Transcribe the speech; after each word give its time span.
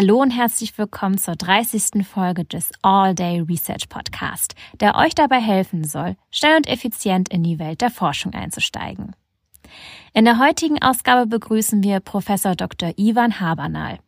Hallo 0.00 0.22
und 0.22 0.30
herzlich 0.30 0.78
willkommen 0.78 1.18
zur 1.18 1.34
30. 1.34 2.06
Folge 2.06 2.44
des 2.44 2.70
All 2.82 3.16
Day 3.16 3.40
Research 3.40 3.88
Podcast, 3.88 4.54
der 4.78 4.94
euch 4.94 5.12
dabei 5.12 5.40
helfen 5.40 5.82
soll, 5.82 6.14
schnell 6.30 6.56
und 6.56 6.68
effizient 6.68 7.28
in 7.30 7.42
die 7.42 7.58
Welt 7.58 7.80
der 7.80 7.90
Forschung 7.90 8.32
einzusteigen. 8.32 9.16
In 10.14 10.24
der 10.24 10.38
heutigen 10.38 10.80
Ausgabe 10.80 11.26
begrüßen 11.26 11.82
wir 11.82 11.98
Professor 11.98 12.54
Dr. 12.54 12.92
Ivan 12.96 13.40
Habernal. 13.40 13.98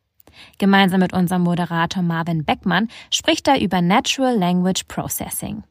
Gemeinsam 0.58 1.00
mit 1.00 1.12
unserem 1.12 1.42
Moderator 1.42 2.04
Marvin 2.04 2.44
Beckmann 2.44 2.86
spricht 3.12 3.48
er 3.48 3.60
über 3.60 3.82
Natural 3.82 4.38
Language 4.38 4.84
Processing. 4.86 5.64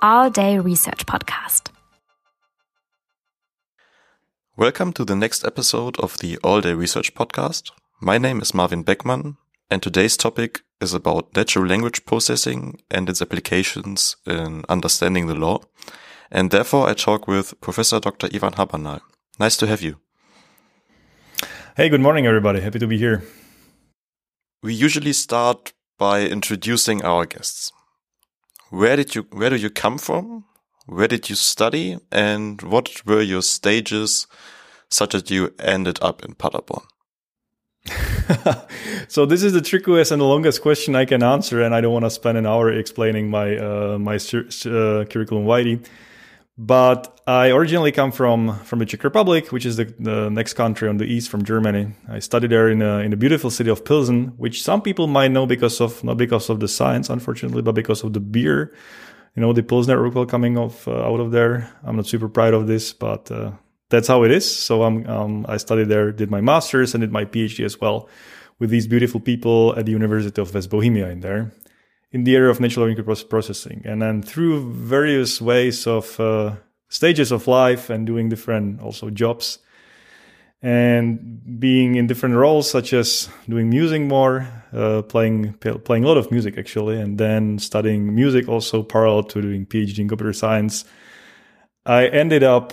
All 0.00 0.30
Day 0.30 0.56
Research 0.56 1.04
Podcast. 1.04 1.71
Welcome 4.56 4.92
to 4.94 5.04
the 5.04 5.16
next 5.16 5.44
episode 5.44 5.98
of 5.98 6.18
the 6.18 6.38
All 6.44 6.60
Day 6.60 6.74
Research 6.74 7.14
Podcast. 7.14 7.70
My 8.00 8.18
name 8.18 8.40
is 8.40 8.52
Marvin 8.52 8.84
Beckmann, 8.84 9.36
and 9.70 9.82
today's 9.82 10.16
topic 10.16 10.60
is 10.80 10.92
about 10.92 11.34
natural 11.34 11.66
language 11.66 12.04
processing 12.04 12.80
and 12.90 13.08
its 13.08 13.22
applications 13.22 14.16
in 14.26 14.64
understanding 14.68 15.26
the 15.26 15.34
law. 15.34 15.60
And 16.30 16.50
therefore, 16.50 16.88
I 16.88 16.94
talk 16.94 17.26
with 17.26 17.58
Professor 17.60 17.98
Dr. 17.98 18.28
Ivan 18.32 18.52
Habernal. 18.52 19.00
Nice 19.38 19.56
to 19.56 19.66
have 19.66 19.80
you. 19.80 19.96
Hey, 21.76 21.88
good 21.88 22.02
morning, 22.02 22.26
everybody. 22.26 22.60
Happy 22.60 22.78
to 22.78 22.86
be 22.86 22.98
here. 22.98 23.22
We 24.62 24.74
usually 24.74 25.14
start 25.14 25.72
by 25.98 26.26
introducing 26.26 27.02
our 27.02 27.24
guests 27.24 27.72
where 28.72 28.96
did 28.96 29.14
you 29.14 29.26
where 29.32 29.50
do 29.50 29.56
you 29.56 29.68
come 29.68 29.98
from? 29.98 30.44
Where 30.92 31.08
did 31.08 31.30
you 31.30 31.36
study? 31.36 31.98
And 32.10 32.60
what 32.60 33.04
were 33.06 33.22
your 33.22 33.42
stages 33.42 34.26
such 34.90 35.12
that 35.12 35.30
you 35.30 35.54
ended 35.58 35.98
up 36.02 36.22
in 36.22 36.34
Paderborn? 36.34 36.84
so 39.08 39.26
this 39.26 39.42
is 39.42 39.52
the 39.54 39.62
trickiest 39.62 40.12
and 40.12 40.20
the 40.20 40.26
longest 40.26 40.60
question 40.62 40.94
I 40.94 41.04
can 41.04 41.22
answer, 41.22 41.62
and 41.62 41.74
I 41.74 41.80
don't 41.80 41.92
want 41.92 42.04
to 42.04 42.10
spend 42.10 42.38
an 42.38 42.46
hour 42.46 42.70
explaining 42.70 43.30
my 43.30 43.56
uh, 43.56 43.98
my 43.98 44.16
uh, 44.16 45.04
curriculum 45.06 45.46
vitae. 45.46 45.80
But 46.58 47.20
I 47.26 47.50
originally 47.50 47.90
come 47.90 48.12
from 48.12 48.60
from 48.64 48.78
the 48.78 48.86
Czech 48.86 49.02
Republic, 49.02 49.50
which 49.50 49.66
is 49.66 49.76
the, 49.78 49.86
the 49.98 50.28
next 50.28 50.54
country 50.54 50.88
on 50.88 50.98
the 50.98 51.06
east 51.06 51.30
from 51.30 51.42
Germany. 51.42 51.88
I 52.08 52.20
studied 52.20 52.50
there 52.50 52.68
in 52.68 52.82
a, 52.82 52.98
in 52.98 53.10
the 53.10 53.16
beautiful 53.16 53.50
city 53.50 53.70
of 53.70 53.84
Pilsen, 53.84 54.34
which 54.36 54.62
some 54.62 54.82
people 54.82 55.06
might 55.06 55.32
know 55.32 55.46
because 55.46 55.80
of 55.80 56.04
not 56.04 56.18
because 56.18 56.50
of 56.50 56.60
the 56.60 56.68
science, 56.68 57.08
unfortunately, 57.08 57.62
but 57.62 57.74
because 57.74 58.04
of 58.04 58.12
the 58.12 58.20
beer. 58.20 58.72
You 59.34 59.40
know, 59.40 59.52
the 59.52 59.62
Pilsner 59.62 59.96
Urquell 59.96 60.28
coming 60.28 60.58
off 60.58 60.86
uh, 60.86 60.92
out 60.92 61.20
of 61.20 61.30
there. 61.30 61.70
I'm 61.84 61.96
not 61.96 62.06
super 62.06 62.28
proud 62.28 62.54
of 62.54 62.66
this, 62.66 62.92
but 62.92 63.30
uh, 63.30 63.52
that's 63.88 64.08
how 64.08 64.24
it 64.24 64.30
is. 64.30 64.44
So 64.44 64.82
I'm 64.82 65.06
um, 65.08 65.46
I 65.48 65.56
studied 65.56 65.88
there, 65.88 66.12
did 66.12 66.30
my 66.30 66.40
master's, 66.40 66.94
and 66.94 67.00
did 67.00 67.12
my 67.12 67.24
PhD 67.24 67.64
as 67.64 67.80
well 67.80 68.08
with 68.58 68.70
these 68.70 68.86
beautiful 68.86 69.20
people 69.20 69.74
at 69.76 69.86
the 69.86 69.92
University 69.92 70.40
of 70.40 70.54
West 70.54 70.70
Bohemia 70.70 71.08
in 71.08 71.20
there 71.20 71.52
in 72.12 72.24
the 72.24 72.36
area 72.36 72.50
of 72.50 72.60
natural 72.60 72.86
language 72.86 73.28
processing. 73.28 73.82
And 73.84 74.02
then 74.02 74.22
through 74.22 74.70
various 74.70 75.40
ways 75.40 75.86
of 75.86 76.20
uh, 76.20 76.56
stages 76.88 77.32
of 77.32 77.48
life 77.48 77.90
and 77.90 78.06
doing 78.06 78.28
different 78.28 78.80
also 78.80 79.10
jobs 79.10 79.58
and 80.62 81.58
being 81.58 81.96
in 81.96 82.06
different 82.06 82.36
roles, 82.36 82.70
such 82.70 82.92
as 82.92 83.28
doing 83.48 83.68
music 83.68 84.02
more, 84.02 84.46
uh, 84.72 85.02
playing 85.02 85.54
playing 85.54 86.04
a 86.04 86.06
lot 86.06 86.16
of 86.16 86.30
music 86.30 86.56
actually, 86.56 87.00
and 87.00 87.18
then 87.18 87.58
studying 87.58 88.14
music 88.14 88.48
also 88.48 88.82
parallel 88.82 89.24
to 89.24 89.42
doing 89.42 89.66
PhD 89.66 89.98
in 89.98 90.08
computer 90.08 90.32
science. 90.32 90.84
I 91.84 92.06
ended 92.06 92.44
up 92.44 92.72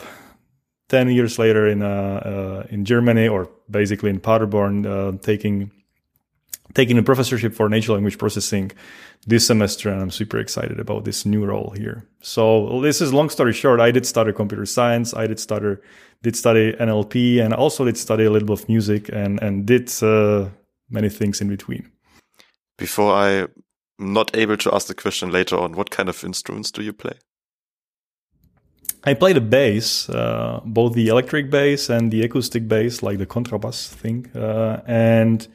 ten 0.88 1.10
years 1.10 1.40
later 1.40 1.68
in 1.68 1.82
uh, 1.82 1.88
uh 1.88 2.68
in 2.70 2.86
Germany, 2.86 3.28
or 3.28 3.50
basically 3.70 4.12
in 4.12 4.20
Paderborn, 4.20 4.86
uh, 4.86 5.18
taking 5.22 5.72
taking 6.74 6.98
a 6.98 7.04
professorship 7.04 7.54
for 7.54 7.68
natural 7.70 7.96
language 7.96 8.18
processing 8.18 8.72
this 9.28 9.48
semester 9.48 9.90
and 9.90 10.02
I'm 10.02 10.12
super 10.12 10.38
excited 10.38 10.80
about 10.80 11.06
this 11.06 11.26
new 11.26 11.46
role 11.46 11.74
here. 11.76 12.06
So 12.22 12.82
this 12.82 13.02
is 13.02 13.14
long 13.14 13.30
story 13.30 13.54
short. 13.54 13.80
I 13.80 13.92
did 13.92 14.06
study 14.06 14.32
computer 14.34 14.66
science. 14.66 15.14
I 15.14 15.28
did 15.28 15.40
study, 15.40 15.78
did 16.22 16.36
study 16.36 16.74
NLP 16.74 17.44
and 17.44 17.54
also 17.54 17.86
did 17.86 17.98
study 17.98 18.26
a 18.26 18.32
little 18.32 18.48
bit 18.48 18.62
of 18.62 18.70
music 18.70 19.10
and, 19.12 19.42
and 19.42 19.66
did 19.66 19.92
uh, 20.04 20.50
many 20.90 21.10
things 21.10 21.42
in 21.42 21.50
between. 21.50 21.90
Before 22.78 23.14
I 23.14 23.30
am 24.00 24.14
not 24.14 24.36
able 24.36 24.58
to 24.58 24.74
ask 24.74 24.88
the 24.88 24.96
question 24.96 25.32
later 25.32 25.58
on, 25.58 25.74
what 25.74 25.90
kind 25.90 26.08
of 26.08 26.24
instruments 26.24 26.72
do 26.72 26.82
you 26.82 26.94
play? 26.94 27.18
I 29.04 29.14
play 29.14 29.34
the 29.34 29.42
bass, 29.42 30.10
uh, 30.10 30.60
both 30.66 30.94
the 30.94 31.08
electric 31.08 31.50
bass 31.50 31.90
and 31.90 32.12
the 32.12 32.22
acoustic 32.22 32.68
bass, 32.68 33.02
like 33.02 33.18
the 33.18 33.26
contrabass 33.26 33.88
thing. 33.88 34.30
Uh, 34.36 34.82
and 34.86 35.48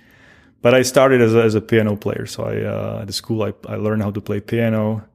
but 0.64 0.72
I 0.72 0.80
started 0.80 1.20
as 1.20 1.34
a, 1.34 1.42
as 1.42 1.54
a 1.54 1.60
piano 1.60 1.94
player. 1.94 2.24
So 2.24 2.44
I, 2.44 2.62
uh, 2.62 3.00
at 3.02 3.06
the 3.06 3.12
school, 3.12 3.42
I, 3.42 3.52
I 3.68 3.76
learned 3.76 4.02
how 4.02 4.10
to 4.10 4.20
play 4.22 4.40
piano. 4.40 5.06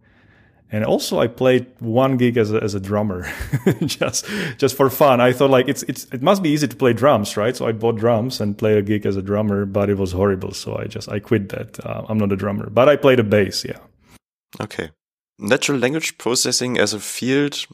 And 0.72 0.86
also 0.86 1.20
I 1.20 1.26
played 1.26 1.66
one 1.80 2.18
gig 2.18 2.38
as 2.38 2.54
a, 2.54 2.62
as 2.62 2.76
a 2.76 2.80
drummer, 2.80 3.28
just, 3.84 4.28
just 4.60 4.78
for 4.78 4.92
fun. 4.92 5.20
I 5.20 5.34
thought 5.34 5.50
like 5.50 5.68
it's, 5.68 5.82
it's, 5.88 6.06
it 6.14 6.22
must 6.22 6.44
be 6.44 6.50
easy 6.50 6.68
to 6.68 6.76
play 6.76 6.94
drums, 6.94 7.36
right? 7.36 7.58
So 7.58 7.66
I 7.66 7.72
bought 7.72 7.96
drums 7.96 8.40
and 8.40 8.56
played 8.56 8.78
a 8.78 8.84
gig 8.84 9.08
as 9.08 9.16
a 9.16 9.24
drummer, 9.24 9.66
but 9.66 9.90
it 9.90 9.98
was 9.98 10.12
horrible. 10.12 10.52
So 10.54 10.78
I 10.78 10.86
just, 10.86 11.10
I 11.10 11.18
quit 11.18 11.50
that. 11.50 11.84
Uh, 11.84 12.06
I'm 12.08 12.20
not 12.20 12.32
a 12.32 12.36
drummer, 12.36 12.70
but 12.70 12.88
I 12.88 12.96
played 12.96 13.20
a 13.20 13.24
bass. 13.24 13.66
Yeah. 13.66 13.80
Okay. 14.62 14.92
Natural 15.40 15.80
language 15.80 16.20
processing 16.20 16.78
as 16.78 16.94
a 16.94 17.00
field 17.00 17.66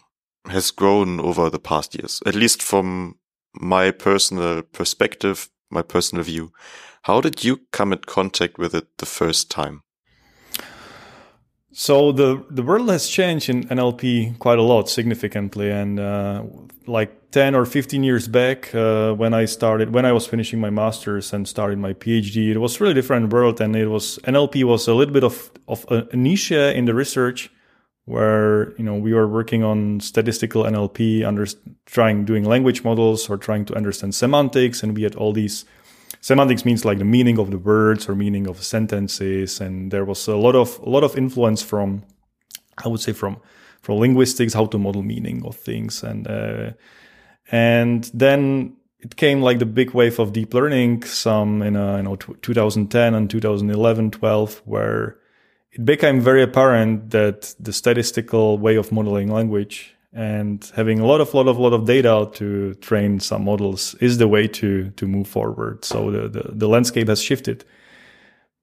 has 0.47 0.71
grown 0.71 1.19
over 1.19 1.49
the 1.49 1.59
past 1.59 1.93
years, 1.93 2.23
at 2.25 2.35
least 2.35 2.63
from 2.63 3.15
my 3.53 3.91
personal 3.91 4.61
perspective, 4.61 5.49
my 5.69 5.81
personal 5.81 6.23
view. 6.23 6.53
How 7.05 7.21
did 7.21 7.43
you 7.43 7.59
come 7.71 7.93
in 7.93 7.99
contact 7.99 8.57
with 8.57 8.73
it 8.73 8.87
the 8.97 9.05
first 9.05 9.51
time? 9.51 9.83
So 11.71 12.11
the 12.11 12.43
the 12.49 12.63
world 12.63 12.89
has 12.89 13.07
changed 13.07 13.47
in 13.47 13.67
NLP 13.67 14.39
quite 14.39 14.57
a 14.57 14.63
lot, 14.63 14.89
significantly, 14.89 15.69
and 15.69 15.99
uh, 15.99 16.41
like 16.87 17.29
ten 17.29 17.53
or 17.53 17.65
fifteen 17.65 18.03
years 18.03 18.27
back, 18.27 18.73
uh, 18.73 19.13
when 19.13 19.35
I 19.35 19.45
started, 19.45 19.93
when 19.93 20.05
I 20.05 20.13
was 20.13 20.25
finishing 20.25 20.59
my 20.59 20.71
masters 20.71 21.31
and 21.31 21.47
started 21.47 21.77
my 21.77 21.93
PhD, 21.93 22.49
it 22.49 22.57
was 22.57 22.81
really 22.81 22.95
different 22.95 23.31
world, 23.31 23.61
and 23.61 23.75
it 23.75 23.87
was 23.87 24.17
NLP 24.23 24.63
was 24.63 24.87
a 24.87 24.95
little 24.95 25.13
bit 25.13 25.23
of 25.23 25.51
of 25.67 25.85
a 25.91 26.15
niche 26.15 26.51
in 26.51 26.85
the 26.85 26.95
research, 26.95 27.51
where 28.05 28.73
you 28.79 28.83
know 28.83 28.95
we 28.95 29.13
were 29.13 29.27
working 29.27 29.63
on 29.63 29.99
statistical 29.99 30.63
NLP, 30.63 31.23
under 31.23 31.45
trying 31.85 32.25
doing 32.25 32.45
language 32.45 32.83
models 32.83 33.29
or 33.29 33.37
trying 33.37 33.65
to 33.65 33.75
understand 33.75 34.15
semantics, 34.15 34.81
and 34.81 34.95
we 34.97 35.03
had 35.03 35.15
all 35.15 35.33
these 35.33 35.65
semantics 36.21 36.65
means 36.65 36.85
like 36.85 36.97
the 36.97 37.05
meaning 37.05 37.37
of 37.37 37.51
the 37.51 37.57
words 37.57 38.09
or 38.09 38.15
meaning 38.15 38.47
of 38.47 38.63
sentences 38.63 39.61
and 39.61 39.91
there 39.91 40.05
was 40.05 40.27
a 40.27 40.35
lot 40.35 40.55
of 40.55 40.79
a 40.79 40.89
lot 40.89 41.03
of 41.03 41.17
influence 41.17 41.61
from 41.61 42.03
i 42.83 42.87
would 42.87 43.01
say 43.01 43.13
from 43.13 43.37
from 43.81 43.99
linguistics 43.99 44.53
how 44.53 44.65
to 44.65 44.77
model 44.77 45.03
meaning 45.03 45.45
of 45.45 45.55
things 45.55 46.03
and 46.03 46.27
uh, 46.27 46.71
and 47.51 48.09
then 48.13 48.75
it 48.99 49.15
came 49.15 49.41
like 49.41 49.59
the 49.59 49.65
big 49.65 49.91
wave 49.91 50.19
of 50.19 50.33
deep 50.33 50.53
learning 50.53 51.03
some 51.03 51.61
in 51.61 51.75
uh, 51.75 51.97
you 51.97 52.03
know 52.03 52.15
2010 52.15 53.13
and 53.13 53.29
2011 53.29 54.11
12 54.11 54.61
where 54.65 55.17
it 55.71 55.85
became 55.85 56.19
very 56.21 56.41
apparent 56.41 57.11
that 57.11 57.53
the 57.59 57.73
statistical 57.73 58.57
way 58.57 58.75
of 58.75 58.91
modeling 58.91 59.31
language 59.31 59.94
and 60.15 60.71
having 60.75 60.99
a 61.01 61.05
lot 61.05 61.19
of 61.19 61.33
lot 61.33 61.47
of 61.47 61.59
lot 61.59 61.73
of 61.73 61.85
data 61.85 62.29
to 62.33 62.73
train 62.75 63.19
some 63.19 63.43
models 63.43 63.95
is 63.95 64.17
the 64.17 64.27
way 64.27 64.47
to 64.47 64.89
to 64.91 65.07
move 65.07 65.27
forward. 65.27 65.83
So 65.83 66.09
the, 66.09 66.29
the, 66.29 66.51
the 66.53 66.67
landscape 66.67 67.09
has 67.09 67.21
shifted. 67.21 67.65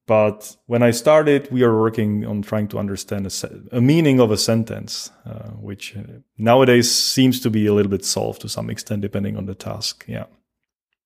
But 0.05 0.57
when 0.67 0.83
i 0.83 0.91
started 0.91 1.49
we 1.53 1.63
are 1.63 1.79
working 1.79 2.27
on 2.27 2.43
trying 2.43 2.67
to 2.69 2.79
understand 2.79 3.27
a, 3.27 3.77
a 3.77 3.81
meaning 3.81 4.19
of 4.19 4.33
a 4.33 4.37
sentence 4.37 5.13
uh, 5.25 5.51
which 5.61 5.95
nowadays 6.37 6.91
seems 6.91 7.39
to 7.41 7.51
be 7.51 7.67
a 7.67 7.75
little 7.75 7.91
bit 7.91 8.05
solved 8.05 8.41
to 8.41 8.49
some 8.49 8.69
extent 8.69 9.03
depending 9.03 9.37
on 9.37 9.47
the 9.47 9.55
task. 9.55 10.05
Yeah. 10.09 10.25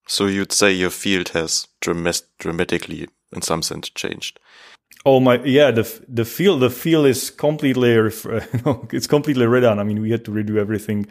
So 0.07 0.25
you'd 0.25 0.53
say 0.53 0.71
your 0.71 0.89
field 0.89 1.29
has 1.29 1.67
dramatically 1.81 3.07
in 3.35 3.41
some 3.41 3.61
sense 3.61 3.89
changed 3.89 4.39
Oh 5.05 5.19
my, 5.19 5.41
yeah, 5.43 5.71
the 5.71 5.83
the 6.09 6.25
feel 6.25 6.57
the 6.57 6.69
feel 6.69 7.05
is 7.05 7.29
completely 7.29 7.91
it's 8.91 9.07
completely 9.07 9.45
redone. 9.45 9.79
I 9.79 9.83
mean, 9.83 10.01
we 10.01 10.11
had 10.11 10.25
to 10.25 10.31
redo 10.31 10.57
everything, 10.57 11.07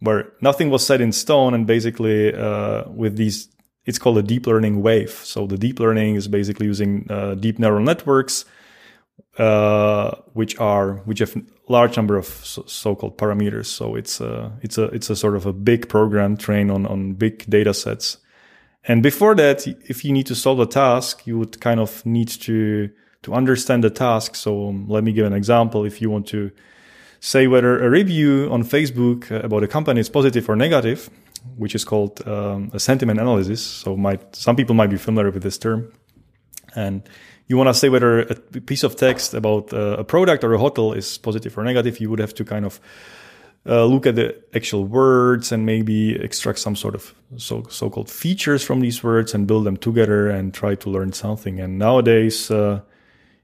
where 0.00 0.32
nothing 0.40 0.70
was 0.70 0.84
set 0.84 1.00
in 1.00 1.12
stone, 1.12 1.54
and 1.54 1.66
basically 1.66 2.34
uh, 2.34 2.88
with 2.88 3.16
these, 3.16 3.48
it's 3.84 3.98
called 3.98 4.18
a 4.18 4.22
deep 4.22 4.46
learning 4.46 4.82
wave. 4.82 5.10
So 5.10 5.46
the 5.46 5.58
deep 5.58 5.78
learning 5.78 6.16
is 6.16 6.28
basically 6.28 6.66
using 6.66 7.06
uh, 7.10 7.34
deep 7.34 7.58
neural 7.58 7.84
networks, 7.84 8.46
uh, 9.38 10.12
which 10.32 10.58
are 10.58 10.94
which 11.04 11.20
have 11.20 11.36
large 11.68 11.96
number 11.96 12.16
of 12.16 12.26
so- 12.26 12.96
called 12.96 13.16
parameters. 13.16 13.66
So 13.66 13.94
it's 13.94 14.20
a 14.20 14.52
it's 14.62 14.76
a 14.76 14.84
it's 14.86 15.10
a 15.10 15.14
sort 15.14 15.36
of 15.36 15.46
a 15.46 15.52
big 15.52 15.88
program 15.88 16.36
trained 16.36 16.70
on 16.70 16.86
on 16.86 17.12
big 17.12 17.44
data 17.48 17.74
sets. 17.74 18.16
And 18.84 19.02
before 19.02 19.34
that, 19.34 19.66
if 19.88 20.04
you 20.04 20.12
need 20.12 20.26
to 20.26 20.34
solve 20.34 20.58
a 20.58 20.66
task, 20.66 21.26
you 21.26 21.38
would 21.38 21.60
kind 21.60 21.78
of 21.78 22.04
need 22.06 22.28
to 22.28 22.90
to 23.22 23.34
understand 23.34 23.84
the 23.84 23.90
task. 23.90 24.34
So 24.34 24.68
um, 24.68 24.88
let 24.88 25.04
me 25.04 25.12
give 25.12 25.26
an 25.26 25.32
example. 25.32 25.84
If 25.84 26.00
you 26.00 26.10
want 26.10 26.26
to 26.28 26.50
say 27.20 27.46
whether 27.46 27.82
a 27.82 27.90
review 27.90 28.48
on 28.50 28.64
Facebook 28.64 29.30
about 29.44 29.62
a 29.62 29.68
company 29.68 30.00
is 30.00 30.08
positive 30.08 30.48
or 30.48 30.56
negative, 30.56 31.10
which 31.56 31.74
is 31.74 31.84
called 31.84 32.26
um, 32.26 32.70
a 32.72 32.78
sentiment 32.78 33.20
analysis. 33.20 33.62
So 33.62 33.96
might 33.96 34.34
some 34.34 34.56
people 34.56 34.74
might 34.74 34.90
be 34.90 34.96
familiar 34.96 35.30
with 35.30 35.42
this 35.42 35.58
term, 35.58 35.92
and 36.74 37.02
you 37.46 37.56
want 37.56 37.68
to 37.68 37.74
say 37.74 37.88
whether 37.88 38.20
a 38.20 38.34
piece 38.60 38.84
of 38.84 38.96
text 38.96 39.34
about 39.34 39.72
uh, 39.72 39.96
a 39.98 40.04
product 40.04 40.44
or 40.44 40.54
a 40.54 40.58
hotel 40.58 40.92
is 40.92 41.18
positive 41.18 41.56
or 41.58 41.64
negative. 41.64 42.00
You 42.00 42.08
would 42.10 42.20
have 42.20 42.34
to 42.34 42.44
kind 42.44 42.64
of 42.64 42.80
uh, 43.66 43.84
look 43.84 44.06
at 44.06 44.14
the 44.14 44.36
actual 44.54 44.84
words 44.84 45.52
and 45.52 45.66
maybe 45.66 46.14
extract 46.16 46.58
some 46.58 46.76
sort 46.76 46.94
of 46.94 47.14
so 47.36 47.64
so-called 47.68 48.08
features 48.08 48.64
from 48.64 48.80
these 48.80 49.02
words 49.02 49.34
and 49.34 49.46
build 49.46 49.64
them 49.64 49.76
together 49.76 50.28
and 50.28 50.54
try 50.54 50.74
to 50.76 50.90
learn 50.90 51.12
something. 51.12 51.60
And 51.60 51.78
nowadays, 51.78 52.50
uh, 52.50 52.80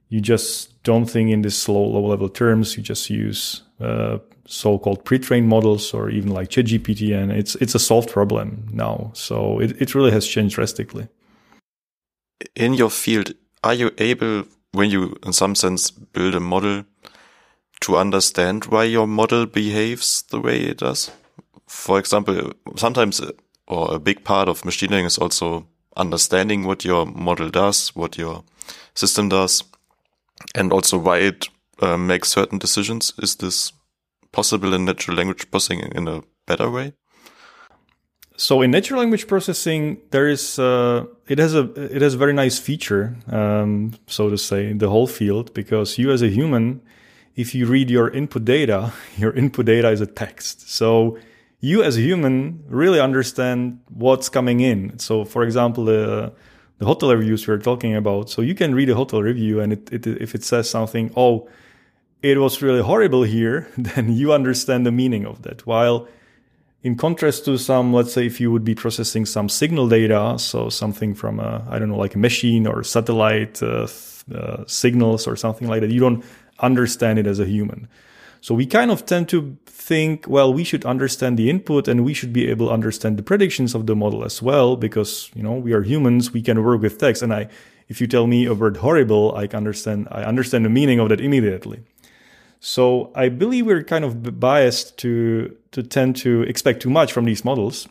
you 0.09 0.21
just 0.21 0.83
don't 0.83 1.07
think 1.07 1.31
in 1.31 1.43
this 1.43 1.69
low 1.69 1.85
low 1.85 2.07
level 2.07 2.29
terms. 2.29 2.77
You 2.77 2.83
just 2.83 3.11
use 3.11 3.63
uh, 3.81 4.19
so-called 4.47 5.05
pre-trained 5.05 5.49
models 5.49 5.93
or 5.93 6.11
even 6.11 6.31
like 6.31 6.49
ChatGPT, 6.49 7.15
and 7.17 7.33
it's 7.33 7.57
it's 7.57 7.75
a 7.75 7.79
solved 7.79 8.11
problem 8.11 8.69
now. 8.73 9.11
So 9.15 9.61
it 9.61 9.81
it 9.81 9.95
really 9.95 10.13
has 10.13 10.27
changed 10.27 10.55
drastically. 10.55 11.09
In 12.55 12.75
your 12.75 12.91
field, 12.91 13.33
are 13.65 13.75
you 13.75 13.91
able, 13.99 14.45
when 14.73 14.91
you 14.91 15.17
in 15.25 15.33
some 15.33 15.55
sense 15.55 15.91
build 15.91 16.35
a 16.35 16.41
model, 16.41 16.85
to 17.81 17.97
understand 17.97 18.67
why 18.67 18.85
your 18.85 19.07
model 19.07 19.47
behaves 19.47 20.23
the 20.31 20.41
way 20.41 20.61
it 20.61 20.79
does? 20.79 21.11
For 21.67 21.99
example, 21.99 22.53
sometimes 22.77 23.21
or 23.67 23.95
a 23.95 23.99
big 23.99 24.23
part 24.23 24.49
of 24.49 24.65
machine 24.65 24.91
learning 24.91 25.07
is 25.07 25.19
also 25.19 25.67
understanding 25.97 26.65
what 26.65 26.85
your 26.85 27.07
model 27.07 27.51
does, 27.51 27.89
what 27.97 28.17
your 28.17 28.45
system 28.95 29.29
does, 29.29 29.65
and 30.55 30.73
also 30.73 30.99
why 30.99 31.19
it 31.19 31.49
uh, 31.81 31.97
makes 31.97 32.29
certain 32.29 32.59
decisions. 32.59 33.13
Is 33.19 33.37
this 33.37 33.73
possible 34.33 34.75
in 34.75 34.85
natural 34.85 35.17
language 35.17 35.51
processing 35.51 35.93
in 35.95 36.09
a 36.09 36.23
better 36.47 36.71
way? 36.71 36.93
So 38.37 38.61
in 38.61 38.71
natural 38.71 39.01
language 39.01 39.27
processing, 39.27 39.99
there 40.11 40.29
is 40.29 40.59
uh, 40.59 41.07
it 41.27 41.39
has 41.39 41.55
a 41.55 41.63
it 41.95 42.03
has 42.03 42.15
a 42.15 42.19
very 42.19 42.35
nice 42.35 42.59
feature, 42.59 43.17
um, 43.29 43.93
so 44.07 44.29
to 44.29 44.37
say, 44.37 44.75
the 44.75 44.91
whole 44.91 45.07
field 45.07 45.55
because 45.55 45.97
you 45.97 46.11
as 46.11 46.23
a 46.23 46.29
human, 46.29 46.83
if 47.35 47.55
you 47.55 47.67
read 47.67 47.91
your 47.91 48.11
input 48.11 48.45
data, 48.45 48.93
your 49.17 49.33
input 49.33 49.65
data 49.65 49.89
is 49.89 50.03
a 50.03 50.07
text. 50.07 50.69
So 50.71 51.19
you 51.61 51.83
as 51.83 51.97
a 51.97 52.03
human 52.03 52.63
really 52.69 53.01
understand 53.01 53.81
what's 53.89 54.29
coming 54.29 54.61
in. 54.61 54.99
So 54.99 55.25
for 55.25 55.43
example, 55.43 55.87
the 55.87 56.35
the 56.79 56.87
hotel 56.87 57.15
reviews 57.15 57.47
we're 57.47 57.59
talking 57.59 57.95
about. 57.95 58.31
So 58.31 58.43
you 58.43 58.55
can 58.55 58.75
read 58.75 58.91
a 58.91 58.95
hotel 58.95 59.23
review, 59.23 59.61
and 59.61 59.73
it, 59.73 59.93
it, 59.93 60.07
if 60.07 60.35
it 60.35 60.45
says 60.45 60.69
something, 60.69 61.13
oh, 61.17 61.49
it 62.23 62.39
was 62.39 62.63
really 62.63 62.83
horrible 62.83 63.23
here, 63.23 63.69
then 63.79 64.13
you 64.13 64.33
understand 64.33 64.87
the 64.87 64.93
meaning 64.93 65.27
of 65.27 65.43
that. 65.43 65.67
While 65.67 66.09
in 66.83 66.97
contrast 66.97 67.45
to 67.47 67.59
some, 67.59 67.93
let's 67.93 68.13
say, 68.13 68.27
if 68.27 68.41
you 68.41 68.53
would 68.53 68.65
be 68.65 68.75
processing 68.75 69.27
some 69.27 69.49
signal 69.49 69.89
data, 69.89 70.39
so 70.39 70.69
something 70.69 71.15
from 71.15 71.41
a, 71.41 71.67
I 71.69 71.79
don't 71.79 71.89
know, 71.89 71.97
like 71.97 72.15
a 72.15 72.19
machine 72.19 72.67
or 72.67 72.85
satellite 72.85 73.63
uh, 73.63 73.89
uh, 74.35 74.65
signals 74.67 75.27
or 75.27 75.37
something 75.37 75.69
like 75.69 75.81
that, 75.81 75.91
you 75.91 76.01
don't 76.01 76.25
understand 76.61 77.19
it 77.19 77.27
as 77.27 77.39
a 77.39 77.47
human. 77.47 77.89
So 78.47 78.55
we 78.55 78.65
kind 78.65 78.93
of 78.93 79.05
tend 79.05 79.29
to 79.31 79.59
think, 79.67 80.29
well, 80.29 80.55
we 80.55 80.63
should 80.63 80.85
understand 80.85 81.37
the 81.37 81.51
input 81.51 81.89
and 81.89 82.05
we 82.05 82.15
should 82.15 82.33
be 82.33 82.49
able 82.49 82.69
to 82.69 82.73
understand 82.73 83.17
the 83.17 83.25
predictions 83.25 83.75
of 83.75 83.87
the 83.89 83.97
model 83.97 84.25
as 84.25 84.41
well, 84.41 84.77
because, 84.77 85.33
you 85.35 85.43
know, 85.43 85.55
we 85.55 85.73
are 85.73 85.83
humans, 85.83 86.33
we 86.33 86.43
can 86.43 86.63
work 86.63 86.81
with 86.81 86.97
text. 86.97 87.25
And 87.25 87.35
I, 87.35 87.49
if 87.89 88.01
you 88.01 88.07
tell 88.07 88.29
me 88.29 88.47
a 88.47 88.55
word 88.55 88.77
horrible, 88.77 89.35
I 89.35 89.47
understand, 89.47 90.07
I 90.13 90.23
understand 90.23 90.65
the 90.65 90.69
meaning 90.69 91.01
of 91.01 91.09
that 91.09 91.21
immediately. 91.21 91.81
So 92.61 93.11
I 93.17 93.31
believe 93.31 93.67
we're 93.67 93.83
kind 93.83 94.05
of 94.05 94.39
biased 94.39 94.97
to 94.99 95.57
to 95.73 95.83
tend 95.83 96.15
to 96.19 96.43
expect 96.43 96.83
too 96.83 96.91
much 96.91 97.13
from 97.13 97.25
these 97.25 97.45
models. 97.45 97.89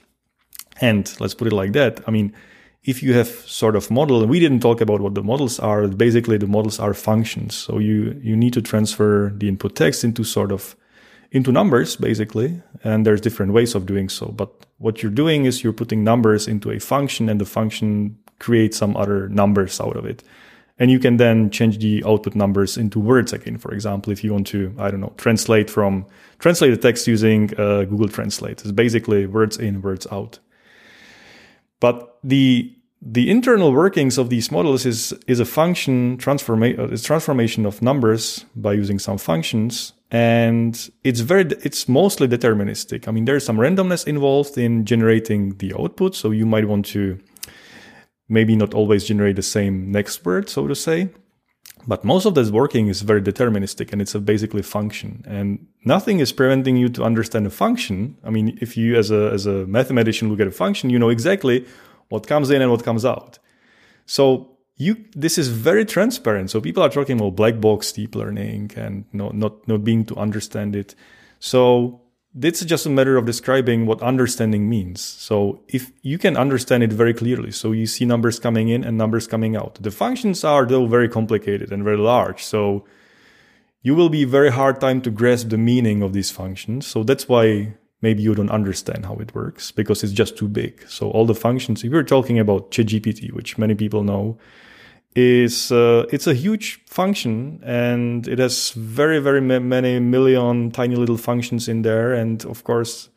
And 0.80 1.14
let's 1.20 1.34
put 1.34 1.48
it 1.48 1.54
like 1.54 1.74
that. 1.74 2.00
I 2.08 2.12
mean, 2.12 2.34
if 2.86 3.02
you 3.02 3.14
have 3.14 3.28
sort 3.28 3.76
of 3.76 3.90
model, 3.90 4.22
and 4.22 4.30
we 4.30 4.40
didn't 4.40 4.62
talk 4.62 4.80
about 4.80 5.02
what 5.02 5.16
the 5.16 5.24
models 5.24 5.60
are. 5.60 5.88
Basically, 5.88 6.38
the 6.38 6.48
models 6.48 6.80
are 6.80 6.94
functions. 6.94 7.56
So 7.56 7.80
you 7.80 8.20
you 8.24 8.36
need 8.36 8.54
to 8.54 8.62
transfer 8.62 9.34
the 9.36 9.48
input 9.48 9.76
text 9.76 10.04
into 10.04 10.24
sort 10.24 10.52
of 10.52 10.76
into 11.32 11.52
numbers, 11.52 11.96
basically. 11.96 12.62
And 12.84 13.06
there's 13.06 13.22
different 13.22 13.54
ways 13.54 13.76
of 13.76 13.86
doing 13.86 14.10
so. 14.10 14.28
But 14.28 14.50
what 14.78 15.02
you're 15.02 15.12
doing 15.12 15.46
is 15.46 15.64
you're 15.64 15.74
putting 15.74 16.04
numbers 16.04 16.48
into 16.48 16.72
a 16.72 16.80
function, 16.80 17.30
and 17.30 17.42
the 17.42 17.46
function 17.46 18.18
creates 18.40 18.78
some 18.78 18.96
other 18.96 19.30
numbers 19.30 19.82
out 19.82 19.98
of 19.98 20.06
it. 20.06 20.24
And 20.78 20.92
you 20.92 21.00
can 21.00 21.18
then 21.18 21.50
change 21.52 21.78
the 21.78 22.04
output 22.06 22.36
numbers 22.36 22.78
into 22.78 23.00
words 23.00 23.32
again. 23.34 23.58
For 23.58 23.74
example, 23.74 24.12
if 24.12 24.24
you 24.24 24.34
want 24.34 24.48
to, 24.48 24.74
I 24.78 24.92
don't 24.92 25.00
know, 25.00 25.14
translate 25.16 25.70
from, 25.70 26.06
translate 26.40 26.72
the 26.72 26.78
text 26.78 27.08
using 27.08 27.58
uh, 27.58 27.86
Google 27.86 28.10
Translate. 28.10 28.62
It's 28.62 28.72
basically 28.74 29.26
words 29.26 29.58
in, 29.58 29.82
words 29.82 30.06
out. 30.12 30.40
But 31.80 32.18
the, 32.24 32.74
the 33.02 33.30
internal 33.30 33.72
workings 33.72 34.18
of 34.18 34.30
these 34.30 34.52
models 34.52 34.86
is, 34.86 35.14
is 35.28 35.40
a 35.40 35.46
function 35.46 36.18
transformation, 36.18 36.94
it's 36.94 37.04
transformation 37.04 37.66
of 37.66 37.82
numbers 37.82 38.46
by 38.56 38.74
using 38.74 39.00
some 39.00 39.18
functions. 39.18 39.94
And 40.12 40.90
it's 41.04 41.20
very, 41.20 41.44
it's 41.64 41.90
mostly 41.90 42.28
deterministic. 42.28 43.08
I 43.08 43.12
mean, 43.12 43.26
there's 43.26 43.46
some 43.46 43.58
randomness 43.58 44.08
involved 44.08 44.58
in 44.58 44.86
generating 44.86 45.58
the 45.58 45.74
output. 45.74 46.16
So 46.16 46.32
you 46.32 46.46
might 46.46 46.68
want 46.68 46.86
to, 46.88 47.20
maybe 48.30 48.56
not 48.56 48.74
always 48.74 49.06
generate 49.06 49.36
the 49.36 49.42
same 49.42 49.92
next 49.92 50.26
word, 50.26 50.50
so 50.50 50.68
to 50.68 50.76
say. 50.76 51.10
But 51.88 52.04
most 52.04 52.26
of 52.26 52.34
this 52.34 52.50
working 52.50 52.88
is 52.88 53.02
very 53.02 53.22
deterministic 53.22 53.92
and 53.92 54.02
it's 54.02 54.16
a 54.16 54.20
basically 54.20 54.64
function. 54.64 55.24
And 55.28 55.68
nothing 55.84 56.20
is 56.20 56.32
preventing 56.32 56.78
you 56.78 56.90
to 56.90 57.04
understand 57.04 57.46
a 57.46 57.50
function. 57.50 58.18
I 58.24 58.32
mean, 58.32 58.58
if 58.62 58.76
you 58.76 58.96
as 58.96 59.12
a, 59.12 59.32
as 59.32 59.46
a 59.46 59.68
mathematician 59.68 60.30
look 60.30 60.40
at 60.40 60.48
a 60.48 60.52
function, 60.52 60.90
you 60.90 60.98
know 60.98 61.10
exactly 61.10 61.66
what 62.10 62.28
comes 62.28 62.50
in 62.50 62.62
and 62.62 62.72
what 62.72 62.84
comes 62.84 63.06
out. 63.06 63.38
So 64.06 64.58
you, 64.78 65.06
this 65.16 65.38
is 65.38 65.50
very 65.50 65.86
transparent. 65.86 66.50
So 66.50 66.60
people 66.60 66.82
are 66.84 66.90
talking 66.90 67.20
about 67.20 67.36
black 67.36 67.62
box 67.62 67.92
deep 67.92 68.16
learning 68.16 68.72
and 68.76 69.06
not, 69.14 69.36
not, 69.36 69.68
not 69.68 69.84
being 69.84 70.06
to 70.06 70.16
understand 70.16 70.76
it. 70.76 70.96
So 71.40 72.02
it's 72.42 72.66
just 72.66 72.86
a 72.86 72.90
matter 72.90 73.18
of 73.18 73.26
describing 73.26 73.86
what 73.86 74.02
understanding 74.02 74.70
means. 74.70 75.02
So 75.02 75.62
if 75.68 75.92
you 76.02 76.18
can 76.18 76.36
understand 76.36 76.84
it 76.84 76.92
very 76.92 77.14
clearly, 77.14 77.52
so 77.52 77.72
you 77.72 77.86
see 77.86 78.06
numbers 78.06 78.40
coming 78.40 78.70
in 78.70 78.84
and 78.84 78.98
numbers 78.98 79.28
coming 79.28 79.56
out. 79.56 79.76
The 79.82 79.92
functions 79.92 80.44
are 80.44 80.66
though 80.66 80.86
very 80.86 81.08
complicated 81.08 81.72
and 81.72 81.84
very 81.84 81.98
large. 81.98 82.44
So 82.44 82.86
you 83.82 83.96
will 83.96 84.10
be 84.10 84.26
very 84.26 84.52
hard 84.52 84.82
time 84.82 85.02
to 85.04 85.12
grasp 85.12 85.50
the 85.50 85.58
meaning 85.58 86.02
of 86.02 86.12
these 86.12 86.32
functions. 86.32 86.88
So 86.88 87.04
that's 87.04 87.30
why 87.30 87.76
maybe 88.02 88.22
you 88.22 88.36
don't 88.36 88.52
understand 88.52 89.06
how 89.06 89.16
it 89.16 89.34
works 89.34 89.72
because 89.72 90.04
it's 90.04 90.14
just 90.14 90.38
too 90.38 90.48
big. 90.48 90.88
So 90.90 91.12
all 91.12 91.26
the 91.26 91.36
functions, 91.36 91.84
if 91.84 91.92
we're 91.92 92.04
talking 92.04 92.38
about 92.38 92.72
ChatGPT, 92.72 93.32
which 93.32 93.58
many 93.58 93.76
people 93.76 94.04
know, 94.04 94.38
is 95.16 95.72
uh, 95.72 96.06
it's 96.12 96.28
a 96.28 96.34
huge 96.34 96.84
function 96.86 97.62
and 97.64 98.28
it 98.28 98.40
has 98.40 98.72
very 98.72 99.20
very 99.20 99.42
many 99.42 100.00
million 100.00 100.72
tiny 100.72 100.96
little 100.96 101.18
functions 101.18 101.68
in 101.68 101.82
there. 101.82 102.14
And 102.14 102.46
of 102.46 102.64
course 102.64 103.10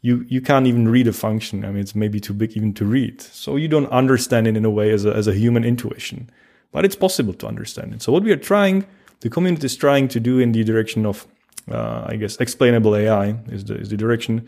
you 0.00 0.24
you 0.28 0.40
can't 0.40 0.66
even 0.66 0.88
read 0.88 1.06
a 1.06 1.12
function. 1.12 1.64
I 1.64 1.68
mean 1.68 1.80
it's 1.80 1.94
maybe 1.94 2.20
too 2.20 2.34
big 2.34 2.56
even 2.56 2.72
to 2.74 2.84
read. 2.84 3.20
So 3.20 3.56
you 3.56 3.68
don't 3.68 3.90
understand 3.90 4.46
it 4.46 4.56
in 4.56 4.64
a 4.64 4.70
way 4.70 4.90
as 4.90 5.04
a, 5.04 5.14
as 5.14 5.28
a 5.28 5.34
human 5.34 5.64
intuition 5.64 6.30
but 6.72 6.84
it's 6.84 6.96
possible 6.96 7.32
to 7.32 7.46
understand 7.46 7.94
it. 7.94 8.02
So 8.02 8.10
what 8.10 8.24
we 8.24 8.32
are 8.32 8.36
trying 8.36 8.84
the 9.24 9.30
community 9.30 9.64
is 9.66 9.74
trying 9.74 10.06
to 10.08 10.20
do 10.20 10.38
in 10.38 10.52
the 10.52 10.62
direction 10.62 11.06
of 11.06 11.26
uh, 11.70 12.04
i 12.06 12.14
guess 12.16 12.36
explainable 12.36 12.94
ai 12.94 13.34
is 13.50 13.64
the, 13.64 13.74
is 13.74 13.88
the 13.88 13.96
direction 13.96 14.46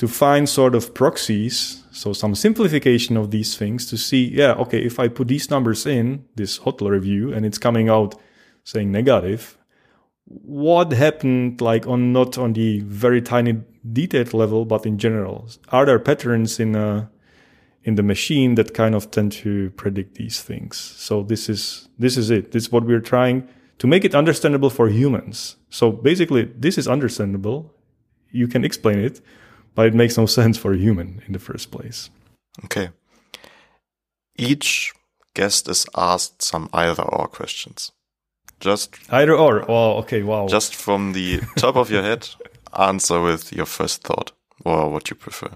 to 0.00 0.08
find 0.08 0.48
sort 0.48 0.74
of 0.74 0.94
proxies, 0.94 1.84
so 1.90 2.14
some 2.14 2.34
simplification 2.34 3.18
of 3.18 3.30
these 3.30 3.54
things 3.54 3.84
to 3.84 3.98
see, 3.98 4.30
yeah, 4.34 4.52
okay, 4.52 4.78
if 4.78 4.98
I 4.98 5.08
put 5.08 5.28
these 5.28 5.50
numbers 5.50 5.84
in 5.84 6.24
this 6.36 6.56
hotel 6.56 6.88
review 6.88 7.34
and 7.34 7.44
it's 7.44 7.58
coming 7.58 7.90
out 7.90 8.14
saying 8.64 8.90
negative, 8.90 9.58
what 10.24 10.90
happened 10.92 11.60
like 11.60 11.86
on 11.86 12.14
not 12.14 12.38
on 12.38 12.54
the 12.54 12.80
very 12.80 13.20
tiny 13.20 13.60
detailed 13.92 14.32
level, 14.32 14.64
but 14.64 14.86
in 14.86 14.96
general? 14.96 15.46
Are 15.68 15.84
there 15.84 15.98
patterns 15.98 16.58
in 16.58 16.76
uh, 16.76 17.08
in 17.84 17.96
the 17.96 18.02
machine 18.02 18.54
that 18.54 18.72
kind 18.72 18.94
of 18.94 19.10
tend 19.10 19.32
to 19.32 19.68
predict 19.76 20.14
these 20.14 20.40
things? 20.40 20.78
So 20.78 21.22
this 21.22 21.50
is 21.50 21.90
this 21.98 22.16
is 22.16 22.30
it. 22.30 22.52
This 22.52 22.64
is 22.64 22.72
what 22.72 22.86
we're 22.86 23.00
trying 23.00 23.46
to 23.76 23.86
make 23.86 24.06
it 24.06 24.14
understandable 24.14 24.70
for 24.70 24.88
humans. 24.88 25.56
So 25.68 25.92
basically, 25.92 26.44
this 26.56 26.78
is 26.78 26.88
understandable. 26.88 27.74
You 28.30 28.48
can 28.48 28.64
explain 28.64 28.98
it 28.98 29.20
but 29.74 29.86
it 29.86 29.94
makes 29.94 30.16
no 30.16 30.26
sense 30.26 30.58
for 30.58 30.72
a 30.72 30.76
human 30.76 31.22
in 31.26 31.32
the 31.32 31.38
first 31.38 31.70
place. 31.70 32.10
Okay. 32.64 32.90
Each 34.36 34.92
guest 35.34 35.68
is 35.68 35.86
asked 35.96 36.42
some 36.42 36.68
either 36.72 37.02
or 37.02 37.28
questions. 37.28 37.92
Just 38.58 38.96
either 39.10 39.34
or. 39.34 39.64
Oh, 39.70 39.98
okay. 39.98 40.22
Wow. 40.22 40.48
Just 40.48 40.74
from 40.74 41.12
the 41.12 41.40
top 41.56 41.76
of 41.76 41.90
your 41.90 42.02
head, 42.02 42.28
answer 42.78 43.20
with 43.20 43.52
your 43.52 43.66
first 43.66 44.02
thought 44.02 44.32
or 44.64 44.90
what 44.90 45.10
you 45.10 45.16
prefer. 45.16 45.50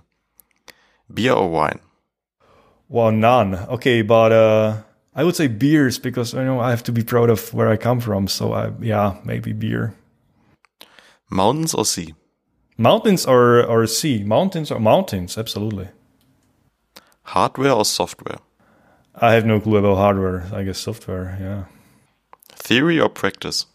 Beer 1.12 1.32
or 1.32 1.50
wine? 1.50 1.80
Well, 2.88 3.12
none. 3.12 3.54
Okay, 3.54 4.02
but 4.02 4.32
uh, 4.32 4.82
I 5.14 5.24
would 5.24 5.36
say 5.36 5.48
beers 5.48 5.98
because 5.98 6.32
you 6.32 6.44
know 6.44 6.60
I 6.60 6.70
have 6.70 6.82
to 6.84 6.92
be 6.92 7.02
proud 7.02 7.30
of 7.30 7.52
where 7.52 7.68
I 7.68 7.76
come 7.76 8.00
from. 8.00 8.28
So 8.28 8.52
I, 8.52 8.72
yeah, 8.80 9.16
maybe 9.24 9.52
beer. 9.52 9.94
Mountains 11.30 11.74
or 11.74 11.84
sea? 11.84 12.14
Mountains 12.76 13.26
or, 13.26 13.64
or 13.64 13.86
sea? 13.86 14.24
Mountains 14.24 14.70
or 14.70 14.80
mountains, 14.80 15.38
absolutely. 15.38 15.88
Hardware 17.22 17.72
or 17.72 17.84
software? 17.84 18.38
I 19.14 19.34
have 19.34 19.46
no 19.46 19.60
clue 19.60 19.76
about 19.76 19.96
hardware. 19.96 20.48
I 20.52 20.64
guess 20.64 20.78
software, 20.78 21.38
yeah. 21.40 21.64
Theory 22.48 23.00
or 23.00 23.08
practice? 23.08 23.66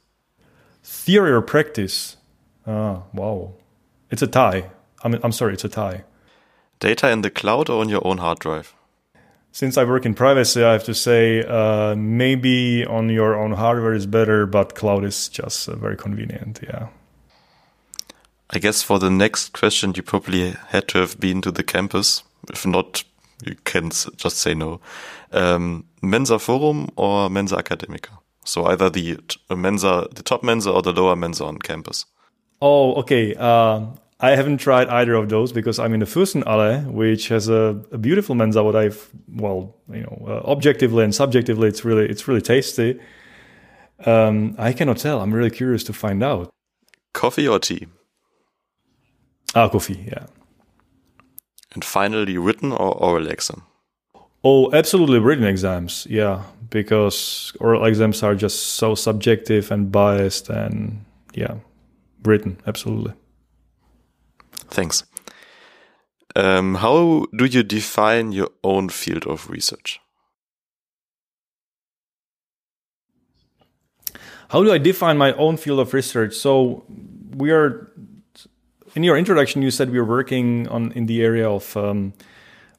Theory 0.84 1.32
or 1.32 1.42
practice? 1.42 2.18
Ah, 2.68 3.04
wow. 3.14 3.54
It's 4.12 4.22
a 4.22 4.28
tie. 4.28 4.70
I 5.02 5.08
mean, 5.08 5.22
I'm 5.24 5.32
sorry, 5.32 5.54
it's 5.54 5.64
a 5.64 5.70
tie. 5.70 6.04
Data 6.80 7.10
in 7.10 7.22
the 7.22 7.30
cloud 7.30 7.70
or 7.70 7.82
on 7.82 7.90
your 7.90 8.06
own 8.06 8.18
hard 8.18 8.40
drive? 8.40 8.74
Since 9.52 9.78
I 9.78 9.84
work 9.84 10.06
in 10.06 10.14
privacy, 10.14 10.64
I 10.64 10.74
have 10.74 10.84
to 10.84 10.94
say 10.94 11.44
uh, 11.44 11.96
maybe 11.96 12.86
on 12.86 13.10
your 13.10 13.36
own 13.36 13.54
hardware 13.54 13.94
is 13.94 14.06
better, 14.06 14.46
but 14.46 14.76
cloud 14.76 15.04
is 15.04 15.30
just 15.30 15.68
uh, 15.70 15.76
very 15.76 15.98
convenient. 15.98 16.60
Yeah. 16.62 16.90
I 18.52 18.60
guess 18.60 18.82
for 18.82 19.00
the 19.00 19.10
next 19.10 19.54
question, 19.54 19.94
you 19.96 20.04
probably 20.04 20.56
had 20.70 20.88
to 20.90 21.00
have 21.00 21.20
been 21.20 21.42
to 21.42 21.52
the 21.52 21.64
campus. 21.64 22.24
If 22.50 22.66
not, 22.66 23.04
you 23.46 23.56
can 23.64 23.90
just 23.90 24.38
say 24.38 24.56
no. 24.56 24.82
Um, 25.32 25.86
Mensa 26.02 26.40
Forum 26.40 26.90
or 26.96 27.30
Mensa 27.30 27.58
Academica? 27.58 28.18
So 28.44 28.66
either 28.66 28.90
the 28.90 29.20
Mensa, 29.50 30.08
the 30.12 30.24
top 30.24 30.44
Mensa 30.44 30.72
or 30.72 30.82
the 30.82 30.92
lower 30.92 31.16
Mensa 31.16 31.46
on 31.46 31.60
campus. 31.60 32.06
Oh, 32.62 32.96
okay. 32.96 33.36
Uh, 33.36 33.86
I 34.20 34.32
haven't 34.32 34.58
tried 34.58 34.90
either 34.90 35.14
of 35.14 35.30
those 35.30 35.54
because 35.54 35.80
I'm 35.80 35.94
in 35.94 36.02
the 36.02 36.06
Fürstenallee, 36.06 36.86
which 36.92 37.30
has 37.30 37.48
a, 37.48 37.82
a 37.92 37.98
beautiful 37.98 38.36
mensa. 38.36 38.62
What 38.64 38.76
I've 38.76 39.10
well, 39.34 39.78
you 39.90 40.02
know, 40.02 40.26
uh, 40.28 40.52
objectively 40.52 41.06
and 41.06 41.16
subjectively, 41.16 41.70
it's 41.70 41.86
really 41.86 42.10
it's 42.10 42.28
really 42.28 42.42
tasty. 42.42 43.00
Um, 44.06 44.56
I 44.58 44.74
cannot 44.74 44.98
tell. 44.98 45.22
I'm 45.22 45.34
really 45.34 45.50
curious 45.50 45.86
to 45.86 45.94
find 45.94 46.22
out. 46.22 46.50
Coffee 47.14 47.48
or 47.48 47.60
tea? 47.60 47.88
Ah, 49.56 49.70
coffee. 49.70 50.06
Yeah. 50.08 50.28
And 51.74 51.84
finally, 51.84 52.38
written 52.38 52.72
or 52.72 52.96
oral 52.96 53.28
exam? 53.28 53.64
Oh, 54.44 54.72
absolutely, 54.74 55.20
written 55.20 55.46
exams. 55.46 56.08
Yeah, 56.10 56.44
because 56.70 57.54
oral 57.60 57.86
exams 57.86 58.24
are 58.24 58.36
just 58.36 58.76
so 58.76 58.96
subjective 58.96 59.72
and 59.72 59.92
biased, 59.92 60.50
and 60.50 61.04
yeah, 61.34 61.56
written 62.24 62.58
absolutely. 62.66 63.14
Thanks. 64.70 65.04
Um, 66.36 66.76
how 66.76 67.26
do 67.36 67.46
you 67.46 67.64
define 67.64 68.32
your 68.32 68.50
own 68.64 68.90
field 68.90 69.26
of 69.28 69.50
research? 69.50 70.00
How 74.50 74.64
do 74.64 74.72
I 74.72 74.78
define 74.78 75.18
my 75.18 75.34
own 75.34 75.58
field 75.58 75.80
of 75.80 75.94
research? 75.94 76.34
So 76.34 76.86
we 77.36 77.52
are 77.52 77.92
in 79.00 79.04
your 79.04 79.18
introduction. 79.18 79.62
You 79.62 79.72
said 79.72 79.92
we 79.92 79.98
are 79.98 80.12
working 80.20 80.68
on 80.68 80.92
in 80.92 81.06
the 81.06 81.24
area 81.24 81.50
of 81.50 81.76
um, 81.78 82.14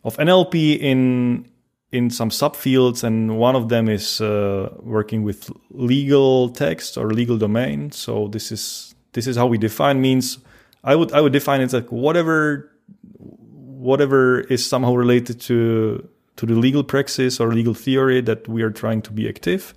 of 0.05 0.19
NLP 0.19 0.79
in 0.79 1.47
in 1.93 2.11
some 2.11 2.29
subfields, 2.29 3.03
and 3.03 3.39
one 3.39 3.57
of 3.57 3.71
them 3.71 3.89
is 3.89 4.21
uh, 4.21 4.69
working 4.81 5.23
with 5.23 5.51
legal 5.71 6.51
text 6.51 6.99
or 6.99 7.11
legal 7.11 7.39
domain. 7.39 7.91
So 7.91 8.29
this 8.29 8.53
is 8.53 8.95
this 9.13 9.27
is 9.27 9.37
how 9.37 9.47
we 9.47 9.57
define 9.57 10.03
means 10.03 10.39
I 10.85 10.95
would 10.95 11.11
I 11.13 11.23
would 11.23 11.33
define 11.33 11.63
it 11.63 11.73
like 11.73 11.91
whatever 11.91 12.71
whatever 13.19 14.41
is 14.41 14.65
somehow 14.65 14.95
related 14.95 15.41
to 15.49 16.07
to 16.37 16.47
the 16.47 16.55
legal 16.55 16.85
praxis 16.85 17.41
or 17.41 17.55
legal 17.55 17.75
theory 17.75 18.21
that 18.21 18.47
we 18.47 18.63
are 18.63 18.71
trying 18.71 19.01
to 19.03 19.11
be 19.11 19.27
active 19.27 19.73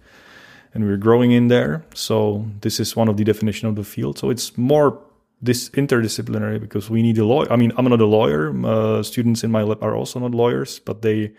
and 0.73 0.83
we're 0.83 0.97
growing 0.97 1.31
in 1.31 1.47
there. 1.47 1.85
So 1.93 2.45
this 2.62 2.81
is 2.81 2.97
one 2.97 3.07
of 3.07 3.15
the 3.15 3.23
definition 3.23 3.69
of 3.69 3.75
the 3.75 3.83
field. 3.83 4.17
So 4.17 4.29
it's 4.29 4.57
more 4.57 5.00
this 5.43 5.69
interdisciplinary 5.71 6.59
because 6.59 6.89
we 6.89 7.01
need 7.01 7.17
a 7.17 7.25
lawyer. 7.25 7.51
I 7.51 7.55
mean, 7.55 7.71
I'm 7.77 7.85
not 7.85 8.01
a 8.01 8.05
lawyer. 8.05 8.53
Uh, 8.65 9.03
students 9.03 9.43
in 9.43 9.51
my 9.51 9.63
lab 9.63 9.83
are 9.83 9.95
also 9.95 10.19
not 10.19 10.31
lawyers, 10.31 10.79
but 10.79 11.01
they 11.01 11.33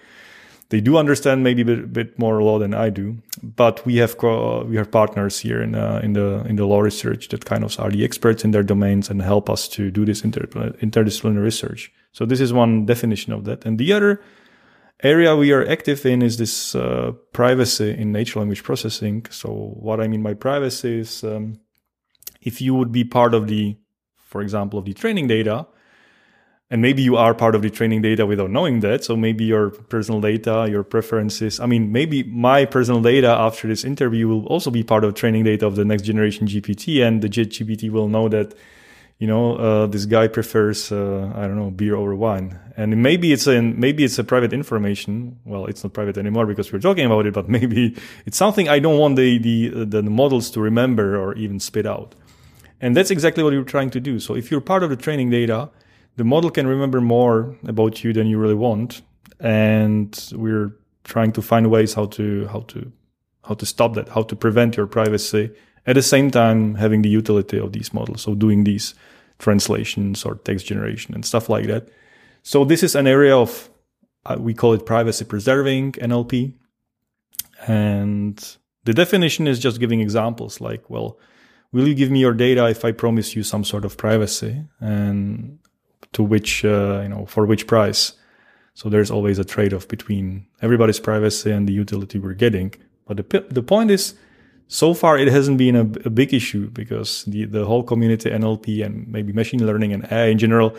they 0.70 0.80
do 0.80 0.96
understand 0.96 1.42
maybe 1.42 1.62
a 1.62 1.64
bit, 1.64 1.92
bit, 1.92 2.18
more 2.18 2.42
law 2.42 2.58
than 2.58 2.74
I 2.74 2.90
do. 2.90 3.16
But 3.42 3.84
we 3.86 3.96
have 3.96 4.16
co- 4.18 4.64
we 4.64 4.76
have 4.76 4.90
partners 4.90 5.40
here 5.40 5.62
in 5.62 5.74
uh, 5.74 6.00
in 6.02 6.12
the 6.12 6.44
in 6.46 6.56
the 6.56 6.66
law 6.66 6.80
research 6.80 7.28
that 7.28 7.44
kind 7.44 7.64
of 7.64 7.78
are 7.80 7.90
the 7.90 8.04
experts 8.04 8.44
in 8.44 8.50
their 8.50 8.62
domains 8.62 9.10
and 9.10 9.22
help 9.22 9.48
us 9.48 9.68
to 9.68 9.90
do 9.90 10.04
this 10.04 10.22
inter- 10.24 10.46
interdisciplinary 10.82 11.42
research. 11.42 11.92
So 12.12 12.26
this 12.26 12.40
is 12.40 12.52
one 12.52 12.86
definition 12.86 13.32
of 13.32 13.44
that, 13.44 13.64
and 13.64 13.78
the 13.78 13.92
other 13.92 14.20
area 15.02 15.36
we 15.36 15.52
are 15.52 15.66
active 15.66 16.06
in 16.06 16.22
is 16.22 16.36
this 16.36 16.74
uh, 16.74 17.12
privacy 17.32 17.90
in 17.90 18.12
natural 18.12 18.42
language 18.42 18.62
processing. 18.62 19.26
So 19.30 19.48
what 19.80 20.00
I 20.00 20.08
mean 20.08 20.22
by 20.22 20.34
privacy 20.34 21.00
is 21.00 21.24
um, 21.24 21.58
if 22.44 22.60
you 22.60 22.74
would 22.74 22.92
be 22.92 23.04
part 23.04 23.34
of 23.34 23.48
the, 23.48 23.76
for 24.34 24.42
example, 24.42 24.80
of 24.80 24.84
the 24.84 24.94
training 24.94 25.28
data. 25.28 25.64
And 26.68 26.82
maybe 26.82 27.02
you 27.02 27.14
are 27.16 27.34
part 27.34 27.54
of 27.54 27.62
the 27.62 27.70
training 27.70 28.02
data 28.02 28.26
without 28.26 28.50
knowing 28.50 28.80
that. 28.80 29.04
So 29.04 29.16
maybe 29.16 29.44
your 29.44 29.70
personal 29.70 30.20
data 30.20 30.66
your 30.74 30.82
preferences 30.94 31.60
i 31.60 31.66
mean 31.72 31.92
maybe 31.98 32.18
my 32.24 32.64
personal 32.76 33.00
data 33.12 33.28
after 33.46 33.64
this 33.68 33.84
interview 33.84 34.26
will 34.30 34.46
also 34.54 34.70
be 34.78 34.82
part 34.82 35.04
of 35.04 35.14
training 35.14 35.44
data 35.44 35.64
of 35.70 35.74
the 35.76 35.84
next 35.84 36.02
generation 36.10 36.48
gpt 36.52 36.84
and 37.06 37.22
the 37.22 37.28
gpt 37.28 37.90
will 37.90 38.08
know 38.08 38.26
that 38.36 38.48
you 39.20 39.28
know 39.32 39.44
uh, 39.66 39.86
this 39.94 40.04
guy 40.16 40.26
prefers 40.26 40.90
uh, 40.90 41.30
i 41.40 41.42
don't 41.46 41.58
know 41.62 41.70
beer 41.70 41.94
over 41.94 42.14
wine. 42.26 42.48
And 42.76 42.88
maybe 43.08 43.26
it's 43.32 43.46
a 43.46 43.62
maybe 43.62 44.02
it's 44.02 44.18
a 44.18 44.24
private 44.24 44.52
information. 44.52 45.38
Well 45.44 45.64
it's 45.70 45.84
not 45.84 45.92
private 45.92 46.16
anymore 46.18 46.46
because 46.52 46.72
we're 46.72 46.86
talking 46.88 47.06
about 47.06 47.24
it 47.28 47.34
but 47.38 47.46
maybe 47.58 47.82
it's 48.26 48.38
something 48.44 48.66
i 48.76 48.78
don't 48.84 48.98
want 48.98 49.14
the 49.22 49.30
the 49.48 49.56
the 49.96 50.02
models 50.02 50.46
to 50.54 50.58
remember 50.70 51.06
or 51.22 51.28
even 51.44 51.60
spit 51.60 51.86
out 51.86 52.10
and 52.84 52.96
that's 52.96 53.10
exactly 53.10 53.42
what 53.42 53.52
you're 53.52 53.72
trying 53.76 53.90
to 53.90 54.00
do. 54.00 54.20
So 54.20 54.36
if 54.36 54.50
you're 54.50 54.60
part 54.60 54.82
of 54.82 54.90
the 54.90 54.96
training 54.96 55.30
data 55.30 55.70
the 56.16 56.24
model 56.24 56.50
can 56.50 56.66
remember 56.66 57.00
more 57.00 57.56
about 57.66 58.04
you 58.04 58.12
than 58.12 58.26
you 58.26 58.38
really 58.38 58.54
want. 58.54 59.02
And 59.40 60.16
we're 60.32 60.76
trying 61.02 61.32
to 61.32 61.42
find 61.42 61.70
ways 61.70 61.94
how 61.94 62.06
to 62.06 62.46
how 62.46 62.60
to 62.60 62.92
how 63.44 63.54
to 63.54 63.66
stop 63.66 63.94
that 63.94 64.08
how 64.08 64.22
to 64.22 64.36
prevent 64.36 64.76
your 64.76 64.86
privacy 64.86 65.50
at 65.86 65.94
the 65.94 66.02
same 66.02 66.30
time 66.30 66.76
having 66.76 67.02
the 67.02 67.08
utility 67.08 67.58
of 67.58 67.72
these 67.72 67.92
models. 67.92 68.22
So 68.22 68.34
doing 68.34 68.64
these 68.64 68.94
translations 69.38 70.24
or 70.24 70.36
text 70.36 70.66
generation 70.66 71.14
and 71.14 71.24
stuff 71.24 71.48
like 71.48 71.66
that. 71.66 71.88
So 72.42 72.64
this 72.64 72.82
is 72.82 72.94
an 72.94 73.06
area 73.06 73.36
of 73.36 73.68
uh, 74.24 74.36
we 74.38 74.54
call 74.54 74.72
it 74.72 74.86
privacy 74.86 75.24
preserving 75.24 75.92
nlp 75.92 76.54
and 77.66 78.56
the 78.84 78.94
definition 78.94 79.46
is 79.46 79.58
just 79.58 79.80
giving 79.80 80.00
examples 80.00 80.62
like 80.62 80.88
well 80.88 81.18
will 81.74 81.86
you 81.86 81.94
give 81.94 82.10
me 82.10 82.20
your 82.20 82.32
data 82.32 82.64
if 82.68 82.84
i 82.84 82.92
promise 82.92 83.36
you 83.36 83.42
some 83.42 83.64
sort 83.64 83.84
of 83.84 83.98
privacy 83.98 84.64
and 84.80 85.58
to 86.14 86.22
which 86.22 86.64
uh, 86.64 87.00
you 87.02 87.08
know 87.08 87.26
for 87.26 87.44
which 87.44 87.66
price. 87.66 88.12
So 88.76 88.88
there's 88.88 89.10
always 89.10 89.38
a 89.38 89.44
trade-off 89.44 89.86
between 89.86 90.46
everybody's 90.60 90.98
privacy 90.98 91.52
and 91.52 91.68
the 91.68 91.72
utility 91.72 92.18
we're 92.18 92.34
getting. 92.34 92.74
But 93.06 93.16
the 93.18 93.44
the 93.50 93.62
point 93.62 93.90
is, 93.90 94.14
so 94.66 94.94
far 94.94 95.18
it 95.18 95.28
hasn't 95.28 95.58
been 95.58 95.76
a, 95.76 95.86
a 96.06 96.10
big 96.10 96.32
issue 96.32 96.70
because 96.70 97.24
the 97.24 97.44
the 97.44 97.66
whole 97.66 97.82
community 97.82 98.30
NLP 98.30 98.84
and 98.84 99.06
maybe 99.06 99.32
machine 99.32 99.64
learning 99.66 99.92
and 99.92 100.10
AI 100.10 100.26
in 100.26 100.38
general, 100.38 100.74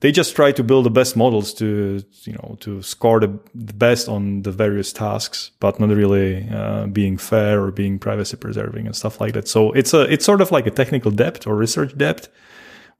they 0.00 0.12
just 0.12 0.36
try 0.36 0.52
to 0.52 0.62
build 0.62 0.86
the 0.86 0.90
best 0.90 1.16
models 1.16 1.54
to 1.54 2.02
you 2.24 2.32
know 2.32 2.56
to 2.60 2.82
score 2.82 3.20
the, 3.20 3.28
best 3.54 4.08
on 4.08 4.42
the 4.42 4.52
various 4.52 4.92
tasks, 4.92 5.50
but 5.60 5.80
not 5.80 5.90
really 5.90 6.48
uh, 6.50 6.86
being 6.86 7.16
fair 7.16 7.62
or 7.62 7.70
being 7.70 7.98
privacy 7.98 8.36
preserving 8.36 8.86
and 8.86 8.96
stuff 8.96 9.20
like 9.20 9.32
that. 9.34 9.48
So 9.48 9.72
it's 9.72 9.94
a 9.94 10.02
it's 10.02 10.24
sort 10.24 10.40
of 10.40 10.50
like 10.52 10.66
a 10.66 10.70
technical 10.70 11.10
debt 11.10 11.46
or 11.46 11.56
research 11.56 11.96
debt 11.96 12.28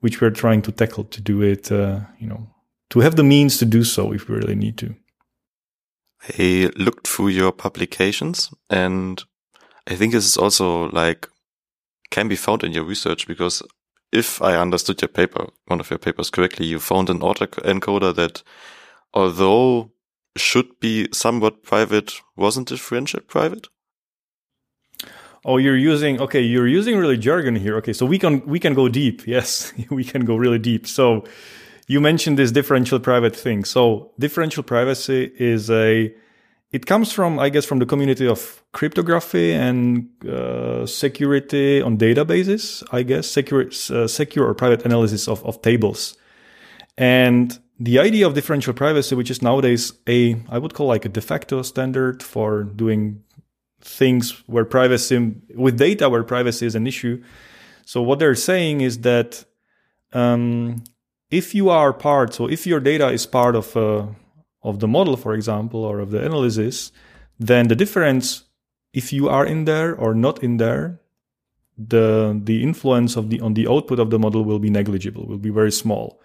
which 0.05 0.21
we're 0.21 0.29
trying 0.29 0.61
to 0.61 0.71
tackle 0.71 1.03
to 1.05 1.19
do 1.19 1.41
it, 1.41 1.71
uh, 1.71 1.99
you 2.19 2.27
know, 2.27 2.47
to 2.91 2.99
have 2.99 3.15
the 3.15 3.23
means 3.23 3.57
to 3.57 3.65
do 3.65 3.83
so 3.83 4.11
if 4.11 4.27
we 4.27 4.35
really 4.35 4.53
need 4.53 4.77
to. 4.77 4.95
I 6.37 6.69
looked 6.75 7.07
through 7.07 7.29
your 7.29 7.51
publications 7.51 8.53
and 8.69 9.23
I 9.87 9.95
think 9.95 10.13
this 10.13 10.25
is 10.25 10.37
also 10.37 10.89
like 10.89 11.27
can 12.11 12.27
be 12.27 12.35
found 12.35 12.63
in 12.63 12.71
your 12.71 12.83
research 12.83 13.27
because 13.27 13.61
if 14.11 14.41
I 14.41 14.55
understood 14.55 15.01
your 15.01 15.09
paper, 15.09 15.47
one 15.65 15.79
of 15.79 15.89
your 15.89 15.99
papers 15.99 16.29
correctly, 16.29 16.65
you 16.65 16.79
found 16.79 17.09
an 17.09 17.19
autoencoder 17.19 18.15
that 18.15 18.43
although 19.13 19.91
should 20.37 20.79
be 20.79 21.07
somewhat 21.11 21.63
private, 21.63 22.13
wasn't 22.35 22.67
differentiate 22.67 23.27
private? 23.27 23.67
Oh, 25.45 25.57
you're 25.57 25.77
using 25.77 26.19
okay. 26.19 26.41
You're 26.41 26.67
using 26.67 26.97
really 26.97 27.17
jargon 27.17 27.55
here. 27.55 27.77
Okay, 27.77 27.93
so 27.93 28.05
we 28.05 28.17
can 28.17 28.45
we 28.47 28.59
can 28.59 28.73
go 28.73 28.89
deep. 28.89 29.27
Yes, 29.27 29.73
we 29.89 30.03
can 30.03 30.25
go 30.25 30.35
really 30.35 30.59
deep. 30.59 30.87
So 30.87 31.23
you 31.87 32.01
mentioned 32.01 32.39
this 32.39 32.51
differential 32.51 32.99
private 32.99 33.35
thing. 33.35 33.63
So 33.63 34.11
differential 34.17 34.63
privacy 34.63 35.31
is 35.37 35.69
a 35.69 36.13
it 36.71 36.85
comes 36.85 37.11
from 37.11 37.39
I 37.39 37.49
guess 37.49 37.65
from 37.65 37.79
the 37.79 37.85
community 37.85 38.27
of 38.27 38.63
cryptography 38.71 39.53
and 39.53 40.09
uh, 40.25 40.85
security 40.85 41.81
on 41.81 41.97
databases. 41.97 42.83
I 42.91 43.03
guess 43.03 43.27
secure 43.27 43.65
uh, 43.89 44.07
secure 44.07 44.47
or 44.47 44.53
private 44.53 44.85
analysis 44.85 45.27
of 45.27 45.43
of 45.45 45.61
tables, 45.61 46.17
and 46.97 47.57
the 47.79 47.99
idea 47.99 48.25
of 48.25 48.33
differential 48.33 48.73
privacy, 48.73 49.15
which 49.15 49.29
is 49.29 49.41
nowadays 49.41 49.93
a 50.07 50.37
I 50.49 50.57
would 50.57 50.73
call 50.73 50.87
like 50.87 51.05
a 51.05 51.09
de 51.09 51.21
facto 51.21 51.61
standard 51.61 52.23
for 52.23 52.63
doing 52.63 53.23
things 53.81 54.43
where 54.47 54.65
privacy 54.65 55.35
with 55.53 55.77
data 55.77 56.09
where 56.09 56.23
privacy 56.23 56.65
is 56.65 56.75
an 56.75 56.87
issue. 56.87 57.23
So 57.85 58.01
what 58.01 58.19
they're 58.19 58.35
saying 58.35 58.81
is 58.81 58.99
that 59.01 59.45
um, 60.11 60.83
if 61.29 61.53
you 61.53 61.69
are 61.69 61.93
part, 61.93 62.33
so 62.33 62.47
if 62.47 62.65
your 62.65 62.79
data 62.79 63.09
is 63.09 63.25
part 63.25 63.55
of 63.55 63.77
uh, 63.77 64.07
of 64.65 64.79
the 64.79 64.87
model, 64.87 65.15
for 65.15 65.33
example, 65.33 65.83
or 65.83 65.99
of 65.99 66.11
the 66.11 66.19
analysis, 66.25 66.91
then 67.39 67.67
the 67.67 67.75
difference, 67.75 68.43
if 68.93 69.13
you 69.13 69.29
are 69.29 69.45
in 69.45 69.65
there 69.65 69.95
or 69.95 70.13
not 70.13 70.43
in 70.43 70.57
there, 70.57 70.99
the 71.77 72.39
the 72.43 72.63
influence 72.63 73.15
of 73.15 73.29
the 73.29 73.39
on 73.41 73.53
the 73.53 73.67
output 73.67 73.99
of 73.99 74.09
the 74.09 74.19
model 74.19 74.43
will 74.43 74.59
be 74.59 74.69
negligible, 74.69 75.25
will 75.25 75.37
be 75.37 75.49
very 75.49 75.71
small. 75.71 76.21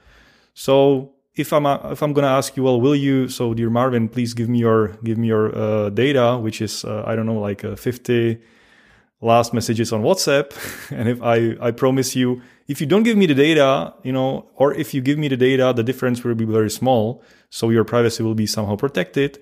So 0.54 1.12
if 1.35 1.52
I'm 1.52 1.66
if 1.66 2.02
I'm 2.02 2.14
to 2.14 2.23
ask 2.23 2.56
you, 2.56 2.62
well, 2.64 2.80
will 2.80 2.94
you? 2.94 3.28
So, 3.28 3.54
dear 3.54 3.70
Marvin, 3.70 4.09
please 4.09 4.35
give 4.35 4.49
me 4.49 4.59
your 4.59 4.88
give 5.04 5.18
me 5.18 5.28
your 5.28 5.56
uh, 5.56 5.90
data, 5.90 6.38
which 6.38 6.61
is 6.61 6.85
uh, 6.85 7.04
I 7.06 7.16
don't 7.16 7.26
know, 7.26 7.40
like 7.40 7.64
uh, 7.64 7.76
50 7.76 8.38
last 9.20 9.52
messages 9.52 9.92
on 9.92 10.02
WhatsApp. 10.02 10.52
and 10.90 11.09
if 11.09 11.23
I 11.23 11.56
I 11.61 11.70
promise 11.70 12.16
you, 12.16 12.42
if 12.68 12.80
you 12.80 12.87
don't 12.87 13.02
give 13.02 13.16
me 13.16 13.26
the 13.26 13.35
data, 13.35 13.94
you 14.02 14.12
know, 14.12 14.49
or 14.54 14.75
if 14.75 14.94
you 14.94 15.00
give 15.00 15.18
me 15.18 15.28
the 15.28 15.37
data, 15.37 15.73
the 15.75 15.82
difference 15.82 16.25
will 16.25 16.35
be 16.35 16.44
very 16.44 16.70
small. 16.70 17.23
So 17.50 17.71
your 17.71 17.85
privacy 17.85 18.23
will 18.23 18.35
be 18.35 18.47
somehow 18.47 18.76
protected. 18.76 19.38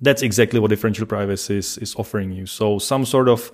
That's 0.00 0.22
exactly 0.22 0.60
what 0.60 0.70
differential 0.70 1.06
privacy 1.06 1.58
is, 1.58 1.76
is 1.78 1.94
offering 1.96 2.32
you. 2.32 2.46
So 2.46 2.78
some 2.78 3.04
sort 3.04 3.28
of 3.28 3.52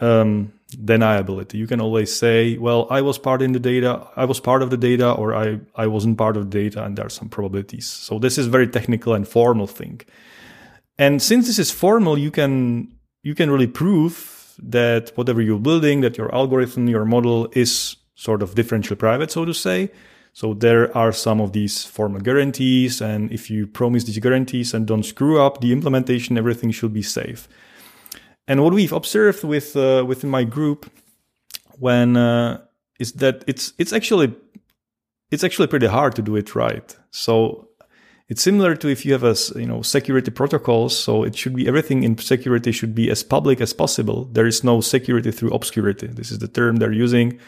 um, 0.00 0.52
deniability. 0.74 1.54
You 1.54 1.66
can 1.66 1.80
always 1.80 2.14
say, 2.14 2.56
well, 2.58 2.86
I 2.90 3.00
was 3.02 3.18
part 3.18 3.42
in 3.42 3.52
the 3.52 3.60
data, 3.60 4.06
I 4.16 4.24
was 4.24 4.40
part 4.40 4.62
of 4.62 4.70
the 4.70 4.76
data, 4.76 5.12
or 5.12 5.34
I, 5.34 5.60
I 5.74 5.86
wasn't 5.86 6.18
part 6.18 6.36
of 6.36 6.50
the 6.50 6.62
data, 6.62 6.84
and 6.84 6.96
there 6.96 7.06
are 7.06 7.10
some 7.10 7.28
probabilities. 7.28 7.86
So 7.86 8.18
this 8.18 8.38
is 8.38 8.46
very 8.46 8.66
technical 8.66 9.14
and 9.14 9.26
formal 9.26 9.66
thing. 9.66 10.00
And 10.98 11.22
since 11.22 11.46
this 11.46 11.58
is 11.58 11.70
formal, 11.70 12.18
you 12.18 12.30
can 12.30 12.92
you 13.22 13.34
can 13.34 13.50
really 13.50 13.66
prove 13.66 14.54
that 14.62 15.12
whatever 15.16 15.40
you're 15.40 15.58
building, 15.58 16.00
that 16.00 16.16
your 16.16 16.34
algorithm, 16.34 16.88
your 16.88 17.04
model 17.04 17.48
is 17.52 17.96
sort 18.14 18.42
of 18.42 18.54
differential 18.54 18.96
private, 18.96 19.30
so 19.30 19.44
to 19.44 19.54
say. 19.54 19.90
So 20.38 20.54
there 20.54 20.96
are 20.96 21.10
some 21.10 21.40
of 21.40 21.52
these 21.52 21.84
formal 21.84 22.20
guarantees, 22.20 23.00
and 23.00 23.32
if 23.32 23.50
you 23.50 23.66
promise 23.66 24.04
these 24.04 24.20
guarantees 24.20 24.72
and 24.72 24.86
don't 24.86 25.02
screw 25.02 25.40
up 25.40 25.60
the 25.60 25.72
implementation, 25.72 26.38
everything 26.38 26.70
should 26.70 26.92
be 26.92 27.02
safe. 27.02 27.48
And 28.46 28.62
what 28.62 28.72
we've 28.72 28.92
observed 28.92 29.42
with 29.42 29.74
uh, 29.74 30.04
within 30.06 30.30
my 30.30 30.44
group 30.44 30.88
when 31.80 32.16
uh, 32.16 32.60
is 33.00 33.14
that 33.14 33.42
it's 33.48 33.72
it's 33.78 33.92
actually 33.92 34.32
it's 35.32 35.42
actually 35.42 35.66
pretty 35.66 35.88
hard 35.88 36.14
to 36.14 36.22
do 36.22 36.36
it 36.36 36.54
right. 36.54 36.96
So 37.10 37.70
it's 38.28 38.40
similar 38.40 38.76
to 38.76 38.86
if 38.88 39.04
you 39.04 39.14
have 39.14 39.24
a 39.24 39.34
you 39.56 39.66
know 39.66 39.82
security 39.82 40.30
protocols. 40.30 40.96
So 40.96 41.24
it 41.24 41.34
should 41.34 41.56
be 41.56 41.66
everything 41.66 42.04
in 42.04 42.16
security 42.16 42.70
should 42.70 42.94
be 42.94 43.10
as 43.10 43.24
public 43.24 43.60
as 43.60 43.72
possible. 43.72 44.26
There 44.26 44.46
is 44.46 44.62
no 44.62 44.82
security 44.82 45.32
through 45.32 45.50
obscurity. 45.50 46.06
This 46.06 46.30
is 46.30 46.38
the 46.38 46.46
term 46.46 46.76
they're 46.76 46.92
using. 46.92 47.40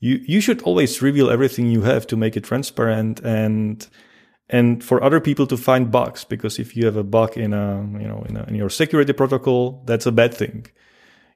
You 0.00 0.20
you 0.26 0.40
should 0.40 0.62
always 0.62 1.02
reveal 1.02 1.30
everything 1.30 1.70
you 1.70 1.82
have 1.82 2.06
to 2.08 2.16
make 2.16 2.36
it 2.36 2.44
transparent 2.44 3.20
and 3.20 3.86
and 4.48 4.82
for 4.82 5.02
other 5.02 5.20
people 5.20 5.46
to 5.46 5.56
find 5.56 5.90
bugs 5.90 6.24
because 6.24 6.58
if 6.58 6.76
you 6.76 6.86
have 6.86 6.96
a 6.96 7.04
bug 7.04 7.36
in 7.36 7.52
a 7.52 7.80
you 8.00 8.08
know 8.08 8.24
in, 8.28 8.36
a, 8.36 8.44
in 8.44 8.54
your 8.54 8.70
security 8.70 9.12
protocol 9.12 9.82
that's 9.86 10.06
a 10.06 10.12
bad 10.12 10.32
thing. 10.34 10.66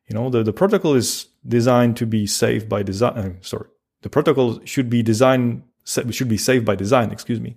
You 0.09 0.15
know 0.15 0.31
the, 0.31 0.43
the 0.43 0.53
protocol 0.53 0.95
is 0.95 1.27
designed 1.47 1.97
to 1.97 2.07
be 2.07 2.27
safe 2.27 2.69
by 2.69 2.83
design 2.83 3.19
uh, 3.19 3.31
sorry 3.41 3.69
the 4.03 4.11
protocol 4.11 4.61
should 4.65 4.89
be 4.89 5.03
designed 5.03 5.63
should 5.85 6.29
be 6.29 6.39
safe 6.39 6.65
by 6.65 6.77
design 6.77 7.11
excuse 7.11 7.41
me. 7.41 7.57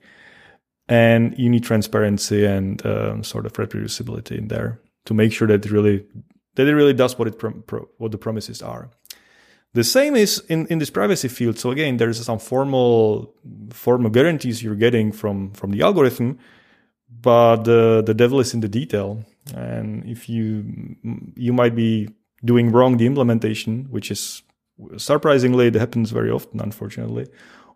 And 0.87 1.33
you 1.37 1.49
need 1.49 1.63
transparency 1.63 2.45
and 2.45 2.85
um, 2.85 3.23
sort 3.23 3.47
of 3.47 3.53
reproducibility 3.53 4.37
in 4.37 4.49
there 4.49 4.81
to 5.05 5.15
make 5.15 5.33
sure 5.33 5.47
that 5.47 5.65
it 5.65 5.71
really 5.71 6.05
that 6.55 6.67
it 6.67 6.75
really 6.75 6.93
does 6.93 7.17
what 7.17 7.27
it 7.27 7.37
pro- 7.37 7.89
what 7.97 8.11
the 8.11 8.17
promises 8.17 8.61
are 8.61 8.89
the 9.75 9.83
same 9.83 10.15
is 10.15 10.39
in, 10.47 10.65
in 10.67 10.79
this 10.79 10.89
privacy 10.89 11.27
field. 11.27 11.59
So 11.59 11.69
again, 11.69 11.97
there's 11.97 12.23
some 12.23 12.39
formal 12.39 13.35
formal 13.71 14.09
guarantees 14.09 14.63
you're 14.63 14.75
getting 14.75 15.11
from 15.11 15.51
from 15.51 15.71
the 15.71 15.81
algorithm, 15.81 16.39
but 17.09 17.65
the 17.65 18.01
the 18.01 18.13
devil 18.13 18.39
is 18.39 18.53
in 18.53 18.61
the 18.61 18.69
detail. 18.69 19.25
And 19.53 20.05
if 20.05 20.29
you 20.29 20.65
you 21.35 21.51
might 21.51 21.75
be 21.75 22.09
doing 22.43 22.71
wrong 22.71 22.95
the 22.97 23.05
implementation, 23.05 23.87
which 23.91 24.11
is 24.11 24.43
surprisingly 24.97 25.67
it 25.67 25.75
happens 25.75 26.11
very 26.11 26.31
often, 26.31 26.61
unfortunately, 26.61 27.27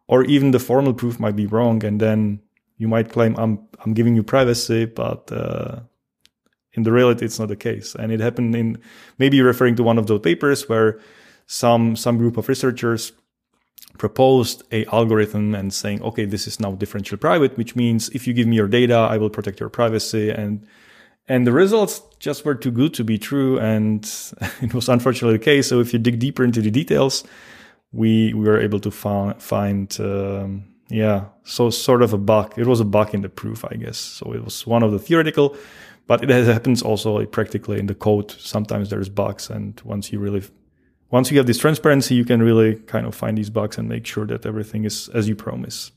or 0.08 0.24
even 0.24 0.52
the 0.52 0.60
formal 0.60 0.94
proof 0.94 1.20
might 1.20 1.36
be 1.36 1.48
wrong, 1.48 1.84
and 1.84 2.00
then 2.00 2.40
you 2.78 2.88
might 2.88 3.12
claim 3.12 3.36
I'm 3.38 3.60
I'm 3.84 3.94
giving 3.94 4.16
you 4.16 4.24
privacy, 4.24 4.86
but 4.86 5.30
uh, 5.34 5.82
in 6.72 6.84
the 6.84 6.94
reality 6.94 7.26
it's 7.26 7.40
not 7.40 7.50
the 7.50 7.58
case. 7.58 7.94
And 7.94 8.10
it 8.10 8.22
happened 8.22 8.56
in 8.56 8.78
maybe 9.18 9.42
referring 9.42 9.76
to 9.76 9.84
one 9.84 9.98
of 10.00 10.08
those 10.08 10.22
papers 10.22 10.70
where 10.70 10.98
some 11.52 11.96
some 11.96 12.20
group 12.20 12.38
of 12.38 12.48
researchers 12.48 13.12
proposed 13.98 14.62
a 14.72 14.86
algorithm 14.86 15.56
and 15.56 15.74
saying, 15.74 16.02
okay, 16.04 16.24
this 16.24 16.46
is 16.46 16.60
now 16.60 16.74
differential 16.74 17.18
private, 17.18 17.58
which 17.58 17.76
means 17.76 18.08
if 18.10 18.28
you 18.28 18.34
give 18.34 18.48
me 18.48 18.56
your 18.56 18.68
data, 18.68 18.96
I 18.96 19.18
will 19.18 19.32
protect 19.32 19.60
your 19.60 19.70
privacy. 19.70 20.30
And 20.30 20.66
and 21.28 21.48
the 21.48 21.52
results 21.52 22.04
just 22.20 22.46
were 22.46 22.54
too 22.54 22.70
good 22.70 22.94
to 22.94 23.04
be 23.04 23.18
true, 23.18 23.58
and 23.60 24.04
it 24.62 24.76
was 24.76 24.90
unfortunately 24.90 25.38
the 25.40 25.44
case. 25.44 25.68
So 25.68 25.80
if 25.80 25.92
you 25.92 25.98
dig 25.98 26.20
deeper 26.20 26.44
into 26.44 26.62
the 26.62 26.70
details, 26.70 27.24
we 27.92 28.32
we 28.36 28.48
were 28.48 28.62
able 28.62 28.80
to 28.82 28.92
find 28.92 29.42
find 29.42 29.98
um, 30.00 30.66
yeah, 30.90 31.26
so 31.44 31.72
sort 31.72 32.04
of 32.04 32.14
a 32.14 32.20
bug. 32.20 32.54
It 32.58 32.68
was 32.68 32.80
a 32.80 32.86
bug 32.86 33.16
in 33.16 33.22
the 33.22 33.30
proof, 33.30 33.66
I 33.66 33.76
guess. 33.76 33.98
So 33.98 34.34
it 34.34 34.44
was 34.46 34.68
one 34.68 34.84
of 34.84 34.92
the 34.92 35.00
theoretical, 35.00 35.58
but 36.06 36.24
it 36.24 36.30
happens 36.30 36.84
also 36.84 37.26
practically 37.26 37.80
in 37.80 37.88
the 37.88 37.96
code. 37.96 38.30
Sometimes 38.32 38.92
there's 38.92 39.10
bugs, 39.10 39.50
and 39.50 39.82
once 39.84 40.12
you 40.12 40.20
really 40.20 40.44
once 41.12 41.32
you 41.32 41.38
have 41.38 41.48
this 41.48 41.58
transparency, 41.58 42.16
you 42.16 42.26
can 42.26 42.42
really 42.42 42.76
kind 42.76 43.06
of 43.06 43.16
find 43.16 43.38
these 43.38 43.50
bugs 43.50 43.78
and 43.78 43.90
make 43.90 44.06
sure 44.06 44.26
that 44.28 44.46
everything 44.46 44.86
is 44.86 45.10
as 45.10 45.28
you 45.28 45.36
promise. 45.36 45.92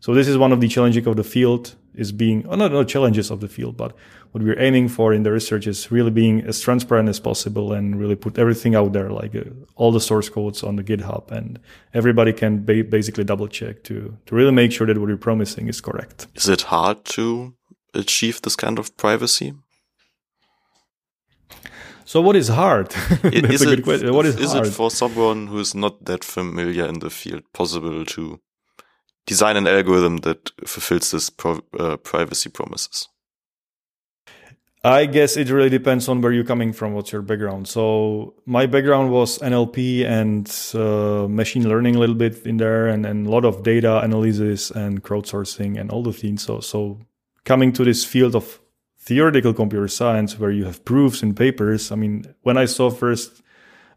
So 0.00 0.14
this 0.14 0.28
is 0.28 0.38
one 0.38 0.52
of 0.52 0.60
the 0.60 0.68
challenges 0.68 1.06
of 1.06 1.16
the 1.16 1.24
field 1.24 1.74
is 1.94 2.10
being, 2.12 2.46
oh, 2.48 2.54
not, 2.54 2.72
not 2.72 2.88
challenges 2.88 3.30
of 3.30 3.40
the 3.40 3.48
field, 3.48 3.76
but 3.76 3.94
what 4.32 4.42
we're 4.42 4.58
aiming 4.58 4.88
for 4.88 5.12
in 5.12 5.24
the 5.24 5.32
research 5.32 5.66
is 5.66 5.90
really 5.90 6.10
being 6.10 6.40
as 6.42 6.60
transparent 6.60 7.08
as 7.08 7.20
possible 7.20 7.72
and 7.72 8.00
really 8.00 8.14
put 8.16 8.38
everything 8.38 8.74
out 8.74 8.92
there, 8.92 9.10
like 9.10 9.34
uh, 9.34 9.42
all 9.76 9.92
the 9.92 10.00
source 10.00 10.28
codes 10.28 10.62
on 10.62 10.76
the 10.76 10.84
GitHub 10.84 11.30
and 11.30 11.58
everybody 11.92 12.32
can 12.32 12.64
ba- 12.64 12.84
basically 12.84 13.24
double 13.24 13.48
check 13.48 13.82
to, 13.84 14.16
to 14.26 14.34
really 14.34 14.52
make 14.52 14.72
sure 14.72 14.86
that 14.86 14.98
what 14.98 15.08
you're 15.08 15.18
promising 15.18 15.68
is 15.68 15.80
correct. 15.80 16.28
Is 16.34 16.48
it 16.48 16.62
hard 16.62 17.04
to 17.16 17.54
achieve 17.92 18.40
this 18.42 18.56
kind 18.56 18.78
of 18.78 18.96
privacy? 18.96 19.52
So 22.10 22.20
what 22.20 22.34
is 22.34 22.48
hard? 22.48 22.88
That's 23.22 23.52
is 23.52 23.62
a 23.62 23.66
good 23.66 23.78
it, 23.78 23.82
question. 23.84 24.12
What 24.12 24.26
is, 24.26 24.34
is 24.34 24.50
hard? 24.52 24.66
it 24.66 24.70
for 24.72 24.90
someone 24.90 25.46
who 25.46 25.60
is 25.60 25.76
not 25.76 26.06
that 26.06 26.24
familiar 26.24 26.84
in 26.86 26.98
the 26.98 27.08
field 27.08 27.44
possible 27.52 28.04
to 28.04 28.40
design 29.26 29.56
an 29.56 29.68
algorithm 29.68 30.16
that 30.26 30.50
fulfills 30.66 31.12
this 31.12 31.30
pro, 31.30 31.60
uh, 31.78 31.98
privacy 31.98 32.50
promises? 32.50 33.08
I 34.82 35.06
guess 35.06 35.36
it 35.36 35.50
really 35.50 35.70
depends 35.70 36.08
on 36.08 36.20
where 36.20 36.32
you're 36.32 36.42
coming 36.42 36.72
from. 36.72 36.94
What's 36.94 37.12
your 37.12 37.22
background? 37.22 37.68
So 37.68 38.34
my 38.44 38.66
background 38.66 39.12
was 39.12 39.38
NLP 39.38 40.04
and 40.04 40.50
uh, 40.74 41.28
machine 41.28 41.68
learning 41.68 41.94
a 41.94 42.00
little 42.00 42.16
bit 42.16 42.44
in 42.44 42.56
there, 42.56 42.88
and, 42.88 43.06
and 43.06 43.28
a 43.28 43.30
lot 43.30 43.44
of 43.44 43.62
data 43.62 44.00
analysis 44.00 44.72
and 44.72 45.04
crowdsourcing 45.04 45.78
and 45.80 45.92
all 45.92 46.02
the 46.02 46.12
things. 46.12 46.42
So 46.42 46.58
so 46.58 46.98
coming 47.44 47.72
to 47.74 47.84
this 47.84 48.04
field 48.04 48.34
of 48.34 48.58
theoretical 49.00 49.54
computer 49.54 49.88
science 49.88 50.38
where 50.38 50.50
you 50.50 50.64
have 50.64 50.84
proofs 50.84 51.22
in 51.22 51.34
papers. 51.34 51.90
I 51.90 51.96
mean, 51.96 52.32
when 52.42 52.56
I 52.56 52.66
saw 52.66 52.90
first 52.90 53.42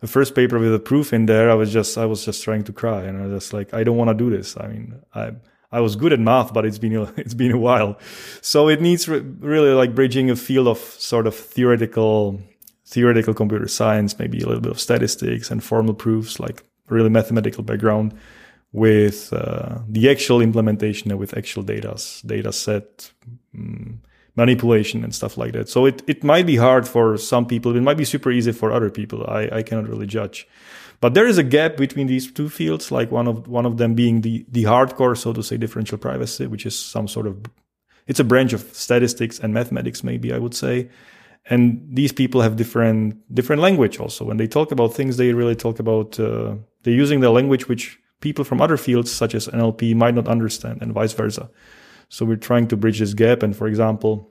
a 0.02 0.08
first 0.08 0.34
paper 0.36 0.60
with 0.60 0.74
a 0.74 0.80
proof 0.80 1.14
in 1.14 1.26
there, 1.26 1.52
I 1.52 1.54
was 1.54 1.72
just 1.72 1.98
I 1.98 2.06
was 2.06 2.26
just 2.26 2.44
trying 2.44 2.64
to 2.64 2.74
cry, 2.74 3.04
and 3.04 3.18
I 3.18 3.26
was 3.28 3.44
just 3.44 3.54
like, 3.54 3.74
I 3.74 3.84
don't 3.84 3.98
want 3.98 4.10
to 4.10 4.14
do 4.14 4.30
this. 4.30 4.58
I 4.58 4.68
mean, 4.68 4.96
I 5.14 5.34
I 5.72 5.82
was 5.82 5.96
good 5.96 6.14
at 6.14 6.20
math, 6.20 6.54
but 6.54 6.66
it's 6.66 6.80
been 6.80 6.96
a, 6.96 7.04
it's 7.18 7.34
been 7.34 7.52
a 7.52 7.58
while, 7.58 8.00
so 8.42 8.70
it 8.70 8.82
needs 8.82 9.08
re- 9.08 9.20
really 9.20 9.72
like 9.72 9.94
bridging 9.94 10.30
a 10.30 10.36
field 10.36 10.68
of 10.68 10.78
sort 10.78 11.28
of 11.28 11.36
theoretical 11.36 12.40
theoretical 12.86 13.34
computer 13.34 13.68
science, 13.68 14.18
maybe 14.20 14.40
a 14.42 14.46
little 14.46 14.62
bit 14.62 14.72
of 14.72 14.80
statistics 14.80 15.50
and 15.52 15.64
formal 15.64 15.94
proofs, 15.94 16.40
like 16.40 16.64
really 16.90 17.10
mathematical 17.10 17.64
background 17.64 18.14
with 18.72 19.32
uh, 19.34 19.80
the 19.88 20.10
actual 20.10 20.42
implementation 20.42 21.16
with 21.18 21.38
actual 21.38 21.64
data 21.64 21.96
data 22.26 22.52
set. 22.52 23.12
Mm, 23.56 23.98
manipulation 24.36 25.04
and 25.04 25.14
stuff 25.14 25.38
like 25.38 25.54
that. 25.54 25.70
So 25.70 25.86
it, 25.86 26.02
it 26.08 26.24
might 26.24 26.46
be 26.46 26.56
hard 26.56 26.88
for 26.88 27.18
some 27.18 27.46
people. 27.46 27.76
It 27.76 27.82
might 27.82 27.98
be 27.98 28.06
super 28.06 28.32
easy 28.32 28.52
for 28.52 28.72
other 28.72 28.90
people. 28.90 29.26
I, 29.28 29.50
I 29.52 29.64
cannot 29.64 29.88
really 29.88 30.08
judge. 30.08 30.48
But 31.02 31.14
there 31.14 31.28
is 31.28 31.38
a 31.38 31.44
gap 31.44 31.76
between 31.78 32.08
these 32.08 32.32
two 32.32 32.50
fields, 32.50 32.92
like 32.92 33.12
one 33.12 33.28
of 33.28 33.48
one 33.48 33.66
of 33.66 33.78
them 33.78 33.94
being 33.94 34.22
the 34.22 34.46
the 34.50 34.64
hardcore, 34.64 35.18
so 35.18 35.34
to 35.34 35.44
say, 35.44 35.58
differential 35.58 35.98
privacy, 35.98 36.48
which 36.48 36.66
is 36.66 36.80
some 36.80 37.08
sort 37.08 37.28
of 37.28 37.44
it's 38.08 38.22
a 38.22 38.24
branch 38.24 38.54
of 38.54 38.62
statistics 38.74 39.40
and 39.40 39.54
mathematics, 39.54 40.04
maybe 40.04 40.32
I 40.34 40.40
would 40.40 40.56
say. 40.56 40.90
And 41.50 41.86
these 41.92 42.14
people 42.14 42.42
have 42.42 42.56
different 42.56 43.18
different 43.36 43.62
language 43.62 44.00
also. 44.00 44.24
When 44.24 44.38
they 44.38 44.48
talk 44.48 44.72
about 44.72 44.94
things, 44.94 45.18
they 45.18 45.34
really 45.34 45.58
talk 45.58 45.80
about 45.80 46.18
uh, 46.20 46.56
they're 46.84 46.94
using 46.94 47.20
the 47.20 47.32
language 47.32 47.68
which 47.68 48.00
people 48.22 48.46
from 48.46 48.62
other 48.62 48.78
fields, 48.78 49.12
such 49.12 49.36
as 49.36 49.50
NLP, 49.50 49.96
might 49.96 50.16
not 50.16 50.30
understand, 50.30 50.82
and 50.82 50.94
vice 50.94 51.12
versa. 51.12 51.50
So 52.14 52.26
we're 52.26 52.36
trying 52.36 52.68
to 52.68 52.78
bridge 52.78 53.00
this 53.00 53.16
gap 53.16 53.42
and, 53.42 53.56
for 53.56 53.66
example, 53.66 54.30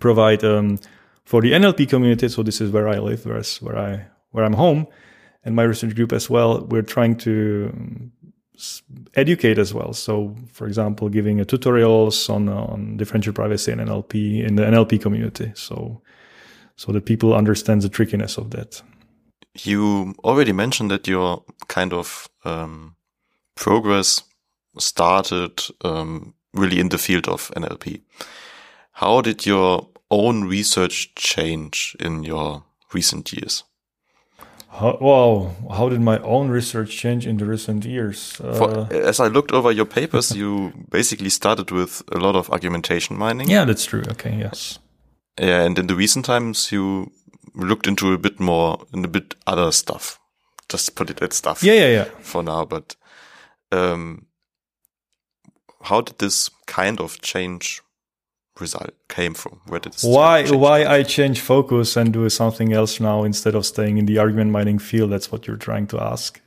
provide 0.00 0.42
um, 0.42 0.80
for 1.24 1.40
the 1.40 1.52
NLP 1.52 1.88
community. 1.88 2.28
So 2.28 2.42
this 2.42 2.60
is 2.60 2.72
where 2.72 2.88
I 2.88 2.98
live, 2.98 3.24
where, 3.24 3.40
where 3.60 3.78
I 3.78 4.06
where 4.32 4.44
I'm 4.44 4.54
home, 4.54 4.88
and 5.44 5.54
my 5.54 5.62
research 5.62 5.94
group 5.94 6.12
as 6.12 6.28
well, 6.28 6.66
we're 6.66 6.82
trying 6.82 7.16
to 7.18 8.10
educate 9.14 9.56
as 9.56 9.72
well. 9.72 9.92
So, 9.92 10.34
for 10.52 10.66
example, 10.66 11.08
giving 11.08 11.38
tutorials 11.38 12.28
on 12.28 12.48
on 12.48 12.96
differential 12.96 13.32
privacy 13.32 13.70
and 13.70 13.80
NLP 13.80 14.44
in 14.44 14.56
the 14.56 14.64
NLP 14.64 15.00
community. 15.00 15.52
So, 15.54 16.02
so 16.74 16.90
that 16.90 17.04
people 17.04 17.34
understand 17.34 17.82
the 17.82 17.88
trickiness 17.88 18.36
of 18.36 18.50
that. 18.50 18.82
You 19.54 20.12
already 20.24 20.52
mentioned 20.52 20.90
that 20.90 21.06
your 21.06 21.44
kind 21.68 21.92
of 21.92 22.28
um, 22.44 22.96
progress 23.54 24.24
started 24.78 25.62
um, 25.84 26.34
really 26.56 26.80
in 26.80 26.88
the 26.88 26.98
field 26.98 27.28
of 27.28 27.50
NLP. 27.56 28.00
How 28.92 29.20
did 29.20 29.46
your 29.46 29.88
own 30.10 30.44
research 30.44 31.14
change 31.14 31.96
in 32.00 32.22
your 32.22 32.64
recent 32.92 33.32
years? 33.32 33.64
How, 34.68 34.98
well, 35.00 35.56
how 35.70 35.88
did 35.88 36.00
my 36.00 36.18
own 36.18 36.48
research 36.50 36.96
change 36.96 37.26
in 37.26 37.38
the 37.38 37.46
recent 37.46 37.84
years? 37.84 38.38
Uh, 38.44 38.54
For, 38.54 38.94
as 38.94 39.20
I 39.20 39.28
looked 39.28 39.52
over 39.52 39.72
your 39.72 39.86
papers, 39.86 40.36
you 40.36 40.72
basically 40.90 41.30
started 41.30 41.70
with 41.70 42.02
a 42.12 42.18
lot 42.18 42.36
of 42.36 42.50
argumentation 42.50 43.16
mining. 43.16 43.48
Yeah, 43.48 43.64
that's 43.64 43.86
true. 43.86 44.02
Okay, 44.10 44.36
yes. 44.36 44.78
Yeah, 45.40 45.62
and 45.62 45.78
in 45.78 45.86
the 45.86 45.94
recent 45.94 46.26
times, 46.26 46.70
you 46.72 47.10
looked 47.54 47.86
into 47.86 48.12
a 48.12 48.18
bit 48.18 48.38
more, 48.38 48.84
and 48.92 49.04
a 49.04 49.08
bit 49.08 49.34
other 49.46 49.72
stuff. 49.72 50.20
Just 50.68 50.94
put 50.94 51.08
it 51.10 51.22
at 51.22 51.32
stuff. 51.32 51.62
Yeah, 51.62 51.74
yeah, 51.74 51.88
yeah. 51.88 52.04
For 52.20 52.42
now, 52.42 52.66
but 52.66 52.96
um, 53.72 54.25
how 55.86 56.00
did 56.00 56.18
this 56.18 56.50
kind 56.66 57.00
of 57.00 57.20
change 57.20 57.82
result 58.60 58.90
came 59.08 59.34
from? 59.34 59.60
Where 59.66 59.80
did 59.80 59.96
why 60.02 60.48
why 60.50 60.84
I 60.86 61.02
change 61.02 61.40
focus 61.40 61.96
and 61.96 62.12
do 62.12 62.28
something 62.28 62.72
else 62.72 63.00
now 63.00 63.24
instead 63.24 63.54
of 63.54 63.64
staying 63.66 63.98
in 63.98 64.06
the 64.06 64.18
argument 64.18 64.50
mining 64.50 64.78
field? 64.78 65.10
That's 65.10 65.30
what 65.30 65.46
you're 65.46 65.56
trying 65.56 65.86
to 65.88 66.00
ask. 66.00 66.40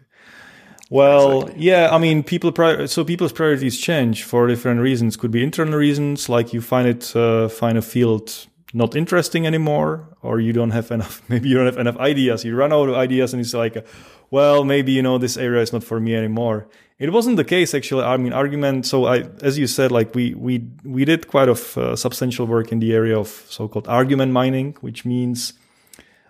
Well, 0.92 1.42
exactly. 1.42 1.66
yeah, 1.66 1.90
I 1.92 2.00
mean, 2.00 2.24
people 2.24 2.52
so 2.88 3.04
people's 3.04 3.32
priorities 3.32 3.80
change 3.80 4.24
for 4.24 4.48
different 4.48 4.82
reasons. 4.82 5.18
Could 5.18 5.32
be 5.32 5.44
internal 5.44 5.78
reasons, 5.78 6.30
like 6.30 6.52
you 6.54 6.62
find 6.62 6.88
it 6.88 7.16
uh, 7.16 7.48
find 7.48 7.78
a 7.78 7.82
field 7.82 8.48
not 8.74 8.96
interesting 8.96 9.48
anymore, 9.48 10.10
or 10.22 10.40
you 10.40 10.52
don't 10.54 10.72
have 10.72 10.92
enough. 10.92 11.22
Maybe 11.30 11.50
you 11.50 11.56
don't 11.58 11.66
have 11.68 11.78
enough 11.78 11.98
ideas. 11.98 12.44
You 12.44 12.56
run 12.56 12.74
out 12.74 12.90
of 12.90 12.96
ideas, 12.96 13.34
and 13.34 13.42
it's 13.42 13.54
like, 13.54 13.86
well, 14.32 14.64
maybe 14.64 14.92
you 14.92 15.02
know 15.02 15.18
this 15.18 15.38
area 15.38 15.62
is 15.62 15.74
not 15.74 15.84
for 15.84 16.00
me 16.00 16.16
anymore. 16.16 16.68
It 17.00 17.14
wasn't 17.14 17.38
the 17.38 17.46
case 17.46 17.74
actually. 17.74 18.04
I 18.04 18.18
mean, 18.18 18.34
argument. 18.34 18.86
So 18.86 19.06
I, 19.06 19.24
as 19.42 19.58
you 19.58 19.68
said, 19.68 19.92
like 19.92 20.14
we 20.14 20.34
we 20.34 20.68
we 20.84 21.06
did 21.06 21.28
quite 21.28 21.48
of 21.48 21.78
uh, 21.78 21.96
substantial 21.96 22.46
work 22.46 22.74
in 22.74 22.80
the 22.80 22.94
area 22.94 23.18
of 23.18 23.30
so-called 23.50 23.88
argument 23.88 24.34
mining, 24.34 24.76
which 24.82 25.06
means 25.06 25.54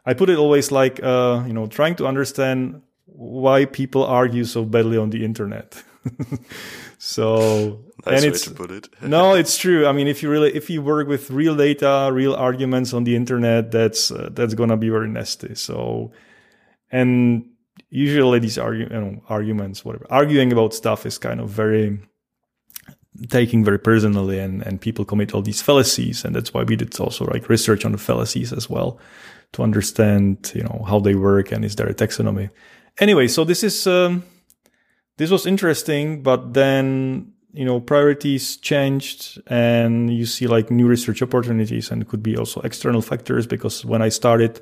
I 0.05 0.13
put 0.13 0.29
it 0.29 0.37
always 0.37 0.71
like 0.71 1.01
uh, 1.01 1.43
you 1.47 1.53
know 1.53 1.65
trying 1.65 1.95
to 1.95 2.07
understand 2.07 2.83
why 3.07 3.65
people 3.65 4.03
argue 4.03 4.45
so 4.45 4.63
badly 4.63 4.97
on 4.97 5.09
the 5.09 5.25
internet. 5.25 5.83
so 6.99 7.83
nice 8.05 8.23
and 8.23 8.33
it's, 8.33 8.47
it. 8.47 8.89
no, 9.01 9.33
it's 9.33 9.57
true. 9.57 9.87
I 9.87 9.91
mean, 9.91 10.07
if 10.07 10.21
you 10.21 10.29
really 10.29 10.53
if 10.55 10.69
you 10.69 10.83
work 10.83 11.07
with 11.07 11.31
real 11.31 11.55
data, 11.55 12.11
real 12.13 12.35
arguments 12.35 12.93
on 12.93 13.05
the 13.05 13.15
internet, 13.15 13.71
that's 13.71 14.11
uh, 14.11 14.29
that's 14.33 14.53
gonna 14.53 14.77
be 14.77 14.89
very 14.89 15.09
nasty. 15.09 15.55
So 15.55 16.11
and 16.91 17.49
usually 17.89 18.39
these 18.39 18.57
argu- 18.57 18.91
you 18.91 18.99
know, 18.99 19.21
arguments, 19.29 19.83
whatever, 19.83 20.05
arguing 20.09 20.51
about 20.51 20.73
stuff 20.73 21.05
is 21.05 21.17
kind 21.17 21.39
of 21.39 21.49
very 21.49 21.99
taking 23.29 23.65
very 23.65 23.79
personally 23.79 24.39
and, 24.39 24.61
and 24.65 24.79
people 24.79 25.03
commit 25.03 25.33
all 25.33 25.41
these 25.41 25.61
fallacies. 25.61 26.23
And 26.23 26.35
that's 26.35 26.53
why 26.53 26.63
we 26.63 26.75
did 26.75 26.97
also 26.99 27.25
like 27.25 27.49
research 27.49 27.85
on 27.85 27.91
the 27.91 27.97
fallacies 27.97 28.53
as 28.53 28.69
well 28.69 28.99
to 29.53 29.63
understand, 29.63 30.51
you 30.55 30.63
know, 30.63 30.85
how 30.87 30.99
they 30.99 31.15
work 31.15 31.51
and 31.51 31.65
is 31.65 31.75
there 31.75 31.87
a 31.87 31.93
taxonomy. 31.93 32.49
Anyway, 32.99 33.27
so 33.27 33.43
this 33.43 33.63
is, 33.63 33.87
um, 33.87 34.23
this 35.17 35.31
was 35.31 35.45
interesting, 35.45 36.21
but 36.21 36.53
then, 36.53 37.33
you 37.51 37.65
know, 37.65 37.79
priorities 37.79 38.57
changed 38.57 39.41
and 39.47 40.13
you 40.13 40.25
see 40.25 40.47
like 40.47 40.69
new 40.69 40.87
research 40.87 41.21
opportunities 41.21 41.89
and 41.91 42.07
could 42.07 42.21
be 42.21 42.37
also 42.37 42.61
external 42.61 43.01
factors 43.01 43.47
because 43.47 43.83
when 43.83 44.01
I 44.01 44.09
started, 44.09 44.61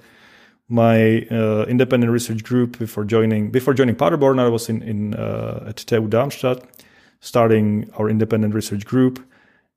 my 0.70 1.22
uh, 1.32 1.66
independent 1.68 2.12
research 2.12 2.44
group 2.44 2.78
before 2.78 3.06
joining 3.06 3.52
before 3.52 3.74
joining 3.74 3.96
Paderborn. 3.96 4.40
I 4.40 4.50
was 4.50 4.70
in 4.70 4.82
in 4.82 5.14
uh, 5.14 5.66
at 5.68 5.78
TU 5.78 6.08
Darmstadt, 6.08 6.64
starting 7.20 7.90
our 7.98 8.10
independent 8.10 8.54
research 8.54 8.86
group, 8.86 9.20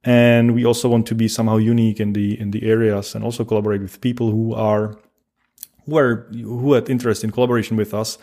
and 0.04 0.54
we 0.54 0.64
also 0.64 0.88
want 0.88 1.06
to 1.06 1.14
be 1.14 1.28
somehow 1.28 1.56
unique 1.56 2.00
in 2.00 2.12
the 2.12 2.38
in 2.40 2.50
the 2.50 2.68
areas 2.68 3.14
and 3.14 3.24
also 3.24 3.44
collaborate 3.44 3.82
with 3.82 4.00
people 4.00 4.30
who 4.30 4.54
are 4.54 4.96
who 5.86 5.96
are 5.96 6.26
who 6.32 6.72
had 6.72 6.90
interest 6.90 7.22
in 7.22 7.30
collaboration 7.30 7.76
with 7.76 7.94
us, 7.94 8.18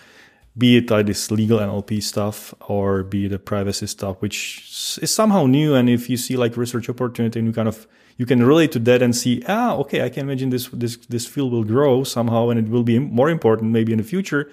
be 0.58 0.78
it 0.78 0.90
like 0.90 1.06
this 1.06 1.32
legal 1.32 1.60
NLP 1.60 2.02
stuff 2.04 2.54
or 2.68 3.04
be 3.04 3.26
it 3.26 3.30
the 3.30 3.40
privacy 3.40 3.88
stuff, 3.88 4.18
which 4.20 4.98
is 5.02 5.14
somehow 5.14 5.46
new. 5.46 5.76
And 5.76 5.90
if 5.90 6.10
you 6.10 6.18
see 6.18 6.36
like 6.36 6.58
research 6.58 6.90
opportunity 6.90 7.40
and 7.40 7.48
you 7.48 7.54
kind 7.54 7.68
of 7.68 7.88
you 8.18 8.26
can 8.26 8.44
relate 8.44 8.72
to 8.74 8.80
that 8.80 9.02
and 9.02 9.16
see, 9.16 9.44
ah, 9.48 9.76
okay, 9.76 10.04
I 10.04 10.10
can 10.10 10.24
imagine 10.28 10.50
this 10.50 10.68
this 10.70 10.98
this 11.08 11.26
field 11.26 11.52
will 11.52 11.64
grow 11.64 12.04
somehow 12.04 12.50
and 12.50 12.60
it 12.60 12.70
will 12.70 12.84
be 12.84 13.00
more 13.00 13.30
important 13.30 13.72
maybe 13.72 13.92
in 13.92 14.00
the 14.00 14.04
future. 14.04 14.50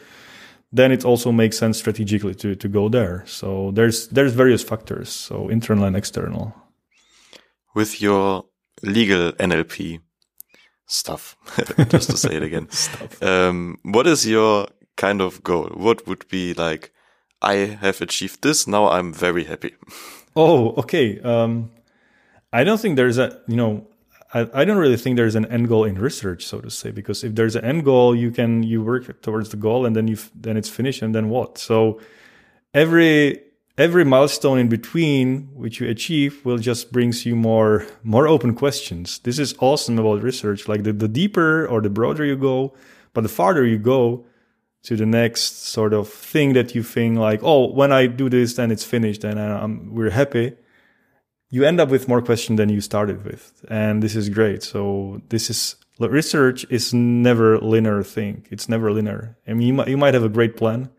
Then 0.73 0.93
it 0.93 1.05
also 1.05 1.33
makes 1.33 1.59
sense 1.59 1.79
strategically 1.79 2.35
to 2.37 2.55
to 2.55 2.69
go 2.69 2.89
there. 2.89 3.25
So 3.27 3.71
there's 3.73 4.09
there's 4.09 4.35
various 4.35 4.63
factors, 4.63 5.09
so 5.09 5.49
internal 5.49 5.85
and 5.85 5.97
external. 5.97 6.55
With 7.75 8.01
your 8.01 8.45
legal 8.83 9.33
NLP 9.33 10.01
stuff, 10.87 11.37
just 11.89 12.11
to 12.11 12.17
say 12.17 12.37
it 12.37 12.43
again, 12.43 12.69
um, 13.23 13.79
what 13.83 14.07
is 14.07 14.27
your 14.27 14.69
kind 14.97 15.21
of 15.21 15.43
goal? 15.43 15.71
What 15.75 16.07
would 16.07 16.29
be 16.29 16.55
like? 16.55 16.93
I 17.41 17.77
have 17.81 18.01
achieved 18.01 18.43
this. 18.43 18.67
Now 18.67 18.89
I'm 18.89 19.13
very 19.13 19.45
happy. 19.45 19.75
Oh, 20.35 20.75
okay. 20.77 21.21
Um, 21.21 21.71
I 22.55 22.63
don't 22.63 22.81
think 22.81 22.95
there's 22.95 23.19
a, 23.19 23.41
you 23.49 23.57
know, 23.57 23.85
I, 24.33 24.49
I 24.55 24.65
don't 24.65 24.77
really 24.77 24.97
think 24.97 25.17
there's 25.17 25.35
an 25.35 25.47
end 25.47 25.67
goal 25.67 25.83
in 25.85 25.99
research, 25.99 26.47
so 26.47 26.61
to 26.61 26.71
say, 26.71 26.93
because 26.93 27.25
if 27.25 27.35
there's 27.35 27.57
an 27.57 27.65
end 27.65 27.85
goal, 27.85 28.15
you 28.15 28.31
can, 28.31 28.63
you 28.63 28.81
work 28.81 29.21
towards 29.23 29.49
the 29.49 29.57
goal 29.57 29.85
and 29.85 29.97
then 29.97 30.07
you, 30.07 30.17
then 30.37 30.57
it's 30.57 30.69
finished 30.69 31.03
and 31.03 31.13
then 31.13 31.31
what? 31.31 31.59
So 31.59 32.01
every, 32.73 33.41
every 33.77 34.05
milestone 34.05 34.61
in 34.61 34.69
between 34.69 35.49
which 35.53 35.81
you 35.81 35.89
achieve 35.89 36.45
will 36.45 36.59
just 36.59 36.93
brings 36.93 37.27
you 37.27 37.35
more, 37.35 37.89
more 38.05 38.29
open 38.29 38.55
questions. 38.55 39.19
This 39.19 39.41
is 39.41 39.57
awesome 39.59 39.99
about 39.99 40.23
research. 40.23 40.69
Like 40.69 40.85
the, 40.85 40.93
the 40.93 41.09
deeper 41.09 41.67
or 41.67 41.81
the 41.81 41.91
broader 41.91 42.25
you 42.25 42.37
go, 42.37 42.73
but 43.15 43.23
the 43.23 43.29
farther 43.29 43.67
you 43.67 43.79
go, 43.79 44.27
to 44.85 44.97
the 44.97 45.07
next 45.07 45.65
sort 45.65 45.95
of 45.95 46.07
thing 46.11 46.53
that 46.53 46.75
you 46.75 46.83
think 46.83 47.17
like, 47.17 47.41
oh, 47.43 47.73
when 47.73 47.91
I 47.91 48.07
do 48.07 48.29
this, 48.29 48.53
then 48.53 48.71
it's 48.71 48.85
finished 48.85 49.25
and 49.25 49.41
uh, 49.41 49.61
I'm, 49.63 49.95
we're 49.95 50.11
happy 50.11 50.57
you 51.51 51.65
end 51.65 51.81
up 51.81 51.89
with 51.89 52.09
more 52.09 52.23
questions 52.23 52.57
than 52.57 52.69
you 52.69 52.81
started 52.81 53.25
with. 53.25 53.65
And 53.69 54.03
this 54.03 54.17
is 54.17 54.29
great. 54.29 54.63
So 54.63 55.23
this 55.29 55.51
is 55.51 55.77
research 56.01 56.67
is 56.71 56.93
never 56.93 57.59
linear 57.59 58.03
thing. 58.03 58.47
It's 58.51 58.69
never 58.69 58.93
linear. 58.93 59.37
I 59.47 59.55
mean, 59.55 59.69
you 59.69 59.75
might, 59.75 59.89
you 59.89 59.97
might 59.97 60.15
have 60.15 60.25
a 60.25 60.29
great 60.29 60.57
plan 60.57 60.91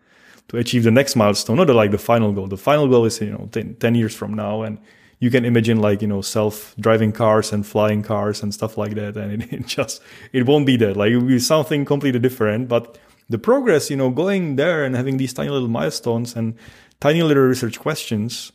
to 0.48 0.58
achieve 0.58 0.84
the 0.84 0.92
next 0.92 1.16
milestone, 1.16 1.58
not 1.58 1.70
like 1.70 1.92
the 1.92 1.98
final 1.98 2.32
goal. 2.32 2.48
The 2.48 2.58
final 2.58 2.88
goal 2.88 3.06
is, 3.06 3.20
you 3.20 3.32
know, 3.32 3.50
10, 3.52 3.76
10 3.76 3.96
years 3.96 4.16
from 4.16 4.34
now. 4.34 4.62
And 4.62 4.80
you 5.20 5.30
can 5.30 5.44
imagine 5.44 5.80
like, 5.80 6.02
you 6.02 6.08
know, 6.08 6.22
self-driving 6.22 7.14
cars 7.14 7.52
and 7.52 7.66
flying 7.66 8.04
cars 8.04 8.44
and 8.44 8.54
stuff 8.54 8.78
like 8.78 8.96
that. 8.96 9.18
And 9.18 9.44
it, 9.44 9.54
it 9.54 9.66
just, 9.66 10.02
it 10.32 10.46
won't 10.46 10.66
be 10.66 10.78
that. 10.78 10.96
Like 10.96 11.12
it 11.12 11.18
will 11.18 11.28
be 11.28 11.40
something 11.40 11.86
completely 11.86 12.20
different. 12.20 12.68
But 12.68 12.98
the 13.28 13.40
progress, 13.40 13.90
you 13.90 13.98
know, 13.98 14.10
going 14.12 14.56
there 14.56 14.86
and 14.86 14.96
having 14.96 15.18
these 15.18 15.34
tiny 15.34 15.50
little 15.50 15.68
milestones 15.68 16.36
and 16.36 16.56
tiny 17.00 17.24
little 17.24 17.44
research 17.44 17.80
questions 17.80 18.52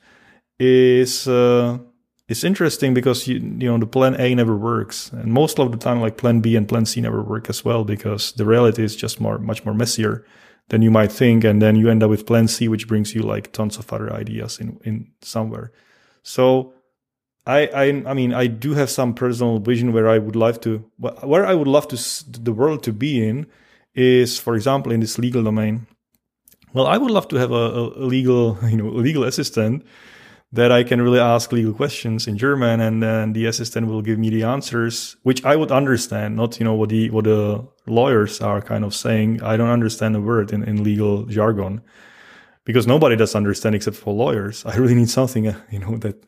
is, 0.61 1.27
uh, 1.27 1.79
it's 2.29 2.45
interesting 2.45 2.95
because 2.95 3.27
you 3.27 3.37
you 3.37 3.69
know 3.69 3.79
the 3.79 3.87
plan 3.87 4.15
A 4.21 4.35
never 4.35 4.57
works, 4.57 5.11
and 5.11 5.33
most 5.33 5.59
of 5.59 5.73
the 5.73 5.79
time 5.79 6.01
like 6.01 6.17
plan 6.17 6.41
B 6.41 6.55
and 6.55 6.69
plan 6.69 6.87
C 6.87 7.01
never 7.01 7.23
work 7.23 7.49
as 7.49 7.65
well 7.65 7.83
because 7.83 8.33
the 8.33 8.45
reality 8.45 8.85
is 8.85 8.95
just 8.95 9.21
more 9.21 9.39
much 9.39 9.65
more 9.65 9.75
messier 9.75 10.25
than 10.69 10.83
you 10.83 10.91
might 10.91 11.11
think, 11.11 11.43
and 11.43 11.61
then 11.61 11.75
you 11.75 11.91
end 11.91 12.03
up 12.05 12.11
with 12.11 12.27
plan 12.27 12.47
C, 12.47 12.69
which 12.69 12.87
brings 12.87 13.15
you 13.15 13.23
like 13.23 13.51
tons 13.53 13.79
of 13.79 13.93
other 13.93 14.13
ideas 14.13 14.61
in 14.61 14.79
in 14.85 15.11
somewhere. 15.23 15.73
So. 16.23 16.75
I, 17.47 17.67
I 17.69 17.85
I 18.07 18.15
mean 18.15 18.35
I 18.35 18.47
do 18.47 18.75
have 18.75 18.91
some 18.91 19.15
personal 19.15 19.59
vision 19.59 19.95
where 19.95 20.07
I 20.11 20.19
would 20.19 20.37
love 20.37 20.61
to 20.61 20.85
where 20.99 21.47
I 21.47 21.55
would 21.55 21.67
love 21.67 21.89
to 21.89 21.97
the 22.39 22.53
world 22.53 22.83
to 22.83 22.93
be 22.93 23.27
in 23.27 23.47
is 23.95 24.39
for 24.39 24.55
example 24.55 24.93
in 24.93 25.01
this 25.01 25.19
legal 25.19 25.43
domain. 25.43 25.87
Well, 26.75 26.87
I 26.87 26.99
would 26.99 27.11
love 27.11 27.29
to 27.29 27.37
have 27.37 27.51
a, 27.51 27.67
a 27.97 28.05
legal 28.05 28.59
you 28.69 28.77
know 28.77 28.91
legal 28.91 29.25
assistant 29.25 29.87
that 30.53 30.73
I 30.73 30.83
can 30.83 31.01
really 31.01 31.21
ask 31.21 31.53
legal 31.53 31.73
questions 31.73 32.27
in 32.27 32.37
German 32.37 32.81
and 32.81 33.03
then 33.03 33.33
the 33.35 33.47
assistant 33.47 33.87
will 33.87 34.03
give 34.03 34.19
me 34.19 34.31
the 34.31 34.43
answers, 34.43 35.17
which 35.23 35.45
I 35.45 35.55
would 35.55 35.71
understand, 35.71 36.37
not, 36.37 36.59
you 36.59 36.65
know, 36.65 36.75
what 36.75 36.89
the, 36.89 37.11
what 37.11 37.25
the 37.25 37.65
lawyers 37.87 38.41
are 38.41 38.61
kind 38.61 38.85
of 38.85 38.93
saying. 38.93 39.43
I 39.43 39.57
don't 39.57 39.69
understand 39.69 40.17
a 40.17 40.21
word 40.21 40.53
in, 40.53 40.65
in 40.65 40.83
legal 40.83 41.25
jargon 41.27 41.83
because 42.65 42.87
nobody 42.87 43.15
does 43.15 43.37
understand 43.37 43.77
except 43.77 43.97
for 43.97 44.13
lawyers. 44.13 44.67
I 44.67 44.77
really 44.77 44.97
need 44.97 45.11
something, 45.11 45.47
uh, 45.49 45.61
you 45.71 45.79
know, 45.79 45.97
that 45.99 46.25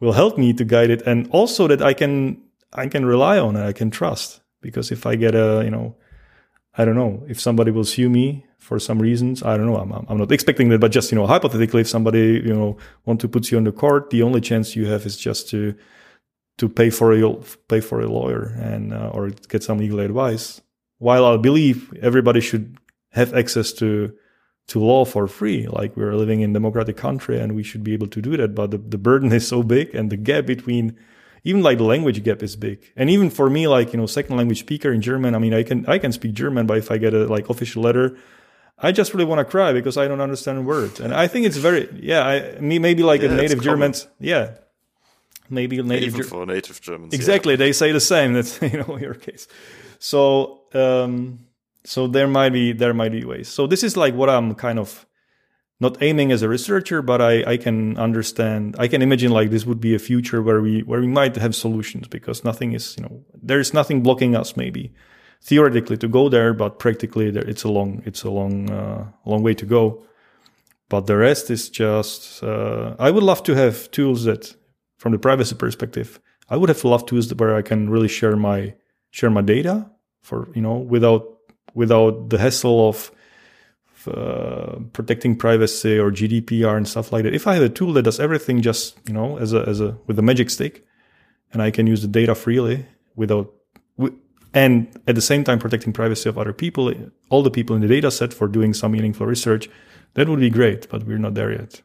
will 0.00 0.12
help 0.12 0.38
me 0.38 0.54
to 0.54 0.64
guide 0.64 0.90
it 0.90 1.02
and 1.02 1.28
also 1.30 1.68
that 1.68 1.82
I 1.82 1.92
can, 1.92 2.42
I 2.72 2.86
can 2.86 3.04
rely 3.04 3.38
on 3.38 3.54
and 3.54 3.66
I 3.66 3.74
can 3.74 3.90
trust 3.90 4.40
because 4.62 4.90
if 4.90 5.04
I 5.04 5.14
get 5.14 5.34
a, 5.34 5.60
you 5.62 5.70
know, 5.70 5.94
I 6.76 6.84
don't 6.84 6.94
know 6.94 7.24
if 7.28 7.40
somebody 7.40 7.70
will 7.70 7.84
sue 7.84 8.08
me 8.08 8.46
for 8.58 8.78
some 8.78 9.00
reasons. 9.00 9.42
I 9.42 9.56
don't 9.56 9.66
know. 9.66 9.76
I'm, 9.76 9.92
I'm 10.08 10.18
not 10.18 10.32
expecting 10.32 10.68
that, 10.68 10.80
but 10.80 10.92
just, 10.92 11.10
you 11.10 11.16
know, 11.16 11.26
hypothetically, 11.26 11.80
if 11.80 11.88
somebody, 11.88 12.42
you 12.44 12.54
know, 12.54 12.76
want 13.04 13.20
to 13.20 13.28
put 13.28 13.50
you 13.50 13.58
on 13.58 13.64
the 13.64 13.72
court, 13.72 14.10
the 14.10 14.22
only 14.22 14.40
chance 14.40 14.76
you 14.76 14.86
have 14.86 15.06
is 15.06 15.16
just 15.16 15.48
to, 15.50 15.74
to 16.58 16.68
pay 16.68 16.90
for 16.90 17.12
a, 17.12 17.34
pay 17.68 17.80
for 17.80 18.00
a 18.00 18.06
lawyer 18.06 18.54
and, 18.60 18.92
uh, 18.92 19.10
or 19.12 19.30
get 19.48 19.62
some 19.62 19.78
legal 19.78 20.00
advice. 20.00 20.60
While 20.98 21.24
I 21.24 21.36
believe 21.36 21.92
everybody 22.02 22.40
should 22.40 22.76
have 23.12 23.34
access 23.34 23.72
to, 23.74 24.12
to 24.68 24.78
law 24.78 25.04
for 25.04 25.26
free. 25.26 25.66
Like 25.66 25.96
we're 25.96 26.14
living 26.14 26.42
in 26.42 26.52
democratic 26.52 26.96
country 26.96 27.38
and 27.38 27.54
we 27.54 27.62
should 27.62 27.82
be 27.82 27.94
able 27.94 28.06
to 28.08 28.22
do 28.22 28.36
that. 28.36 28.54
But 28.54 28.70
the, 28.70 28.78
the 28.78 28.98
burden 28.98 29.32
is 29.32 29.48
so 29.48 29.62
big 29.62 29.94
and 29.94 30.10
the 30.10 30.16
gap 30.16 30.46
between 30.46 30.96
even 31.44 31.62
like 31.62 31.78
the 31.78 31.84
language 31.84 32.22
gap 32.22 32.42
is 32.42 32.56
big. 32.56 32.80
And 32.96 33.10
even 33.10 33.30
for 33.30 33.48
me, 33.48 33.68
like, 33.68 33.92
you 33.92 33.98
know, 33.98 34.06
second 34.06 34.36
language 34.36 34.60
speaker 34.60 34.92
in 34.92 35.00
German, 35.00 35.34
I 35.34 35.38
mean, 35.38 35.54
I 35.54 35.62
can, 35.62 35.86
I 35.86 35.98
can 35.98 36.12
speak 36.12 36.34
German, 36.34 36.66
but 36.66 36.78
if 36.78 36.90
I 36.90 36.98
get 36.98 37.14
a 37.14 37.26
like 37.26 37.48
official 37.48 37.82
letter, 37.82 38.16
I 38.78 38.92
just 38.92 39.12
really 39.12 39.24
want 39.24 39.40
to 39.40 39.44
cry 39.44 39.72
because 39.72 39.96
I 39.96 40.06
don't 40.06 40.20
understand 40.20 40.66
words. 40.66 41.00
And 41.00 41.12
I 41.12 41.26
think 41.26 41.46
it's 41.46 41.56
very, 41.56 41.88
yeah, 42.00 42.26
I, 42.26 42.60
me, 42.60 42.78
maybe 42.78 43.02
like 43.02 43.22
yeah, 43.22 43.30
a 43.30 43.34
native 43.34 43.62
German, 43.62 43.94
yeah. 44.20 44.52
Maybe 45.50 45.82
native 45.82 46.14
Even 46.14 46.26
for 46.26 46.44
native 46.46 46.80
Germans. 46.80 47.14
Exactly. 47.14 47.54
Yeah. 47.54 47.58
They 47.58 47.72
say 47.72 47.92
the 47.92 48.00
same. 48.00 48.34
That's, 48.34 48.60
you 48.62 48.84
know, 48.86 48.98
your 48.98 49.14
case. 49.14 49.48
So, 49.98 50.60
um, 50.74 51.40
so 51.84 52.06
there 52.06 52.28
might 52.28 52.50
be 52.50 52.72
there 52.72 52.92
might 52.92 53.12
be 53.12 53.24
ways. 53.24 53.48
So 53.48 53.66
this 53.66 53.82
is 53.82 53.96
like 53.96 54.14
what 54.14 54.28
I'm 54.28 54.54
kind 54.54 54.78
of 54.78 55.06
not 55.80 56.02
aiming 56.02 56.32
as 56.32 56.42
a 56.42 56.48
researcher, 56.48 57.02
but 57.02 57.22
I, 57.22 57.52
I 57.52 57.56
can 57.56 57.96
understand. 57.98 58.74
I 58.78 58.88
can 58.88 59.00
imagine 59.00 59.30
like 59.30 59.50
this 59.50 59.64
would 59.64 59.80
be 59.80 59.94
a 59.94 59.98
future 59.98 60.42
where 60.42 60.60
we 60.60 60.82
where 60.82 61.00
we 61.00 61.06
might 61.06 61.36
have 61.36 61.54
solutions 61.54 62.08
because 62.08 62.44
nothing 62.44 62.72
is 62.72 62.96
you 62.96 63.04
know 63.04 63.24
there 63.40 63.60
is 63.60 63.72
nothing 63.72 64.02
blocking 64.02 64.34
us 64.34 64.56
maybe 64.56 64.92
theoretically 65.40 65.96
to 65.98 66.08
go 66.08 66.28
there, 66.28 66.52
but 66.52 66.78
practically 66.78 67.30
there, 67.30 67.46
it's 67.46 67.64
a 67.64 67.68
long 67.68 68.02
it's 68.04 68.24
a 68.24 68.30
long 68.30 68.70
uh, 68.70 69.06
long 69.24 69.42
way 69.42 69.54
to 69.54 69.66
go. 69.66 70.04
But 70.88 71.06
the 71.06 71.16
rest 71.16 71.50
is 71.50 71.68
just 71.70 72.42
uh, 72.42 72.96
I 72.98 73.10
would 73.10 73.22
love 73.22 73.42
to 73.44 73.54
have 73.54 73.90
tools 73.90 74.24
that 74.24 74.56
from 74.96 75.12
the 75.12 75.18
privacy 75.18 75.54
perspective 75.54 76.20
I 76.50 76.56
would 76.56 76.68
have 76.68 76.84
loved 76.84 77.08
tools 77.08 77.32
where 77.34 77.54
I 77.54 77.62
can 77.62 77.90
really 77.90 78.08
share 78.08 78.36
my 78.36 78.74
share 79.10 79.30
my 79.30 79.42
data 79.42 79.90
for 80.22 80.48
you 80.54 80.62
know 80.62 80.76
without 80.76 81.24
without 81.74 82.30
the 82.30 82.38
hassle 82.38 82.88
of 82.88 83.12
uh, 84.10 84.78
protecting 84.92 85.36
privacy 85.36 85.98
or 85.98 86.10
GDPR 86.10 86.76
and 86.76 86.88
stuff 86.88 87.12
like 87.12 87.24
that. 87.24 87.34
If 87.34 87.46
I 87.46 87.54
have 87.54 87.62
a 87.62 87.68
tool 87.68 87.92
that 87.94 88.02
does 88.02 88.20
everything 88.20 88.62
just 88.62 88.98
you 89.06 89.14
know 89.14 89.38
as 89.38 89.52
a 89.52 89.62
as 89.68 89.80
a 89.80 89.96
with 90.06 90.18
a 90.18 90.22
magic 90.22 90.50
stick, 90.50 90.86
and 91.52 91.62
I 91.62 91.70
can 91.70 91.86
use 91.86 92.02
the 92.02 92.08
data 92.08 92.34
freely 92.34 92.86
without 93.16 93.52
and 94.54 94.88
at 95.06 95.14
the 95.14 95.20
same 95.20 95.44
time 95.44 95.58
protecting 95.58 95.92
privacy 95.92 96.28
of 96.28 96.38
other 96.38 96.54
people, 96.54 96.92
all 97.28 97.42
the 97.42 97.50
people 97.50 97.76
in 97.76 97.82
the 97.82 97.88
data 97.88 98.10
set 98.10 98.32
for 98.32 98.48
doing 98.48 98.72
some 98.72 98.92
meaningful 98.92 99.26
research, 99.26 99.68
that 100.14 100.28
would 100.28 100.40
be 100.40 100.50
great. 100.50 100.88
But 100.88 101.04
we're 101.04 101.18
not 101.18 101.34
there 101.34 101.52
yet. 101.52 101.82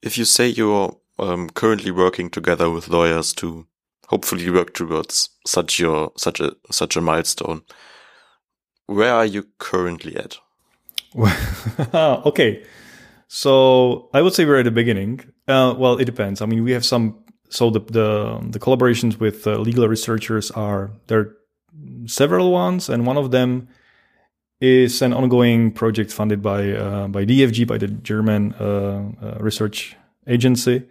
If 0.00 0.16
you 0.16 0.24
say 0.24 0.46
you're 0.46 0.96
um, 1.18 1.50
currently 1.50 1.90
working 1.90 2.30
together 2.30 2.70
with 2.70 2.88
lawyers 2.88 3.32
to 3.34 3.66
hopefully 4.06 4.48
work 4.48 4.74
towards 4.74 5.30
such 5.46 5.78
your 5.78 6.12
such 6.16 6.40
a 6.40 6.54
such 6.70 6.96
a 6.96 7.00
milestone 7.00 7.62
where 8.90 9.14
are 9.14 9.26
you 9.26 9.46
currently 9.58 10.16
at? 10.16 10.38
okay. 11.94 12.64
So 13.28 14.08
I 14.12 14.22
would 14.22 14.34
say 14.34 14.44
we're 14.44 14.58
at 14.58 14.64
the 14.64 14.70
beginning. 14.70 15.20
Uh, 15.46 15.74
well, 15.76 15.98
it 15.98 16.04
depends. 16.04 16.40
I 16.42 16.46
mean, 16.46 16.64
we 16.64 16.72
have 16.72 16.84
some. 16.84 17.18
So 17.48 17.70
the 17.70 17.80
the, 17.80 18.38
the 18.50 18.58
collaborations 18.58 19.18
with 19.18 19.46
uh, 19.46 19.56
legal 19.56 19.88
researchers 19.88 20.50
are 20.52 20.90
there 21.06 21.18
are 21.18 21.36
several 22.06 22.52
ones, 22.52 22.88
and 22.88 23.06
one 23.06 23.16
of 23.16 23.30
them 23.30 23.68
is 24.60 25.00
an 25.00 25.12
ongoing 25.12 25.72
project 25.72 26.12
funded 26.12 26.42
by 26.42 26.72
uh, 26.72 27.08
by 27.08 27.24
DFG, 27.24 27.66
by 27.66 27.78
the 27.78 27.88
German 27.88 28.54
uh, 28.54 29.10
uh, 29.22 29.38
research 29.40 29.96
agency, 30.26 30.86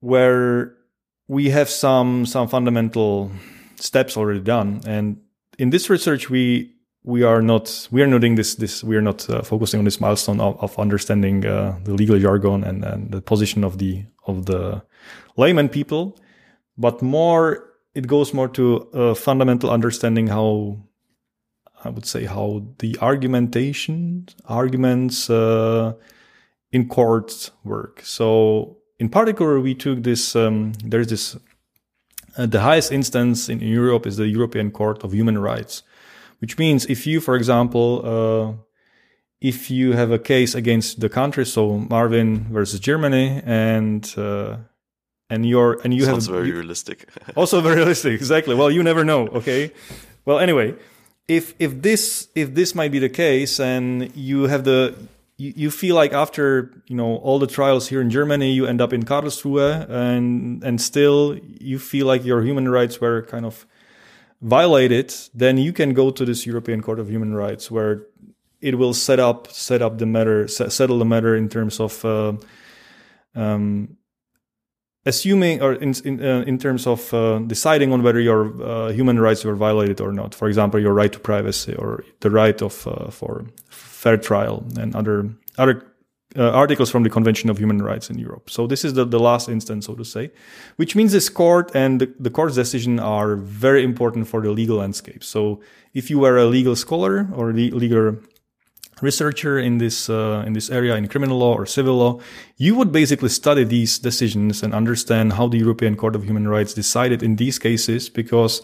where 0.00 0.74
we 1.28 1.50
have 1.50 1.68
some 1.68 2.26
some 2.26 2.48
fundamental 2.48 3.30
steps 3.76 4.16
already 4.16 4.40
done, 4.40 4.80
and 4.86 5.18
in 5.58 5.70
this 5.70 5.88
research, 5.88 6.30
we 6.30 6.74
we 7.04 7.22
are 7.22 7.42
not 7.42 7.88
we 7.90 8.02
are 8.02 8.06
not 8.06 8.22
doing 8.22 8.34
this 8.34 8.54
this 8.54 8.82
we 8.82 8.96
are 8.96 9.02
not 9.02 9.28
uh, 9.28 9.42
focusing 9.42 9.78
on 9.78 9.84
this 9.84 10.00
milestone 10.00 10.40
of, 10.40 10.58
of 10.60 10.78
understanding 10.78 11.46
uh, 11.46 11.78
the 11.84 11.92
legal 11.92 12.18
jargon 12.18 12.64
and, 12.64 12.84
and 12.84 13.10
the 13.10 13.20
position 13.20 13.62
of 13.62 13.78
the 13.78 14.04
of 14.26 14.46
the 14.46 14.82
layman 15.36 15.68
people, 15.68 16.18
but 16.76 17.02
more 17.02 17.70
it 17.94 18.06
goes 18.06 18.34
more 18.34 18.48
to 18.48 18.76
a 18.92 19.14
fundamental 19.14 19.70
understanding 19.70 20.28
how 20.28 20.78
I 21.84 21.90
would 21.90 22.06
say 22.06 22.24
how 22.24 22.64
the 22.78 22.96
argumentation 23.00 24.26
arguments 24.46 25.28
uh, 25.28 25.92
in 26.72 26.88
courts 26.88 27.50
work. 27.62 28.00
So 28.02 28.78
in 28.98 29.08
particular, 29.10 29.60
we 29.60 29.74
took 29.74 30.02
this. 30.02 30.34
Um, 30.34 30.72
there's 30.82 31.08
this 31.08 31.36
uh, 32.36 32.46
the 32.46 32.60
highest 32.60 32.90
instance 32.90 33.48
in 33.48 33.60
Europe 33.60 34.06
is 34.06 34.16
the 34.16 34.26
European 34.26 34.70
Court 34.70 35.04
of 35.04 35.12
Human 35.12 35.38
Rights, 35.38 35.82
which 36.44 36.58
means 36.58 36.84
if 36.96 37.06
you, 37.06 37.22
for 37.22 37.36
example, 37.36 37.88
uh, 38.04 38.52
if 39.40 39.70
you 39.70 39.92
have 39.92 40.10
a 40.10 40.18
case 40.18 40.54
against 40.54 41.00
the 41.00 41.08
country, 41.08 41.46
so 41.46 41.78
Marvin 41.78 42.44
versus 42.52 42.80
Germany, 42.80 43.40
and 43.46 44.02
uh, 44.18 44.58
and 45.30 45.46
you're 45.46 45.80
and 45.82 45.94
you 45.94 46.04
Sounds 46.04 46.26
have 46.26 46.34
very 46.34 46.48
you, 46.48 46.56
realistic. 46.56 47.08
also 47.34 47.62
very 47.62 47.76
realistic, 47.76 48.12
exactly. 48.12 48.54
Well, 48.54 48.70
you 48.70 48.82
never 48.82 49.04
know. 49.04 49.28
Okay. 49.28 49.72
Well, 50.26 50.38
anyway, 50.38 50.74
if 51.28 51.54
if 51.58 51.80
this 51.80 52.28
if 52.34 52.54
this 52.54 52.74
might 52.74 52.92
be 52.92 52.98
the 52.98 53.14
case, 53.26 53.58
and 53.58 54.14
you 54.14 54.42
have 54.42 54.64
the 54.64 54.94
you, 55.38 55.50
you 55.56 55.70
feel 55.70 55.94
like 55.94 56.12
after 56.12 56.70
you 56.88 56.96
know 57.00 57.16
all 57.26 57.38
the 57.38 57.46
trials 57.46 57.88
here 57.88 58.02
in 58.02 58.10
Germany, 58.10 58.52
you 58.52 58.66
end 58.66 58.82
up 58.82 58.92
in 58.92 59.04
Karlsruhe, 59.04 59.88
and 59.88 60.62
and 60.62 60.78
still 60.78 61.38
you 61.70 61.78
feel 61.78 62.06
like 62.06 62.22
your 62.22 62.42
human 62.42 62.68
rights 62.68 63.00
were 63.00 63.22
kind 63.22 63.46
of 63.46 63.66
violated, 64.44 65.12
then 65.34 65.56
you 65.56 65.72
can 65.72 65.94
go 65.94 66.10
to 66.10 66.24
this 66.24 66.46
European 66.46 66.82
Court 66.82 67.00
of 67.00 67.08
Human 67.08 67.34
Rights 67.34 67.70
where 67.70 68.06
it 68.60 68.78
will 68.78 68.94
set 68.94 69.18
up 69.18 69.50
set 69.50 69.82
up 69.82 69.98
the 69.98 70.06
matter 70.06 70.46
settle 70.46 70.98
the 70.98 71.04
matter 71.04 71.34
in 71.34 71.48
terms 71.48 71.80
of 71.80 72.04
uh, 72.04 72.32
um, 73.34 73.96
assuming 75.06 75.62
or 75.62 75.72
in 75.74 75.94
in, 76.04 76.22
uh, 76.22 76.44
in 76.46 76.58
terms 76.58 76.86
of 76.86 77.12
uh, 77.12 77.38
deciding 77.38 77.92
on 77.92 78.02
whether 78.02 78.20
your 78.20 78.62
uh, 78.62 78.88
human 78.92 79.18
rights 79.18 79.44
were 79.44 79.56
violated 79.56 80.00
or 80.00 80.12
not. 80.12 80.34
For 80.34 80.48
example, 80.48 80.78
your 80.78 80.94
right 80.94 81.12
to 81.12 81.18
privacy 81.18 81.74
or 81.74 82.04
the 82.20 82.30
right 82.30 82.60
of 82.62 82.86
uh, 82.86 83.10
for 83.10 83.46
fair 83.70 84.18
trial 84.18 84.64
and 84.78 84.94
other 84.94 85.30
other 85.56 85.82
uh, 86.36 86.50
articles 86.50 86.90
from 86.90 87.02
the 87.02 87.10
Convention 87.10 87.50
of 87.50 87.58
Human 87.58 87.80
Rights 87.80 88.10
in 88.10 88.18
Europe. 88.18 88.50
So 88.50 88.66
this 88.66 88.84
is 88.84 88.94
the, 88.94 89.04
the 89.04 89.20
last 89.20 89.48
instance, 89.48 89.86
so 89.86 89.94
to 89.94 90.04
say, 90.04 90.30
which 90.76 90.96
means 90.96 91.12
this 91.12 91.28
court 91.28 91.70
and 91.74 92.00
the, 92.00 92.14
the 92.18 92.30
court's 92.30 92.54
decision 92.54 92.98
are 92.98 93.36
very 93.36 93.84
important 93.84 94.28
for 94.28 94.40
the 94.40 94.50
legal 94.50 94.78
landscape. 94.78 95.22
So 95.22 95.60
if 95.92 96.10
you 96.10 96.18
were 96.18 96.36
a 96.36 96.46
legal 96.46 96.76
scholar 96.76 97.28
or 97.34 97.52
legal 97.52 98.16
researcher 99.00 99.58
in 99.58 99.78
this 99.78 100.08
uh, 100.08 100.44
in 100.46 100.52
this 100.52 100.70
area 100.70 100.94
in 100.96 101.08
criminal 101.08 101.38
law 101.38 101.54
or 101.54 101.66
civil 101.66 101.96
law, 101.96 102.20
you 102.56 102.74
would 102.74 102.92
basically 102.92 103.28
study 103.28 103.64
these 103.64 103.98
decisions 103.98 104.62
and 104.62 104.74
understand 104.74 105.34
how 105.34 105.48
the 105.48 105.58
European 105.58 105.96
Court 105.96 106.16
of 106.16 106.24
Human 106.24 106.48
Rights 106.48 106.74
decided 106.74 107.22
in 107.22 107.36
these 107.36 107.58
cases 107.58 108.08
because 108.08 108.62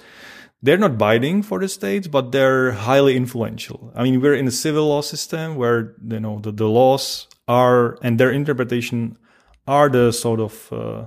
they're 0.62 0.78
not 0.78 0.98
binding 0.98 1.42
for 1.42 1.58
the 1.58 1.68
states, 1.68 2.06
but 2.06 2.32
they're 2.32 2.72
highly 2.72 3.16
influential. 3.16 3.92
I 3.94 4.02
mean, 4.02 4.20
we're 4.20 4.34
in 4.34 4.46
a 4.46 4.50
civil 4.50 4.88
law 4.88 5.00
system 5.00 5.56
where, 5.56 5.96
you 6.06 6.20
know, 6.20 6.38
the, 6.40 6.52
the 6.52 6.68
laws 6.68 7.26
are 7.50 7.98
and 8.00 8.18
their 8.18 8.30
interpretation 8.30 9.18
are 9.66 9.88
the 9.88 10.12
sort 10.12 10.40
of 10.40 10.72
uh, 10.72 11.04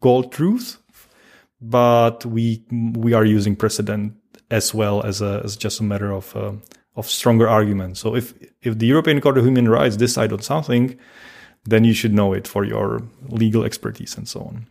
gold 0.00 0.30
truth, 0.30 0.78
but 1.60 2.24
we, 2.24 2.64
we 2.70 3.12
are 3.12 3.24
using 3.24 3.56
precedent 3.56 4.14
as 4.50 4.72
well 4.72 5.02
as 5.02 5.20
a, 5.20 5.42
as 5.44 5.56
just 5.56 5.80
a 5.80 5.82
matter 5.82 6.12
of, 6.12 6.36
uh, 6.36 6.52
of 6.94 7.10
stronger 7.10 7.48
argument. 7.48 7.98
So 7.98 8.14
if, 8.14 8.34
if 8.62 8.78
the 8.78 8.86
European 8.86 9.20
Court 9.20 9.36
of 9.38 9.44
Human 9.44 9.68
Rights 9.68 9.96
decide 9.96 10.32
on 10.32 10.42
something, 10.42 10.96
then 11.64 11.82
you 11.82 11.92
should 11.92 12.14
know 12.14 12.32
it 12.32 12.46
for 12.46 12.64
your 12.64 13.02
legal 13.28 13.64
expertise 13.64 14.16
and 14.16 14.28
so 14.28 14.40
on. 14.40 14.66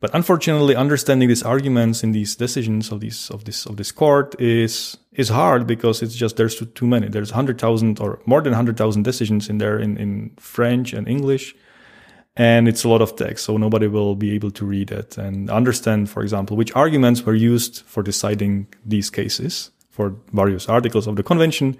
But 0.00 0.14
unfortunately, 0.14 0.74
understanding 0.74 1.28
these 1.28 1.42
arguments 1.42 2.02
in 2.02 2.12
these 2.12 2.34
decisions 2.34 2.90
of 2.90 3.00
these 3.00 3.30
of 3.30 3.44
this 3.44 3.66
of 3.66 3.76
this 3.76 3.92
court 3.92 4.34
is 4.40 4.96
is 5.12 5.28
hard 5.28 5.66
because 5.66 6.02
it's 6.02 6.14
just 6.14 6.36
there's 6.36 6.56
too, 6.74 6.86
many. 6.86 7.08
There's 7.08 7.32
hundred 7.32 7.60
thousand 7.60 8.00
or 8.00 8.20
more 8.24 8.40
than 8.40 8.54
hundred 8.54 8.78
thousand 8.78 9.02
decisions 9.02 9.50
in 9.50 9.58
there 9.58 9.78
in, 9.78 9.98
in 9.98 10.30
French 10.38 10.94
and 10.94 11.06
English, 11.06 11.54
and 12.34 12.66
it's 12.66 12.82
a 12.82 12.88
lot 12.88 13.02
of 13.02 13.14
text, 13.14 13.44
so 13.44 13.58
nobody 13.58 13.88
will 13.88 14.14
be 14.14 14.34
able 14.34 14.50
to 14.52 14.64
read 14.64 14.90
it 14.90 15.18
and 15.18 15.50
understand, 15.50 16.08
for 16.08 16.22
example, 16.22 16.56
which 16.56 16.74
arguments 16.74 17.26
were 17.26 17.34
used 17.34 17.82
for 17.82 18.02
deciding 18.02 18.68
these 18.86 19.10
cases 19.10 19.70
for 19.90 20.14
various 20.32 20.66
articles 20.66 21.06
of 21.06 21.16
the 21.16 21.22
convention. 21.22 21.76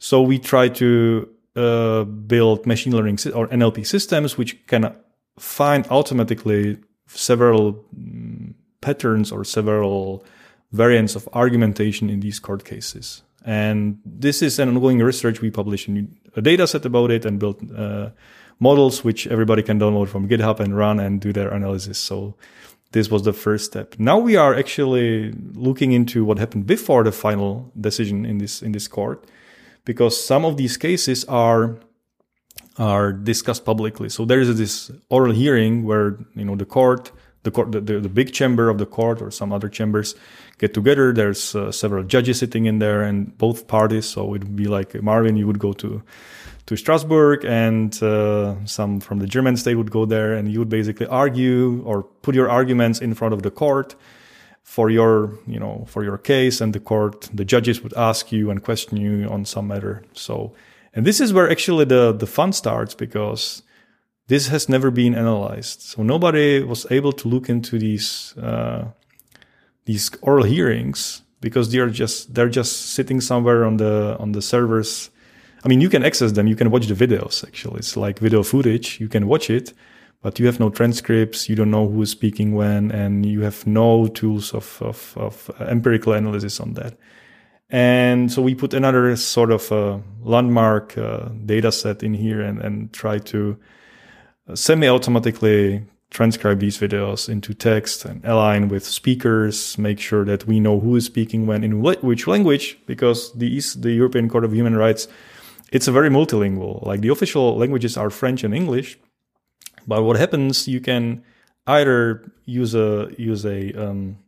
So 0.00 0.20
we 0.20 0.40
try 0.40 0.68
to 0.68 1.28
uh, 1.54 2.02
build 2.04 2.66
machine 2.66 2.92
learning 2.92 3.18
or 3.32 3.46
NLP 3.46 3.86
systems 3.86 4.36
which 4.36 4.66
can 4.66 4.96
find 5.38 5.86
automatically 5.90 6.78
several 7.14 7.84
mm, 7.96 8.54
patterns 8.80 9.32
or 9.32 9.44
several 9.44 10.24
variants 10.72 11.16
of 11.16 11.28
argumentation 11.32 12.10
in 12.10 12.20
these 12.20 12.40
court 12.40 12.64
cases. 12.64 13.22
And 13.44 13.98
this 14.04 14.42
is 14.42 14.58
an 14.58 14.68
ongoing 14.68 14.98
research. 14.98 15.40
We 15.40 15.50
publish 15.50 15.88
a 16.36 16.40
data 16.40 16.66
set 16.66 16.84
about 16.86 17.10
it 17.10 17.24
and 17.24 17.38
build 17.38 17.58
uh, 17.76 18.10
models, 18.58 19.04
which 19.04 19.26
everybody 19.26 19.62
can 19.62 19.78
download 19.78 20.08
from 20.08 20.28
GitHub 20.28 20.60
and 20.60 20.76
run 20.76 21.00
and 21.00 21.20
do 21.20 21.32
their 21.32 21.50
analysis. 21.50 21.98
So 21.98 22.34
this 22.92 23.10
was 23.10 23.22
the 23.22 23.32
first 23.32 23.64
step. 23.64 23.96
Now 23.98 24.18
we 24.18 24.36
are 24.36 24.54
actually 24.54 25.32
looking 25.54 25.92
into 25.92 26.24
what 26.24 26.38
happened 26.38 26.66
before 26.66 27.04
the 27.04 27.12
final 27.12 27.72
decision 27.80 28.24
in 28.24 28.38
this 28.38 28.62
in 28.62 28.72
this 28.72 28.88
court, 28.88 29.26
because 29.84 30.24
some 30.24 30.44
of 30.44 30.56
these 30.56 30.76
cases 30.76 31.24
are 31.24 31.76
are 32.78 33.12
discussed 33.12 33.64
publicly. 33.64 34.08
So 34.08 34.24
there 34.24 34.40
is 34.40 34.56
this 34.56 34.90
oral 35.08 35.32
hearing 35.32 35.84
where 35.84 36.18
you 36.34 36.44
know 36.44 36.56
the 36.56 36.64
court, 36.64 37.12
the 37.42 37.50
court, 37.50 37.72
the, 37.72 37.80
the, 37.80 38.00
the 38.00 38.08
big 38.08 38.32
chamber 38.32 38.68
of 38.68 38.78
the 38.78 38.86
court 38.86 39.20
or 39.20 39.30
some 39.30 39.52
other 39.52 39.68
chambers 39.68 40.14
get 40.58 40.74
together. 40.74 41.12
There's 41.12 41.54
uh, 41.54 41.72
several 41.72 42.04
judges 42.04 42.38
sitting 42.38 42.66
in 42.66 42.78
there, 42.78 43.02
and 43.02 43.36
both 43.38 43.66
parties. 43.66 44.06
So 44.06 44.22
it 44.22 44.28
would 44.28 44.56
be 44.56 44.66
like 44.66 45.00
Marvin, 45.02 45.36
you 45.36 45.46
would 45.46 45.58
go 45.58 45.72
to 45.74 46.02
to 46.66 46.76
Strasbourg, 46.76 47.44
and 47.44 48.00
uh, 48.02 48.64
some 48.64 49.00
from 49.00 49.18
the 49.18 49.26
German 49.26 49.56
state 49.56 49.74
would 49.74 49.90
go 49.90 50.06
there, 50.06 50.32
and 50.32 50.50
you 50.50 50.60
would 50.60 50.68
basically 50.68 51.06
argue 51.06 51.82
or 51.84 52.04
put 52.04 52.34
your 52.34 52.48
arguments 52.48 53.00
in 53.00 53.14
front 53.14 53.34
of 53.34 53.42
the 53.42 53.50
court 53.50 53.96
for 54.62 54.88
your 54.88 55.38
you 55.46 55.58
know 55.58 55.84
for 55.88 56.04
your 56.04 56.16
case, 56.16 56.60
and 56.60 56.72
the 56.72 56.80
court, 56.80 57.28
the 57.34 57.44
judges 57.44 57.82
would 57.82 57.94
ask 57.94 58.32
you 58.32 58.50
and 58.50 58.62
question 58.62 58.96
you 58.96 59.28
on 59.28 59.44
some 59.44 59.66
matter. 59.68 60.04
So 60.14 60.52
and 60.94 61.06
this 61.06 61.20
is 61.20 61.32
where 61.32 61.50
actually 61.50 61.84
the, 61.84 62.12
the 62.12 62.26
fun 62.26 62.52
starts 62.52 62.94
because 62.94 63.62
this 64.28 64.48
has 64.48 64.68
never 64.68 64.90
been 64.90 65.14
analyzed. 65.14 65.82
So 65.82 66.02
nobody 66.02 66.62
was 66.62 66.86
able 66.90 67.12
to 67.12 67.28
look 67.28 67.48
into 67.48 67.78
these, 67.78 68.34
uh, 68.36 68.84
these 69.84 70.10
oral 70.20 70.44
hearings 70.44 71.22
because 71.40 71.72
they're 71.72 71.90
just, 71.90 72.34
they're 72.34 72.48
just 72.48 72.92
sitting 72.94 73.20
somewhere 73.20 73.64
on 73.64 73.78
the, 73.78 74.16
on 74.18 74.32
the 74.32 74.42
servers. 74.42 75.10
I 75.64 75.68
mean, 75.68 75.80
you 75.80 75.88
can 75.88 76.04
access 76.04 76.32
them. 76.32 76.46
You 76.46 76.56
can 76.56 76.70
watch 76.70 76.86
the 76.86 76.94
videos. 76.94 77.46
Actually, 77.46 77.78
it's 77.78 77.96
like 77.96 78.18
video 78.18 78.42
footage. 78.42 79.00
You 79.00 79.08
can 79.08 79.26
watch 79.26 79.48
it, 79.48 79.72
but 80.20 80.38
you 80.38 80.46
have 80.46 80.60
no 80.60 80.70
transcripts. 80.70 81.48
You 81.48 81.56
don't 81.56 81.70
know 81.70 81.88
who 81.88 82.02
is 82.02 82.10
speaking 82.10 82.54
when, 82.54 82.90
and 82.90 83.24
you 83.24 83.42
have 83.42 83.66
no 83.66 84.08
tools 84.08 84.52
of, 84.52 84.78
of, 84.82 85.14
of 85.16 85.50
empirical 85.60 86.12
analysis 86.12 86.60
on 86.60 86.74
that. 86.74 86.96
And 87.72 88.30
so 88.30 88.42
we 88.42 88.54
put 88.54 88.74
another 88.74 89.16
sort 89.16 89.50
of 89.50 89.72
uh, 89.72 89.98
landmark 90.22 90.96
uh, 90.98 91.30
data 91.46 91.72
set 91.72 92.02
in 92.02 92.12
here 92.12 92.42
and, 92.42 92.60
and 92.60 92.92
try 92.92 93.18
to 93.18 93.56
uh, 94.46 94.54
semi-automatically 94.54 95.82
transcribe 96.10 96.60
these 96.60 96.76
videos 96.76 97.30
into 97.30 97.54
text 97.54 98.04
and 98.04 98.22
align 98.26 98.68
with 98.68 98.84
speakers, 98.84 99.78
make 99.78 99.98
sure 99.98 100.26
that 100.26 100.46
we 100.46 100.60
know 100.60 100.78
who 100.78 100.96
is 100.96 101.06
speaking 101.06 101.46
when 101.46 101.64
in 101.64 101.80
which 101.80 102.26
language, 102.26 102.76
because 102.86 103.32
the, 103.32 103.58
the 103.78 103.92
European 103.92 104.28
Court 104.28 104.44
of 104.44 104.52
Human 104.52 104.76
Rights, 104.76 105.08
it's 105.72 105.88
a 105.88 105.92
very 105.92 106.10
multilingual. 106.10 106.84
Like 106.84 107.00
the 107.00 107.08
official 107.08 107.56
languages 107.56 107.96
are 107.96 108.10
French 108.10 108.44
and 108.44 108.54
English, 108.54 108.98
but 109.86 110.02
what 110.02 110.18
happens, 110.18 110.68
you 110.68 110.80
can 110.80 111.24
either 111.66 112.30
use 112.44 112.74
a, 112.74 113.10
use 113.16 113.46
a, 113.46 113.72
um, 113.72 114.18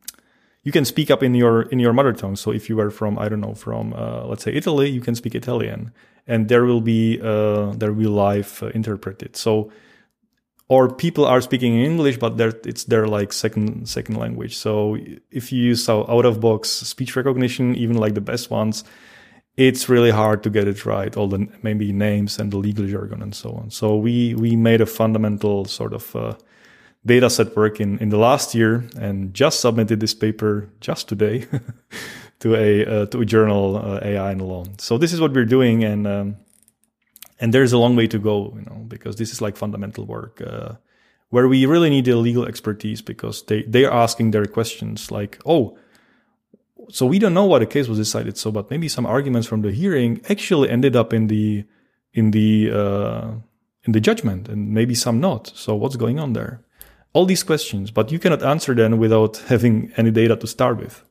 you 0.64 0.72
can 0.72 0.84
speak 0.84 1.10
up 1.10 1.22
in 1.22 1.34
your 1.34 1.62
in 1.62 1.78
your 1.78 1.92
mother 1.92 2.12
tongue. 2.12 2.36
So 2.36 2.50
if 2.50 2.68
you 2.68 2.80
are 2.80 2.90
from 2.90 3.18
I 3.18 3.28
don't 3.28 3.40
know 3.40 3.54
from 3.54 3.92
uh, 3.92 4.24
let's 4.26 4.42
say 4.42 4.52
Italy, 4.52 4.90
you 4.90 5.00
can 5.00 5.14
speak 5.14 5.34
Italian, 5.34 5.92
and 6.26 6.48
there 6.48 6.64
will 6.64 6.80
be 6.80 7.20
uh, 7.22 7.72
there 7.76 7.92
will 7.92 8.12
live 8.12 8.62
uh, 8.62 8.68
interpreted. 8.68 9.36
So 9.36 9.70
or 10.68 10.88
people 10.88 11.26
are 11.26 11.42
speaking 11.42 11.74
in 11.74 11.84
English, 11.84 12.16
but 12.16 12.40
it's 12.66 12.84
their 12.84 13.06
like 13.06 13.32
second 13.32 13.86
second 13.88 14.16
language. 14.16 14.56
So 14.56 14.96
if 15.30 15.52
you 15.52 15.62
use 15.62 15.88
out 15.88 16.24
of 16.24 16.40
box 16.40 16.70
speech 16.70 17.14
recognition, 17.16 17.76
even 17.76 17.98
like 17.98 18.14
the 18.14 18.22
best 18.22 18.50
ones, 18.50 18.84
it's 19.58 19.88
really 19.90 20.10
hard 20.10 20.42
to 20.44 20.50
get 20.50 20.66
it 20.66 20.86
right. 20.86 21.14
All 21.14 21.28
the 21.28 21.46
maybe 21.62 21.92
names 21.92 22.38
and 22.38 22.50
the 22.50 22.56
legal 22.56 22.86
jargon 22.86 23.22
and 23.22 23.34
so 23.34 23.52
on. 23.52 23.70
So 23.70 23.96
we 23.96 24.34
we 24.34 24.56
made 24.56 24.80
a 24.80 24.86
fundamental 24.86 25.66
sort 25.66 25.92
of 25.92 26.16
uh, 26.16 26.34
data 27.06 27.28
set 27.28 27.54
work 27.56 27.80
in, 27.80 27.98
in 27.98 28.08
the 28.08 28.16
last 28.18 28.54
year 28.54 28.84
and 28.98 29.34
just 29.34 29.60
submitted 29.60 30.00
this 30.00 30.14
paper 30.14 30.68
just 30.80 31.08
today 31.08 31.46
to 32.40 32.54
a 32.54 32.86
uh, 32.86 33.06
to 33.06 33.20
a 33.20 33.24
journal 33.24 33.76
uh, 33.76 34.00
AI 34.02 34.32
and 34.32 34.42
law. 34.42 34.64
So 34.78 34.98
this 34.98 35.12
is 35.12 35.20
what 35.20 35.32
we're 35.32 35.44
doing, 35.44 35.84
and 35.84 36.06
um, 36.06 36.36
and 37.40 37.52
there's 37.52 37.72
a 37.72 37.78
long 37.78 37.96
way 37.96 38.06
to 38.08 38.18
go, 38.18 38.52
you 38.56 38.62
know, 38.62 38.84
because 38.88 39.16
this 39.16 39.32
is 39.32 39.40
like 39.40 39.56
fundamental 39.56 40.04
work 40.06 40.40
uh, 40.40 40.74
where 41.28 41.48
we 41.48 41.66
really 41.66 41.90
need 41.90 42.04
the 42.04 42.16
legal 42.16 42.46
expertise 42.46 43.02
because 43.02 43.42
they 43.44 43.62
they 43.62 43.84
are 43.84 43.92
asking 43.92 44.30
their 44.30 44.46
questions 44.46 45.10
like, 45.10 45.38
oh. 45.46 45.76
So 46.90 47.06
we 47.06 47.18
don't 47.18 47.32
know 47.32 47.46
why 47.46 47.60
the 47.60 47.66
case 47.66 47.88
was 47.88 47.96
decided 47.96 48.36
so, 48.36 48.52
but 48.52 48.70
maybe 48.70 48.88
some 48.88 49.06
arguments 49.06 49.48
from 49.48 49.62
the 49.62 49.72
hearing 49.72 50.20
actually 50.28 50.68
ended 50.68 50.94
up 50.94 51.14
in 51.14 51.28
the 51.28 51.64
in 52.12 52.30
the 52.32 52.70
uh, 52.70 53.30
in 53.84 53.92
the 53.92 54.00
judgment, 54.00 54.48
and 54.48 54.70
maybe 54.70 54.94
some 54.94 55.18
not. 55.18 55.50
So 55.54 55.74
what's 55.74 55.96
going 55.96 56.18
on 56.18 56.34
there? 56.34 56.63
All 57.14 57.24
these 57.24 57.42
questions, 57.42 57.90
but 57.90 58.12
you 58.12 58.18
cannot 58.18 58.42
answer 58.42 58.74
them 58.74 58.98
without 58.98 59.36
having 59.48 59.92
any 59.96 60.10
data 60.10 60.36
to 60.36 60.46
start 60.46 60.76
with. 60.76 61.02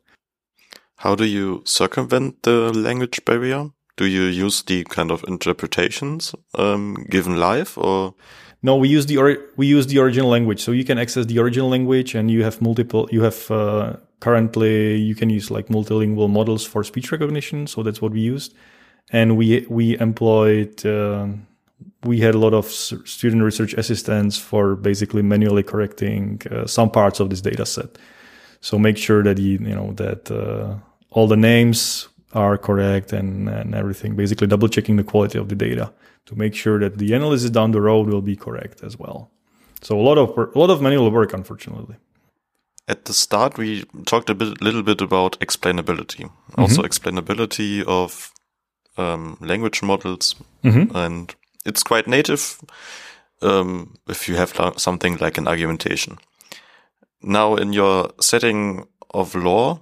How 0.98 1.16
do 1.16 1.26
you 1.26 1.64
circumvent 1.66 2.44
the 2.44 2.72
language 2.72 3.26
barrier? 3.26 3.72
Do 3.98 4.06
you 4.06 4.24
use 4.24 4.64
the 4.64 4.84
kind 4.86 5.12
of 5.12 5.24
interpretations 5.28 6.36
um, 6.56 7.06
given 7.10 7.40
live, 7.40 7.78
or? 7.78 8.14
No, 8.62 8.78
we 8.78 8.88
use 8.88 9.06
the 9.06 9.18
we 9.58 9.68
use 9.68 9.88
the 9.88 10.00
original 10.00 10.30
language, 10.30 10.62
so 10.62 10.72
you 10.72 10.86
can 10.86 10.98
access 10.98 11.26
the 11.26 11.40
original 11.40 11.70
language, 11.70 12.16
and 12.16 12.32
you 12.32 12.44
have 12.44 12.62
multiple. 12.62 13.10
You 13.12 13.22
have 13.24 13.52
uh, 13.52 13.98
currently 14.20 14.96
you 14.96 15.16
can 15.16 15.30
use 15.30 15.52
like 15.52 15.68
multilingual 15.68 16.30
models 16.30 16.66
for 16.66 16.84
speech 16.84 17.12
recognition, 17.12 17.68
so 17.68 17.84
that's 17.84 18.02
what 18.02 18.14
we 18.14 18.22
used, 18.22 18.56
and 19.12 19.38
we 19.38 19.66
we 19.70 20.00
employed. 20.00 20.86
Uh, 20.86 21.28
we 22.04 22.20
had 22.20 22.36
a 22.36 22.38
lot 22.38 22.54
of 22.54 22.66
student 22.70 23.44
research 23.44 23.74
assistants 23.74 24.38
for 24.38 24.76
basically 24.76 25.22
manually 25.22 25.64
correcting 25.64 26.42
uh, 26.52 26.66
some 26.66 26.90
parts 26.90 27.20
of 27.20 27.30
this 27.30 27.42
data 27.42 27.66
set. 27.66 27.98
So 28.62 28.78
make 28.78 28.98
sure 28.98 29.24
that 29.24 29.38
you, 29.38 29.60
you 29.60 29.76
know 29.76 29.94
that 29.94 30.32
uh, 30.32 30.76
all 31.10 31.28
the 31.28 31.38
names 31.38 32.08
are 32.34 32.58
correct 32.58 33.14
and, 33.14 33.50
and 33.50 33.76
everything. 33.76 34.16
Basically, 34.16 34.48
double 34.48 34.68
checking 34.68 34.96
the 34.96 35.04
quality 35.04 35.38
of 35.38 35.50
the 35.50 35.56
data 35.56 35.94
to 36.26 36.36
make 36.36 36.56
sure 36.56 36.80
that 36.80 36.98
the 36.98 37.14
analysis 37.14 37.50
down 37.50 37.72
the 37.72 37.82
road 37.82 38.08
will 38.08 38.22
be 38.22 38.36
correct 38.36 38.84
as 38.84 38.98
well. 38.98 39.30
So 39.82 40.00
a 40.00 40.02
lot 40.02 40.18
of 40.18 40.38
a 40.38 40.58
lot 40.58 40.70
of 40.70 40.82
manual 40.82 41.12
work, 41.12 41.34
unfortunately. 41.34 41.98
At 42.88 43.06
the 43.06 43.14
start, 43.14 43.58
we 43.58 43.86
talked 44.06 44.30
a 44.30 44.36
bit, 44.36 44.62
little 44.62 44.84
bit 44.84 45.02
about 45.02 45.40
explainability, 45.40 46.30
also 46.58 46.82
mm 46.82 46.84
-hmm. 46.84 46.86
explainability 46.86 47.84
of 47.86 48.32
um, 48.98 49.38
language 49.40 49.82
models, 49.86 50.36
mm 50.64 50.72
-hmm. 50.72 50.96
and 50.96 51.36
it's 51.66 51.84
quite 51.84 52.08
native 52.08 52.60
um, 53.42 53.96
if 54.08 54.28
you 54.28 54.36
have 54.36 54.54
something 54.78 55.18
like 55.18 55.38
an 55.38 55.48
argumentation. 55.48 56.18
Now, 57.22 57.56
in 57.56 57.74
your 57.74 58.12
setting 58.20 58.88
of 59.14 59.36
law, 59.36 59.80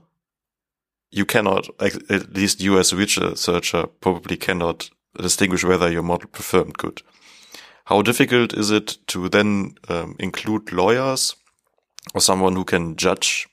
you 1.10 1.26
cannot, 1.26 1.67
at 1.80 2.34
least 2.34 2.62
you 2.62 2.80
as 2.80 2.94
a 2.94 2.96
researcher 2.96 3.88
probably 4.00 4.38
cannot 4.38 4.89
distinguish 5.17 5.63
whether 5.63 5.91
your 5.91 6.04
model 6.04 6.30
performed 6.30 6.78
good. 6.78 7.02
How 7.86 8.02
difficult 8.02 8.54
is 8.54 8.72
it 8.72 8.98
to 9.08 9.28
then 9.28 9.76
um, 9.89 10.15
include 10.20 10.72
lawyers 10.72 11.36
or 12.13 12.22
someone 12.22 12.56
who 12.56 12.63
can 12.63 12.96
judge 12.96 13.48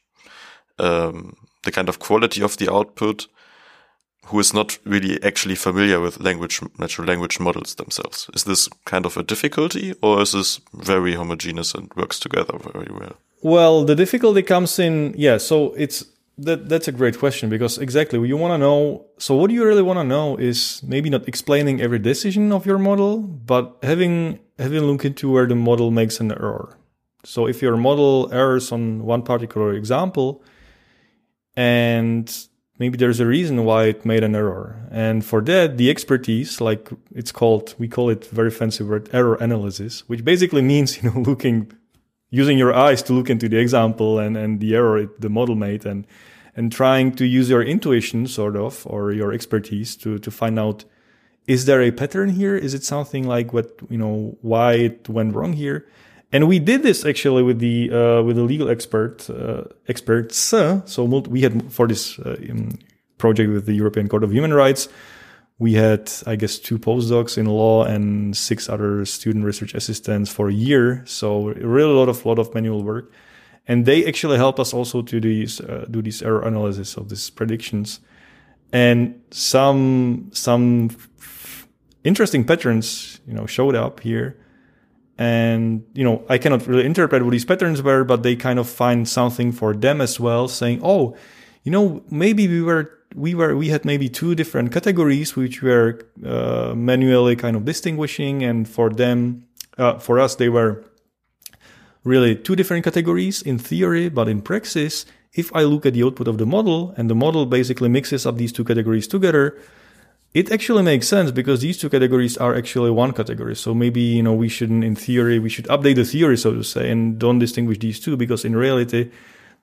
um, 0.79 1.35
the 1.64 1.73
kind 1.73 1.88
of 1.88 1.99
quality 1.99 2.43
of 2.43 2.57
the 2.59 2.73
output 2.73 3.27
who 4.29 4.38
is 4.41 4.53
not 4.53 4.79
really 4.85 5.23
actually 5.23 5.55
familiar 5.55 6.01
with 6.01 6.21
language, 6.21 6.61
natural 6.79 7.07
language 7.07 7.41
models 7.41 7.75
themselves. 7.75 8.29
Is 8.35 8.45
this 8.45 8.69
kind 8.85 9.07
of 9.07 9.17
a 9.17 9.23
difficulty 9.23 9.95
or 10.03 10.21
is 10.23 10.33
this 10.33 10.61
very 10.75 11.14
homogeneous 11.14 11.75
and 11.75 11.91
works 11.97 12.19
together 12.19 12.59
very 12.73 12.93
well? 12.93 13.14
Well, 13.43 13.85
the 13.85 13.95
difficulty 13.95 14.43
comes 14.43 14.79
in, 14.79 15.14
yeah, 15.17 15.38
so 15.38 15.73
it's, 15.75 16.05
that, 16.37 16.69
that's 16.69 16.88
a 16.88 16.93
great 16.93 17.19
question 17.19 17.49
because 17.49 17.79
exactly 17.79 18.19
you 18.29 18.37
want 18.37 18.53
to 18.53 18.59
know. 18.59 19.07
So 19.18 19.35
what 19.35 19.49
do 19.49 19.55
you 19.55 19.64
really 19.64 19.83
want 19.83 19.99
to 19.99 20.05
know 20.05 20.37
is 20.37 20.83
maybe 20.83 21.11
not 21.11 21.26
explaining 21.26 21.81
every 21.81 21.99
decision 21.99 22.53
of 22.53 22.66
your 22.66 22.79
model, 22.79 23.18
but 23.18 23.76
having, 23.83 24.41
having 24.59 24.79
a 24.79 24.87
look 24.87 25.05
into 25.05 25.31
where 25.31 25.47
the 25.47 25.55
model 25.55 25.91
makes 25.91 26.20
an 26.20 26.33
error. 26.33 26.76
So 27.24 27.47
if 27.47 27.62
your 27.62 27.76
model 27.76 28.29
errors 28.33 28.72
on 28.72 29.03
one 29.05 29.22
particular 29.22 29.72
example 29.72 30.43
and 31.57 32.47
maybe 32.79 32.97
there's 32.97 33.20
a 33.20 33.26
reason 33.26 33.64
why 33.64 33.85
it 33.85 34.05
made 34.05 34.24
an 34.24 34.35
error. 34.35 34.76
And 34.91 35.24
for 35.24 35.41
that, 35.43 35.76
the 35.76 35.91
expertise, 35.91 36.61
like 36.61 36.89
it's 37.14 37.33
called, 37.33 37.74
we 37.79 37.89
call 37.89 38.09
it 38.09 38.26
very 38.26 38.51
fancy 38.51 38.85
word, 38.85 39.09
error 39.12 39.35
analysis, 39.37 40.09
which 40.09 40.24
basically 40.24 40.62
means, 40.62 40.97
you 41.03 41.11
know, 41.11 41.20
looking, 41.20 41.72
using 42.31 42.59
your 42.59 42.74
eyes 42.74 43.03
to 43.05 43.12
look 43.12 43.31
into 43.31 43.49
the 43.49 43.59
example 43.59 44.18
and, 44.18 44.37
and 44.37 44.61
the 44.61 44.74
error 44.74 44.99
it, 44.99 45.20
the 45.20 45.29
model 45.29 45.55
made 45.55 45.85
and, 45.85 46.07
and 46.57 46.72
trying 46.72 47.12
to 47.12 47.26
use 47.26 47.49
your 47.51 47.62
intuition 47.62 48.26
sort 48.26 48.57
of, 48.57 48.87
or 48.87 49.12
your 49.12 49.33
expertise 49.33 49.97
to, 49.97 50.18
to 50.18 50.31
find 50.31 50.59
out, 50.59 50.85
is 51.47 51.64
there 51.64 51.81
a 51.81 51.91
pattern 51.91 52.31
here? 52.31 52.55
Is 52.57 52.74
it 52.74 52.85
something 52.85 53.26
like 53.26 53.53
what, 53.53 53.81
you 53.89 53.97
know, 53.97 54.37
why 54.43 54.74
it 54.74 55.09
went 55.09 55.35
wrong 55.35 55.55
here? 55.55 55.87
And 56.31 56.47
we 56.47 56.59
did 56.59 56.83
this 56.83 57.07
actually 57.07 57.43
with 57.43 57.59
the 57.59 57.91
uh, 57.91 58.22
with 58.22 58.37
the 58.37 58.43
legal 58.43 58.68
expert 58.68 59.29
uh, 59.31 59.64
experts. 59.89 60.37
So 60.37 60.83
we 61.05 61.41
had 61.41 61.72
for 61.72 61.87
this 61.87 62.18
uh, 62.18 62.37
project 63.16 63.51
with 63.51 63.66
the 63.66 63.74
European 63.74 64.09
Court 64.09 64.24
of 64.24 64.33
Human 64.33 64.53
Rights, 64.53 64.89
we 65.59 65.72
had 65.74 66.12
I 66.26 66.37
guess 66.37 66.59
two 66.59 66.79
postdocs 66.79 67.39
in 67.39 67.47
law 67.47 67.85
and 67.85 68.37
six 68.37 68.68
other 68.68 69.07
student 69.07 69.45
research 69.45 69.74
assistants 69.74 70.31
for 70.31 70.49
a 70.49 70.53
year. 70.53 71.03
So 71.07 71.47
really 71.47 71.93
a 71.93 71.97
lot 71.97 72.09
of 72.11 72.24
lot 72.26 72.39
of 72.39 72.55
manual 72.55 72.85
work, 72.85 73.11
and 73.66 73.87
they 73.87 74.05
actually 74.07 74.37
helped 74.37 74.61
us 74.61 74.74
also 74.74 75.03
to 75.03 75.20
these, 75.20 75.61
uh, 75.61 75.87
do 75.91 76.03
this 76.03 76.20
error 76.20 76.43
analysis 76.43 76.97
of 76.97 77.09
these 77.09 77.31
predictions, 77.31 78.01
and 78.70 79.20
some 79.31 80.31
some 80.33 80.91
interesting 82.05 82.45
patterns 82.45 83.20
you 83.26 83.33
know 83.33 83.47
showed 83.47 83.74
up 83.74 84.01
here 84.01 84.37
and 85.19 85.85
you 85.95 86.05
know 86.05 86.25
i 86.29 86.39
cannot 86.39 86.66
really 86.66 86.87
interpret 86.87 87.23
what 87.25 87.33
these 87.33 87.45
patterns 87.45 87.83
were 87.83 88.05
but 88.05 88.23
they 88.23 88.37
kind 88.37 88.59
of 88.59 88.69
find 88.69 89.09
something 89.09 89.51
for 89.51 89.75
them 89.75 90.01
as 90.01 90.21
well 90.21 90.47
saying 90.47 90.81
oh 90.83 91.14
you 91.64 91.73
know 91.73 92.03
maybe 92.09 92.47
we 92.47 92.62
were 92.62 92.91
we 93.14 93.35
were 93.35 93.57
we 93.57 93.69
had 93.69 93.85
maybe 93.85 94.09
two 94.09 94.35
different 94.35 94.73
categories 94.73 95.35
which 95.35 95.61
were 95.61 95.99
uh, 96.25 96.73
manually 96.77 97.35
kind 97.35 97.57
of 97.57 97.64
distinguishing 97.64 98.45
and 98.45 98.69
for 98.69 98.91
them 98.91 99.45
uh, 99.77 99.99
for 99.99 100.21
us 100.21 100.37
they 100.37 100.49
were 100.49 100.85
really 102.05 102.37
two 102.37 102.55
different 102.55 102.85
categories 102.85 103.43
in 103.43 103.59
theory 103.59 104.09
but 104.09 104.29
in 104.29 104.41
praxis 104.41 105.05
if 105.33 105.55
i 105.55 105.62
look 105.62 105.85
at 105.85 105.95
the 105.95 106.03
output 106.05 106.29
of 106.29 106.39
the 106.39 106.47
model 106.47 106.95
and 106.97 107.11
the 107.11 107.14
model 107.14 107.45
basically 107.45 107.89
mixes 107.89 108.25
up 108.25 108.37
these 108.37 108.53
two 108.53 108.64
categories 108.64 109.09
together 109.09 109.59
it 110.35 110.53
actually 110.53 110.83
makes 110.83 111.09
sense 111.09 111.31
because 111.31 111.61
these 111.61 111.79
two 111.79 111.89
categories 111.89 112.37
are 112.37 112.55
actually 112.55 112.91
one 112.91 113.12
category. 113.12 113.57
So 113.57 113.74
maybe, 113.74 114.01
you 114.01 114.22
know, 114.22 114.35
we 114.35 114.49
shouldn't, 114.49 114.85
in 114.85 114.95
theory, 114.95 115.39
we 115.39 115.49
should 115.49 115.64
update 115.66 115.97
the 115.97 116.05
theory, 116.05 116.37
so 116.37 116.53
to 116.53 116.62
say, 116.62 116.91
and 116.91 117.18
don't 117.18 117.39
distinguish 117.39 117.79
these 117.79 117.99
two 117.99 118.16
because 118.16 118.45
in 118.45 118.55
reality, 118.55 119.11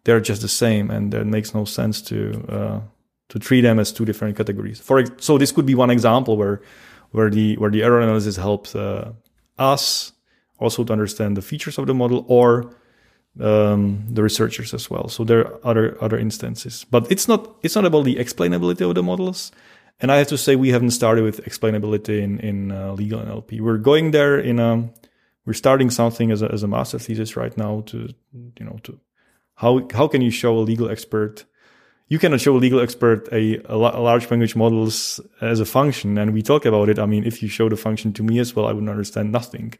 they're 0.05 0.19
just 0.19 0.41
the 0.41 0.47
same 0.47 0.89
and 0.89 1.13
it 1.13 1.25
makes 1.25 1.53
no 1.53 1.65
sense 1.65 2.01
to, 2.03 2.45
uh, 2.49 2.79
to 3.29 3.39
treat 3.39 3.61
them 3.61 3.79
as 3.79 3.91
two 3.91 4.05
different 4.05 4.35
categories. 4.37 4.79
For 4.79 5.03
so 5.17 5.37
this 5.37 5.51
could 5.51 5.65
be 5.65 5.75
one 5.75 5.91
example 5.91 6.35
where, 6.35 6.61
where 7.11 7.29
the, 7.29 7.57
where 7.57 7.69
the 7.69 7.83
error 7.83 8.01
analysis 8.01 8.35
helps, 8.35 8.75
uh, 8.75 9.13
us 9.59 10.13
also 10.59 10.83
to 10.83 10.91
understand 10.93 11.37
the 11.37 11.41
features 11.41 11.77
of 11.77 11.85
the 11.85 11.93
model 11.93 12.25
or, 12.27 12.73
um, 13.39 14.05
the 14.09 14.23
researchers 14.23 14.73
as 14.73 14.89
well. 14.89 15.09
So 15.09 15.23
there 15.23 15.47
are 15.47 15.59
other, 15.63 15.97
other 16.01 16.17
instances, 16.17 16.85
but 16.89 17.11
it's 17.11 17.27
not, 17.27 17.55
it's 17.61 17.75
not 17.75 17.85
about 17.85 18.05
the 18.05 18.15
explainability 18.15 18.87
of 18.87 18.95
the 18.95 19.03
models 19.03 19.51
and 19.99 20.11
I 20.11 20.17
have 20.17 20.27
to 20.27 20.37
say, 20.37 20.55
we 20.55 20.69
haven't 20.69 20.91
started 20.91 21.23
with 21.23 21.43
explainability 21.45 22.21
in, 22.21 22.39
in 22.39 22.71
uh, 22.71 22.91
legal 22.93 23.21
NLP. 23.21 23.61
We're 23.61 23.77
going 23.77 24.11
there 24.11 24.37
in 24.37 24.59
a, 24.59 24.89
we're 25.45 25.53
starting 25.53 25.89
something 25.89 26.31
as 26.31 26.41
a, 26.41 26.51
as 26.51 26.63
a 26.63 26.67
master 26.67 26.99
thesis 26.99 27.37
right 27.37 27.55
now 27.57 27.81
to, 27.87 28.09
you 28.33 28.65
know, 28.65 28.79
to 28.83 28.99
how, 29.55 29.87
how 29.93 30.07
can 30.07 30.21
you 30.21 30.31
show 30.31 30.57
a 30.57 30.59
legal 30.59 30.89
expert? 30.89 31.45
You 32.09 32.19
cannot 32.19 32.41
show 32.41 32.55
a 32.55 32.59
legal 32.59 32.81
expert 32.81 33.29
a, 33.31 33.61
a, 33.65 33.77
large 33.77 34.29
language 34.29 34.55
models 34.55 35.21
as 35.39 35.59
a 35.61 35.65
function. 35.65 36.17
And 36.17 36.33
we 36.33 36.41
talk 36.41 36.65
about 36.65 36.89
it. 36.89 36.99
I 36.99 37.05
mean, 37.05 37.23
if 37.23 37.41
you 37.41 37.47
show 37.47 37.69
the 37.69 37.77
function 37.77 38.11
to 38.13 38.23
me 38.23 38.39
as 38.39 38.55
well, 38.55 38.67
I 38.67 38.73
wouldn't 38.73 38.89
understand 38.89 39.31
nothing. 39.31 39.73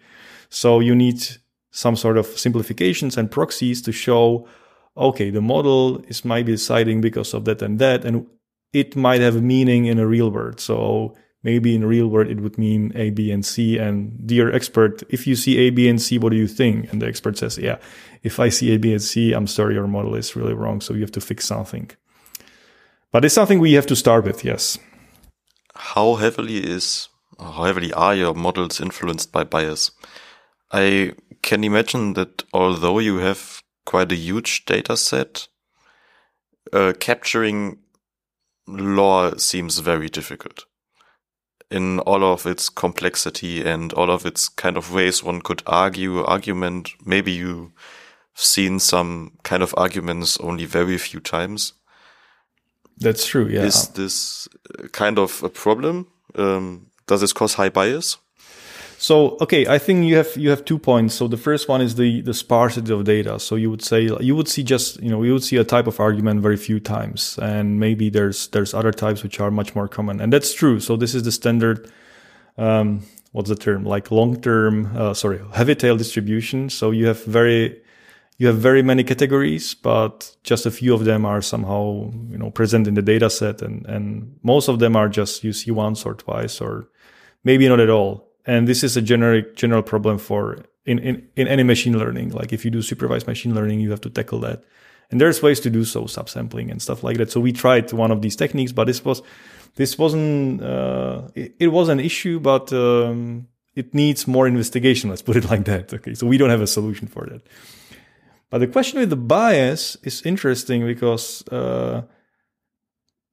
So 0.49 0.80
you 0.80 0.95
need 0.95 1.28
some 1.72 1.97
sort 1.97 2.18
of 2.18 2.26
simplifications 2.26 3.18
and 3.18 3.30
proxies 3.30 3.82
to 3.82 3.91
show, 3.91 4.47
okay, 4.95 5.30
the 5.30 5.41
model 5.41 5.99
is 6.07 6.24
maybe 6.24 6.53
deciding 6.53 7.01
because 7.01 7.34
of 7.34 7.43
that 7.45 7.61
and 7.61 7.80
that. 7.80 8.05
And 8.05 8.28
it 8.76 8.96
might 8.96 9.22
have 9.22 9.38
a 9.38 9.42
meaning 9.42 9.86
in 9.86 9.98
a 10.00 10.06
real 10.06 10.30
world. 10.30 10.60
So 10.60 11.16
maybe 11.44 11.76
in 11.76 11.84
a 11.84 11.88
real 11.88 12.08
world 12.08 12.28
it 12.28 12.42
would 12.42 12.58
mean 12.58 12.92
A, 12.96 13.10
B, 13.10 13.32
and 13.32 13.46
C. 13.46 13.78
And 13.78 14.28
dear 14.28 14.52
expert, 14.52 15.04
if 15.10 15.26
you 15.26 15.36
see 15.36 15.58
A, 15.60 15.70
B, 15.70 15.88
and 15.88 16.02
C, 16.02 16.18
what 16.18 16.32
do 16.32 16.38
you 16.38 16.48
think? 16.48 16.92
And 16.92 17.02
the 17.02 17.08
expert 17.08 17.38
says, 17.38 17.58
yeah, 17.58 17.78
if 18.24 18.40
I 18.40 18.50
see 18.50 18.74
A, 18.74 18.78
B, 18.78 18.92
and 18.92 19.02
C, 19.02 19.32
I'm 19.32 19.48
sorry, 19.48 19.76
your 19.76 19.88
model 19.88 20.16
is 20.16 20.36
really 20.36 20.54
wrong. 20.54 20.82
So 20.82 20.94
you 20.94 21.02
have 21.02 21.12
to 21.12 21.22
fix 21.22 21.46
something. 21.46 21.90
But 23.12 23.24
it's 23.24 23.36
something 23.36 23.60
we 23.60 23.74
have 23.74 23.88
to 23.88 23.96
start 23.96 24.26
with, 24.26 24.44
yes. 24.44 24.78
How 25.76 26.16
heavily 26.16 26.58
is, 26.58 27.08
how 27.40 27.64
heavily 27.64 27.94
are 27.94 28.16
your 28.16 28.34
models 28.34 28.82
influenced 28.82 29.32
by 29.32 29.46
bias? 29.46 29.92
I 30.72 31.14
can 31.42 31.64
imagine 31.64 32.14
that 32.14 32.44
although 32.52 33.00
you 33.00 33.18
have 33.18 33.62
quite 33.86 34.12
a 34.12 34.16
huge 34.16 34.66
data 34.66 34.98
set, 34.98 35.48
uh, 36.74 36.94
capturing 37.00 37.78
law 38.68 39.36
seems 39.38 39.80
very 39.80 40.09
difficult. 40.09 40.66
In 41.72 41.99
all 41.99 42.24
of 42.24 42.45
its 42.45 42.70
complexity 42.70 43.66
and 43.66 43.91
all 43.93 44.11
of 44.11 44.26
its 44.26 44.47
kind 44.47 44.78
of 44.78 44.93
ways 44.93 45.24
one 45.24 45.41
could 45.41 45.63
argue 45.66 46.24
argument 46.24 46.91
maybe 47.03 47.32
you've 47.32 47.72
seen 48.36 48.80
some 48.80 49.32
kind 49.43 49.63
of 49.63 49.74
arguments 49.78 50.38
only 50.39 50.66
very 50.66 50.97
few 50.97 51.20
times. 51.20 51.74
That's 52.97 53.26
true 53.26 53.47
yeah. 53.47 53.63
Is 53.63 53.89
this 53.89 54.47
kind 54.91 55.18
of 55.18 55.41
a 55.43 55.49
problem? 55.49 56.07
Um, 56.36 56.91
does 57.07 57.22
this 57.22 57.34
cause 57.34 57.55
high 57.55 57.70
bias 57.70 58.18
so 58.98 59.38
okay, 59.41 59.68
I 59.68 59.78
think 59.78 60.06
you 60.06 60.16
have 60.16 60.36
you 60.38 60.50
have 60.50 60.64
two 60.66 60.80
points. 60.80 61.16
So 61.16 61.28
the 61.28 61.38
first 61.38 61.68
one 61.68 61.82
is 61.82 61.96
the 61.96 62.22
the 62.22 62.34
sparsity 62.34 62.93
of 62.93 63.04
data. 63.04 63.39
So 63.39 63.56
you 63.56 63.70
would 63.70 63.82
say 63.82 64.10
you 64.20 64.36
would 64.36 64.48
see 64.48 64.64
just 64.64 65.02
you 65.02 65.10
know 65.10 65.24
you 65.24 65.34
would 65.34 65.43
see 65.43 65.58
a 65.58 65.64
type 65.64 65.88
of 65.88 66.00
argument 66.00 66.41
very 66.41 66.58
few 66.58 66.80
times, 66.80 67.38
and 67.41 67.80
maybe 67.80 68.10
there's 68.10 68.48
there's 68.50 68.74
other 68.74 68.91
types 68.91 69.24
which 69.24 69.39
are 69.39 69.52
much 69.52 69.76
more 69.76 69.88
common, 69.88 70.22
and 70.22 70.32
that's 70.32 70.54
true. 70.54 70.80
So 70.80 70.96
this 70.96 71.14
is 71.14 71.24
the 71.24 71.32
standard. 71.32 71.91
Um, 72.58 73.06
what's 73.32 73.50
the 73.50 73.56
term? 73.56 73.84
Like 73.84 74.12
long 74.12 74.39
term, 74.41 74.96
uh, 74.96 75.14
sorry, 75.14 75.41
heavy 75.54 75.76
tail 75.76 75.98
distribution. 75.98 76.70
So 76.70 76.91
you 76.91 77.08
have 77.08 77.24
very 77.26 77.82
you 78.38 78.48
have 78.48 78.58
very 78.58 78.82
many 78.82 79.04
categories, 79.04 79.74
but 79.76 80.36
just 80.43 80.66
a 80.66 80.72
few 80.72 80.93
of 80.93 81.06
them 81.06 81.26
are 81.26 81.41
somehow 81.41 82.12
you 82.30 82.38
know 82.38 82.50
present 82.50 82.88
in 82.88 82.93
the 82.93 83.02
data 83.02 83.30
set, 83.30 83.62
and 83.62 83.86
and 83.88 84.39
most 84.41 84.70
of 84.70 84.80
them 84.80 84.96
are 84.96 85.10
just 85.10 85.43
you 85.43 85.52
see 85.52 85.72
once 85.72 86.06
or 86.06 86.14
twice 86.14 86.62
or 86.62 86.88
maybe 87.43 87.68
not 87.68 87.80
at 87.80 87.89
all 87.89 88.25
and 88.46 88.68
this 88.68 88.84
is 88.84 88.96
a 88.96 89.02
generic 89.02 89.56
general 89.56 89.82
problem 89.82 90.18
for 90.18 90.66
in, 90.86 91.00
in, 91.00 91.28
in 91.36 91.48
any 91.48 91.64
machine 91.64 91.98
learning. 91.98 92.30
Like 92.30 92.54
if 92.54 92.64
you 92.64 92.72
do 92.72 92.82
supervised 92.82 93.28
machine 93.28 93.56
learning, 93.56 93.80
you 93.80 93.91
have 93.91 94.02
to 94.02 94.10
tackle 94.10 94.39
that. 94.41 94.64
And 95.12 95.22
there's 95.22 95.41
ways 95.41 95.60
to 95.62 95.70
do 95.70 95.84
so, 95.84 96.04
subsampling 96.04 96.72
and 96.72 96.82
stuff 96.82 97.04
like 97.04 97.18
that. 97.18 97.32
So 97.32 97.39
we 97.39 97.52
tried 97.52 97.91
one 97.93 98.12
of 98.12 98.22
these 98.22 98.36
techniques, 98.36 98.72
but 98.72 98.86
this 98.86 99.04
was 99.06 99.22
this 99.76 99.98
wasn't 99.98 100.64
uh, 100.64 101.24
it, 101.36 101.56
it, 101.60 101.68
was 101.68 101.89
an 101.89 102.00
issue, 102.00 102.39
but 102.39 102.72
um, 102.74 103.48
it 103.76 103.93
needs 103.93 104.28
more 104.28 104.48
investigation. 104.48 105.10
Let's 105.10 105.22
put 105.22 105.36
it 105.36 105.50
like 105.50 105.66
that. 105.66 105.93
Okay, 105.93 106.16
so 106.16 106.26
we 106.26 106.38
don't 106.38 106.50
have 106.50 106.62
a 106.62 106.68
solution 106.68 107.08
for 107.08 107.26
that. 107.28 107.41
But 108.50 108.60
the 108.60 108.68
question 108.68 109.00
with 109.00 109.10
the 109.10 109.16
bias 109.18 109.98
is 110.04 110.22
interesting 110.24 110.86
because 110.86 111.48
uh, 111.50 112.04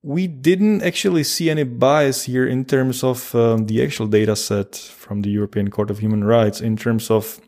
we 0.03 0.27
didn't 0.27 0.83
actually 0.83 1.23
see 1.23 1.49
any 1.49 1.63
bias 1.63 2.25
here 2.25 2.47
in 2.47 2.65
terms 2.65 3.05
of 3.05 3.35
um, 3.35 3.67
the 3.67 3.83
actual 3.83 4.09
data 4.09 4.35
set 4.35 4.75
from 4.75 5.23
the 5.23 5.31
European 5.31 5.71
Court 5.71 5.91
of 5.91 6.01
Human 6.01 6.25
Rights 6.25 6.61
in 6.61 6.77
terms 6.77 7.11
of 7.11 7.41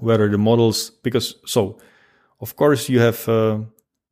whether 0.00 0.28
the 0.28 0.38
models, 0.38 0.90
because 0.90 1.36
so, 1.46 1.78
of 2.40 2.56
course, 2.56 2.88
you 2.88 2.98
have 2.98 3.28
uh, 3.28 3.60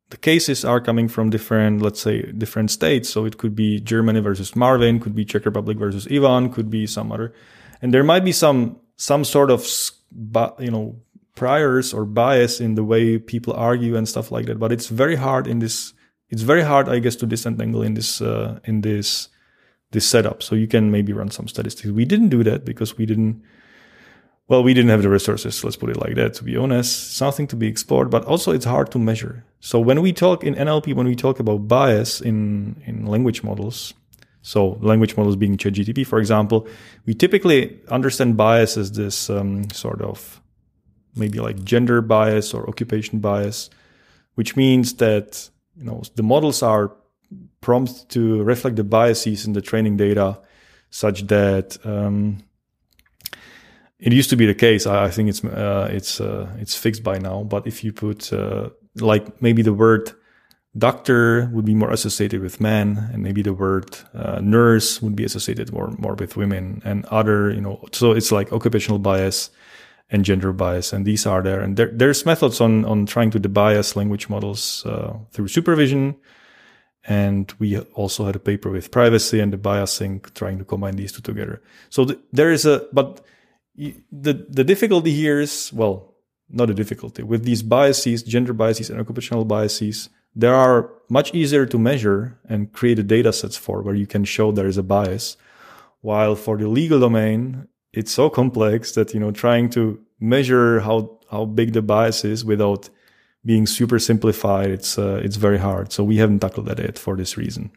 the 0.09 0.17
cases 0.17 0.63
are 0.63 0.79
coming 0.79 1.07
from 1.09 1.29
different, 1.29 1.81
let's 1.81 1.99
say, 2.01 2.31
different 2.31 2.71
states. 2.71 3.09
So 3.09 3.25
it 3.25 3.37
could 3.37 3.55
be 3.55 3.79
Germany 3.81 4.21
versus 4.21 4.55
Marvin, 4.55 4.99
could 4.99 5.15
be 5.15 5.25
Czech 5.25 5.45
Republic 5.45 5.77
versus 5.77 6.07
Ivan, 6.09 6.51
could 6.51 6.69
be 6.69 6.87
some 6.87 7.11
other, 7.11 7.33
and 7.81 7.93
there 7.93 8.03
might 8.03 8.23
be 8.23 8.31
some 8.31 8.79
some 8.95 9.25
sort 9.25 9.51
of 9.51 9.67
you 10.59 10.71
know 10.71 10.95
priors 11.35 11.93
or 11.93 12.05
bias 12.05 12.61
in 12.61 12.75
the 12.75 12.83
way 12.83 13.17
people 13.17 13.53
argue 13.53 13.97
and 13.97 14.07
stuff 14.07 14.31
like 14.31 14.45
that. 14.45 14.59
But 14.59 14.71
it's 14.71 14.87
very 14.87 15.15
hard 15.15 15.45
in 15.45 15.59
this 15.59 15.93
it's 16.29 16.43
very 16.43 16.61
hard, 16.61 16.87
I 16.89 16.99
guess, 16.99 17.15
to 17.17 17.25
disentangle 17.25 17.81
in 17.81 17.93
this 17.95 18.21
uh, 18.21 18.59
in 18.63 18.81
this 18.81 19.29
this 19.91 20.05
setup. 20.05 20.43
So 20.43 20.55
you 20.55 20.67
can 20.67 20.91
maybe 20.91 21.13
run 21.13 21.31
some 21.31 21.47
statistics. 21.47 21.89
We 21.89 22.05
didn't 22.05 22.29
do 22.29 22.43
that 22.43 22.65
because 22.65 22.97
we 22.97 23.05
didn't. 23.05 23.41
Well, 24.47 24.63
we 24.63 24.73
didn't 24.73 24.89
have 24.89 25.03
the 25.03 25.09
resources. 25.09 25.63
Let's 25.63 25.75
put 25.75 25.91
it 25.91 25.97
like 25.97 26.15
that. 26.15 26.33
To 26.35 26.43
be 26.43 26.57
honest, 26.57 27.15
something 27.15 27.45
to 27.47 27.55
be 27.55 27.67
explored, 27.67 28.09
but 28.09 28.25
also 28.25 28.51
it's 28.51 28.65
hard 28.65 28.91
to 28.91 28.99
measure. 28.99 29.45
So 29.59 29.79
when 29.79 30.01
we 30.01 30.11
talk 30.11 30.43
in 30.43 30.55
NLP, 30.55 30.95
when 30.95 31.07
we 31.07 31.15
talk 31.15 31.39
about 31.39 31.67
bias 31.67 32.21
in 32.21 32.81
in 32.85 33.05
language 33.05 33.43
models, 33.43 33.93
so 34.41 34.77
language 34.81 35.17
models 35.17 35.35
being 35.35 35.57
ChatGPT, 35.57 36.05
for 36.05 36.19
example, 36.19 36.67
we 37.05 37.13
typically 37.13 37.79
understand 37.89 38.37
bias 38.37 38.77
as 38.77 38.91
this 38.91 39.29
um, 39.29 39.69
sort 39.71 40.01
of 40.01 40.41
maybe 41.15 41.39
like 41.39 41.63
gender 41.63 42.01
bias 42.01 42.53
or 42.53 42.67
occupation 42.69 43.19
bias, 43.19 43.69
which 44.35 44.55
means 44.55 44.93
that 44.95 45.49
you 45.79 45.85
know 45.85 46.03
the 46.15 46.23
models 46.23 46.61
are 46.61 46.91
prompt 47.61 48.09
to 48.09 48.43
reflect 48.43 48.75
the 48.75 48.83
biases 48.83 49.45
in 49.45 49.53
the 49.53 49.61
training 49.61 49.97
data 49.97 50.39
such 50.89 51.27
that 51.27 51.77
um, 51.85 52.37
it 53.99 54.13
used 54.13 54.29
to 54.29 54.35
be 54.35 54.45
the 54.45 54.55
case. 54.55 54.87
I, 54.87 55.05
I 55.05 55.11
think 55.11 55.29
it's 55.29 55.43
uh, 55.43 55.89
it's 55.91 56.21
uh, 56.21 56.49
it's 56.59 56.75
fixed 56.75 57.03
by 57.03 57.19
now. 57.19 57.43
But 57.43 57.67
if 57.67 57.83
you 57.83 57.93
put 57.93 58.31
uh, 58.33 58.69
like 58.95 59.41
maybe 59.41 59.61
the 59.61 59.73
word 59.73 60.11
doctor 60.77 61.49
would 61.51 61.65
be 61.65 61.75
more 61.75 61.91
associated 61.91 62.41
with 62.41 62.61
men, 62.61 63.09
and 63.13 63.23
maybe 63.23 63.41
the 63.41 63.53
word 63.53 63.97
uh, 64.13 64.39
nurse 64.41 65.01
would 65.01 65.15
be 65.15 65.23
associated 65.25 65.71
more 65.71 65.91
more 65.97 66.15
with 66.15 66.37
women, 66.37 66.81
and 66.85 67.05
other 67.05 67.51
you 67.51 67.61
know. 67.61 67.83
So 67.91 68.11
it's 68.11 68.31
like 68.31 68.53
occupational 68.53 68.99
bias, 68.99 69.49
and 70.11 70.25
gender 70.25 70.51
bias. 70.51 70.91
And 70.91 71.05
these 71.05 71.25
are 71.25 71.41
there. 71.41 71.61
And 71.61 71.77
there, 71.77 71.91
there's 71.93 72.25
methods 72.25 72.59
on, 72.59 72.85
on 72.85 73.05
trying 73.05 73.31
to 73.31 73.39
debias 73.39 73.95
language 73.95 74.29
models 74.29 74.85
uh, 74.85 75.13
through 75.31 75.47
supervision. 75.49 76.15
And 77.07 77.53
we 77.59 77.79
also 77.79 78.25
had 78.25 78.35
a 78.35 78.39
paper 78.39 78.69
with 78.69 78.91
privacy 78.91 79.39
and 79.39 79.53
debiasing, 79.53 80.33
trying 80.33 80.57
to 80.59 80.65
combine 80.65 80.95
these 80.95 81.11
two 81.11 81.21
together. 81.21 81.61
So 81.89 82.05
th- 82.05 82.19
there 82.31 82.51
is 82.51 82.65
a, 82.65 82.87
but 82.91 83.21
the, 83.75 84.45
the 84.49 84.63
difficulty 84.63 85.11
here 85.11 85.39
is, 85.39 85.71
well, 85.71 86.15
not 86.49 86.69
a 86.69 86.73
difficulty 86.73 87.23
with 87.23 87.45
these 87.45 87.61
biases, 87.61 88.23
gender 88.23 88.53
biases 88.53 88.89
and 88.89 88.99
occupational 88.99 89.45
biases. 89.45 90.09
There 90.35 90.53
are 90.53 90.91
much 91.09 91.33
easier 91.33 91.65
to 91.67 91.79
measure 91.79 92.39
and 92.49 92.73
create 92.73 92.99
a 92.99 93.03
data 93.03 93.31
sets 93.31 93.55
for 93.55 93.81
where 93.81 93.95
you 93.95 94.07
can 94.07 94.25
show 94.25 94.51
there 94.51 94.67
is 94.67 94.77
a 94.77 94.83
bias. 94.83 95.37
While 96.01 96.35
for 96.35 96.57
the 96.57 96.67
legal 96.67 96.99
domain, 96.99 97.67
it's 97.93 98.11
so 98.11 98.29
complex 98.29 98.91
that 98.93 99.13
you 99.13 99.19
know 99.19 99.31
trying 99.31 99.69
to 99.69 99.99
measure 100.19 100.79
how 100.79 101.19
how 101.31 101.45
big 101.45 101.73
the 101.73 101.81
bias 101.81 102.25
is 102.25 102.43
without 102.45 102.89
being 103.45 103.67
super 103.67 103.99
simplified 103.99 104.69
it's 104.69 104.97
uh, 104.97 105.21
it's 105.23 105.37
very 105.37 105.57
hard. 105.57 105.91
So 105.91 106.03
we 106.03 106.17
haven't 106.17 106.39
tackled 106.39 106.67
that 106.67 106.79
yet 106.79 106.99
for 106.99 107.15
this 107.15 107.37
reason. 107.37 107.71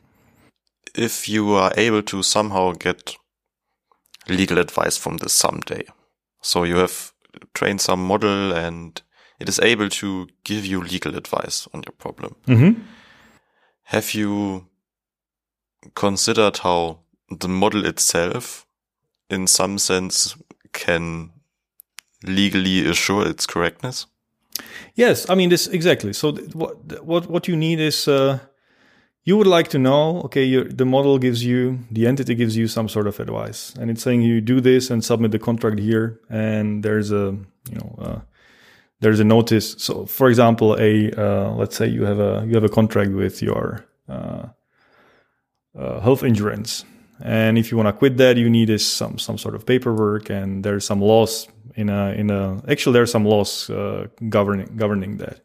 If 0.94 1.28
you 1.28 1.52
are 1.52 1.72
able 1.76 2.02
to 2.02 2.22
somehow 2.22 2.72
get 2.72 3.16
legal 4.28 4.58
advice 4.58 4.96
from 4.96 5.16
this 5.18 5.32
someday 5.32 5.84
so 6.42 6.64
you 6.64 6.76
have 6.76 7.12
trained 7.54 7.80
some 7.80 8.04
model 8.04 8.52
and 8.52 9.00
it 9.40 9.48
is 9.48 9.58
able 9.60 9.88
to 9.88 10.28
give 10.44 10.66
you 10.66 10.82
legal 10.82 11.16
advice 11.16 11.68
on 11.72 11.82
your 11.86 11.94
problem. 11.98 12.34
Mm 12.46 12.58
-hmm. 12.58 12.74
have 13.82 14.18
you 14.18 14.64
considered 15.94 16.58
how 16.58 16.98
the 17.38 17.48
model 17.48 17.84
itself 17.84 18.66
in 19.32 19.46
some 19.46 19.78
sense 19.78 20.36
can 20.72 21.30
legally 22.24 22.86
assure 22.88 23.26
its 23.26 23.46
correctness? 23.46 24.06
Yes, 24.94 25.28
I 25.30 25.34
mean 25.34 25.48
this 25.48 25.66
exactly. 25.66 26.12
So 26.12 26.32
what 26.52 27.04
what 27.04 27.26
what 27.28 27.48
you 27.48 27.56
need 27.56 27.80
is 27.80 28.06
uh, 28.06 28.38
you 29.24 29.36
would 29.36 29.46
like 29.46 29.68
to 29.68 29.78
know. 29.78 30.20
Okay, 30.24 30.62
the 30.62 30.84
model 30.84 31.18
gives 31.18 31.44
you 31.44 31.78
the 31.90 32.06
entity 32.06 32.34
gives 32.34 32.56
you 32.56 32.68
some 32.68 32.88
sort 32.88 33.06
of 33.06 33.18
advice, 33.20 33.74
and 33.80 33.90
it's 33.90 34.02
saying 34.02 34.22
you 34.22 34.40
do 34.40 34.60
this 34.60 34.90
and 34.90 35.04
submit 35.04 35.30
the 35.30 35.38
contract 35.38 35.78
here, 35.78 36.20
and 36.28 36.82
there's 36.82 37.10
a 37.10 37.36
you 37.70 37.76
know 37.76 37.98
uh, 37.98 38.20
there's 39.00 39.20
a 39.20 39.24
notice. 39.24 39.74
So 39.78 40.06
for 40.06 40.28
example, 40.28 40.76
a 40.78 41.10
uh, 41.12 41.50
let's 41.52 41.76
say 41.76 41.86
you 41.86 42.04
have 42.04 42.18
a 42.18 42.44
you 42.46 42.54
have 42.54 42.64
a 42.64 42.68
contract 42.68 43.12
with 43.12 43.42
your 43.42 43.86
uh, 44.08 44.48
uh, 45.78 46.00
health 46.00 46.22
insurance, 46.22 46.84
and 47.22 47.58
if 47.58 47.70
you 47.70 47.76
want 47.76 47.88
to 47.88 47.92
quit 47.92 48.16
that, 48.16 48.36
you 48.36 48.50
need 48.50 48.70
is 48.70 48.86
some 48.86 49.18
some 49.18 49.38
sort 49.38 49.54
of 49.54 49.64
paperwork, 49.64 50.30
and 50.30 50.64
there's 50.64 50.84
some 50.84 51.00
laws 51.00 51.48
in 51.74 51.88
a 51.88 52.10
in 52.12 52.30
a 52.30 52.62
actually 52.68 52.94
there's 52.94 53.10
some 53.10 53.24
laws 53.24 53.70
uh, 53.70 54.06
governing 54.28 54.76
governing 54.76 55.18
that. 55.18 55.40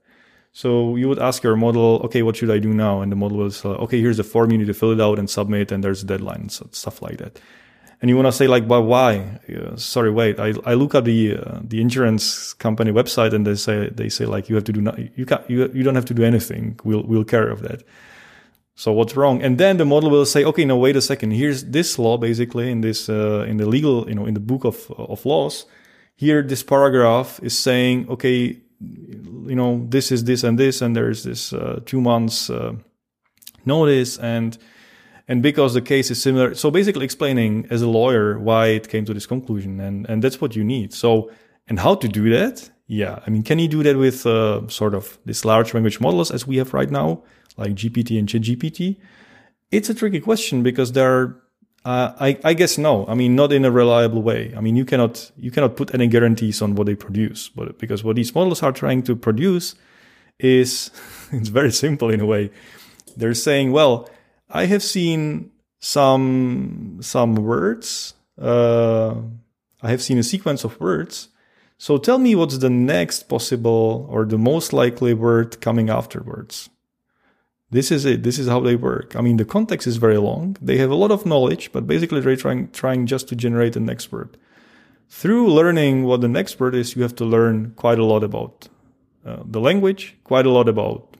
So 0.53 0.95
you 0.95 1.07
would 1.07 1.19
ask 1.19 1.43
your 1.43 1.55
model, 1.55 2.01
okay, 2.05 2.23
what 2.23 2.35
should 2.35 2.49
I 2.49 2.57
do 2.57 2.73
now? 2.73 3.01
And 3.01 3.11
the 3.11 3.15
model 3.15 3.37
will 3.37 3.51
say, 3.51 3.69
okay, 3.69 4.01
here's 4.01 4.17
the 4.17 4.23
form 4.23 4.49
you 4.51 4.57
need 4.57 4.65
to 4.65 4.73
fill 4.73 4.91
it 4.91 4.99
out 4.99 5.19
and 5.19 5.29
submit, 5.29 5.71
and 5.71 5.83
there's 5.83 6.01
a 6.01 6.05
deadline, 6.07 6.49
so 6.49 6.67
stuff 6.71 6.99
like 6.99 7.17
that. 7.17 7.39
And 8.01 8.09
you 8.09 8.15
want 8.15 8.27
to 8.27 8.31
say 8.31 8.47
like, 8.47 8.67
but 8.67 8.81
why? 8.81 9.39
Uh, 9.47 9.75
sorry, 9.75 10.11
wait. 10.11 10.39
I, 10.39 10.53
I 10.65 10.73
look 10.73 10.95
at 10.95 11.05
the 11.05 11.37
uh, 11.37 11.59
the 11.63 11.79
insurance 11.81 12.53
company 12.53 12.91
website, 12.91 13.33
and 13.33 13.45
they 13.45 13.55
say 13.55 13.89
they 13.89 14.09
say 14.09 14.25
like 14.25 14.49
you 14.49 14.55
have 14.55 14.65
to 14.65 14.73
do 14.73 14.81
not, 14.81 14.97
you 15.17 15.25
can 15.25 15.43
you 15.47 15.69
you 15.73 15.83
don't 15.83 15.95
have 15.95 16.05
to 16.05 16.13
do 16.13 16.23
anything. 16.23 16.79
We'll 16.83 17.03
we'll 17.03 17.23
care 17.23 17.49
of 17.49 17.61
that. 17.61 17.83
So 18.79 18.91
what's 18.91 19.15
wrong? 19.15 19.41
And 19.41 19.57
then 19.57 19.77
the 19.77 19.85
model 19.85 20.11
will 20.11 20.25
say, 20.27 20.43
okay, 20.43 20.63
now 20.63 20.77
wait 20.77 20.95
a 20.95 21.01
second. 21.01 21.31
Here's 21.31 21.63
this 21.63 21.97
law, 21.97 22.15
basically 22.15 22.69
in 22.69 22.81
this, 22.81 23.09
uh, 23.09 23.43
in 23.49 23.57
the 23.57 23.65
legal, 23.65 24.07
you 24.07 24.13
know, 24.13 24.27
in 24.27 24.35
the 24.35 24.39
book 24.39 24.65
of, 24.65 24.91
of 24.91 25.25
laws. 25.25 25.65
Here, 26.15 26.43
this 26.43 26.61
paragraph 26.61 27.39
is 27.41 27.57
saying, 27.57 28.07
okay, 28.07 28.59
you 28.79 29.55
know, 29.55 29.83
this 29.89 30.11
is 30.11 30.25
this 30.25 30.43
and 30.43 30.59
this, 30.59 30.83
and 30.83 30.95
there's 30.95 31.23
this, 31.23 31.53
uh, 31.53 31.79
two 31.85 31.99
months, 31.99 32.51
uh, 32.51 32.73
notice 33.65 34.19
and, 34.19 34.59
and 35.27 35.41
because 35.41 35.73
the 35.73 35.81
case 35.81 36.11
is 36.11 36.21
similar. 36.21 36.53
So 36.53 36.69
basically 36.69 37.03
explaining 37.03 37.65
as 37.71 37.81
a 37.81 37.87
lawyer 37.89 38.37
why 38.37 38.67
it 38.67 38.89
came 38.89 39.05
to 39.05 39.13
this 39.13 39.25
conclusion. 39.25 39.79
And, 39.79 40.07
and 40.07 40.23
that's 40.23 40.39
what 40.39 40.55
you 40.55 40.63
need. 40.63 40.93
So, 40.93 41.31
and 41.67 41.79
how 41.79 41.95
to 41.95 42.07
do 42.07 42.29
that? 42.29 42.69
Yeah. 42.85 43.21
I 43.25 43.31
mean, 43.31 43.41
can 43.41 43.57
you 43.57 43.67
do 43.67 43.81
that 43.81 43.97
with, 43.97 44.27
uh, 44.27 44.67
sort 44.67 44.93
of 44.93 45.17
this 45.25 45.43
large 45.45 45.73
language 45.73 45.99
models 45.99 46.29
as 46.29 46.45
we 46.45 46.57
have 46.57 46.75
right 46.75 46.91
now? 46.91 47.23
Like 47.57 47.73
GPT 47.73 48.17
and 48.17 48.27
ChatGPT? 48.27 48.97
It's 49.71 49.89
a 49.89 49.93
tricky 49.93 50.19
question 50.19 50.63
because 50.63 50.93
there 50.93 51.11
are, 51.11 51.43
uh, 51.83 52.13
I, 52.19 52.39
I 52.43 52.53
guess 52.53 52.77
no. 52.77 53.05
I 53.07 53.15
mean, 53.15 53.35
not 53.35 53.51
in 53.51 53.65
a 53.65 53.71
reliable 53.71 54.21
way. 54.21 54.53
I 54.55 54.61
mean, 54.61 54.75
you 54.75 54.85
cannot 54.85 55.31
you 55.37 55.51
cannot 55.51 55.75
put 55.75 55.93
any 55.93 56.07
guarantees 56.07 56.61
on 56.61 56.75
what 56.75 56.87
they 56.87 56.95
produce, 56.95 57.49
but 57.49 57.77
because 57.79 58.03
what 58.03 58.15
these 58.15 58.33
models 58.33 58.63
are 58.63 58.71
trying 58.71 59.03
to 59.03 59.15
produce 59.15 59.75
is 60.39 60.91
it's 61.31 61.49
very 61.49 61.71
simple 61.71 62.09
in 62.09 62.21
a 62.21 62.25
way. 62.25 62.51
They're 63.15 63.33
saying, 63.33 63.71
well, 63.71 64.09
I 64.49 64.65
have 64.65 64.83
seen 64.83 65.51
some 65.79 66.99
some 67.01 67.35
words. 67.35 68.13
Uh, 68.39 69.15
I 69.81 69.89
have 69.89 70.01
seen 70.01 70.17
a 70.17 70.23
sequence 70.23 70.63
of 70.63 70.79
words. 70.79 71.29
So 71.77 71.97
tell 71.97 72.17
me 72.17 72.33
what's 72.33 72.57
the 72.57 72.69
next 72.69 73.29
possible 73.29 74.07
or 74.09 74.25
the 74.25 74.37
most 74.37 74.73
likely 74.73 75.13
word 75.13 75.61
coming 75.61 75.89
afterwards. 75.89 76.69
This 77.69 77.91
is 77.91 78.05
it. 78.05 78.23
This 78.23 78.39
is 78.39 78.47
how 78.47 78.61
they 78.61 78.75
work. 78.75 79.15
I 79.15 79.21
mean, 79.21 79.37
the 79.37 79.45
context 79.45 79.87
is 79.87 79.97
very 79.97 80.17
long. 80.17 80.55
They 80.61 80.77
have 80.77 80.89
a 80.89 80.95
lot 80.95 81.11
of 81.11 81.25
knowledge, 81.25 81.71
but 81.73 81.85
basically 81.85 82.21
they're 82.21 82.35
trying, 82.37 82.71
trying 82.71 83.07
just 83.07 83.27
to 83.29 83.35
generate 83.35 83.75
an 83.75 83.89
expert. 83.89 84.37
Through 85.09 85.53
learning 85.53 86.03
what 86.03 86.23
an 86.23 86.35
expert 86.37 86.75
is, 86.75 86.95
you 86.95 87.01
have 87.01 87.15
to 87.15 87.25
learn 87.25 87.73
quite 87.75 87.99
a 87.99 88.05
lot 88.05 88.23
about 88.23 88.69
uh, 89.25 89.43
the 89.45 89.59
language, 89.59 90.15
quite 90.23 90.45
a 90.45 90.49
lot 90.49 90.69
about 90.69 91.17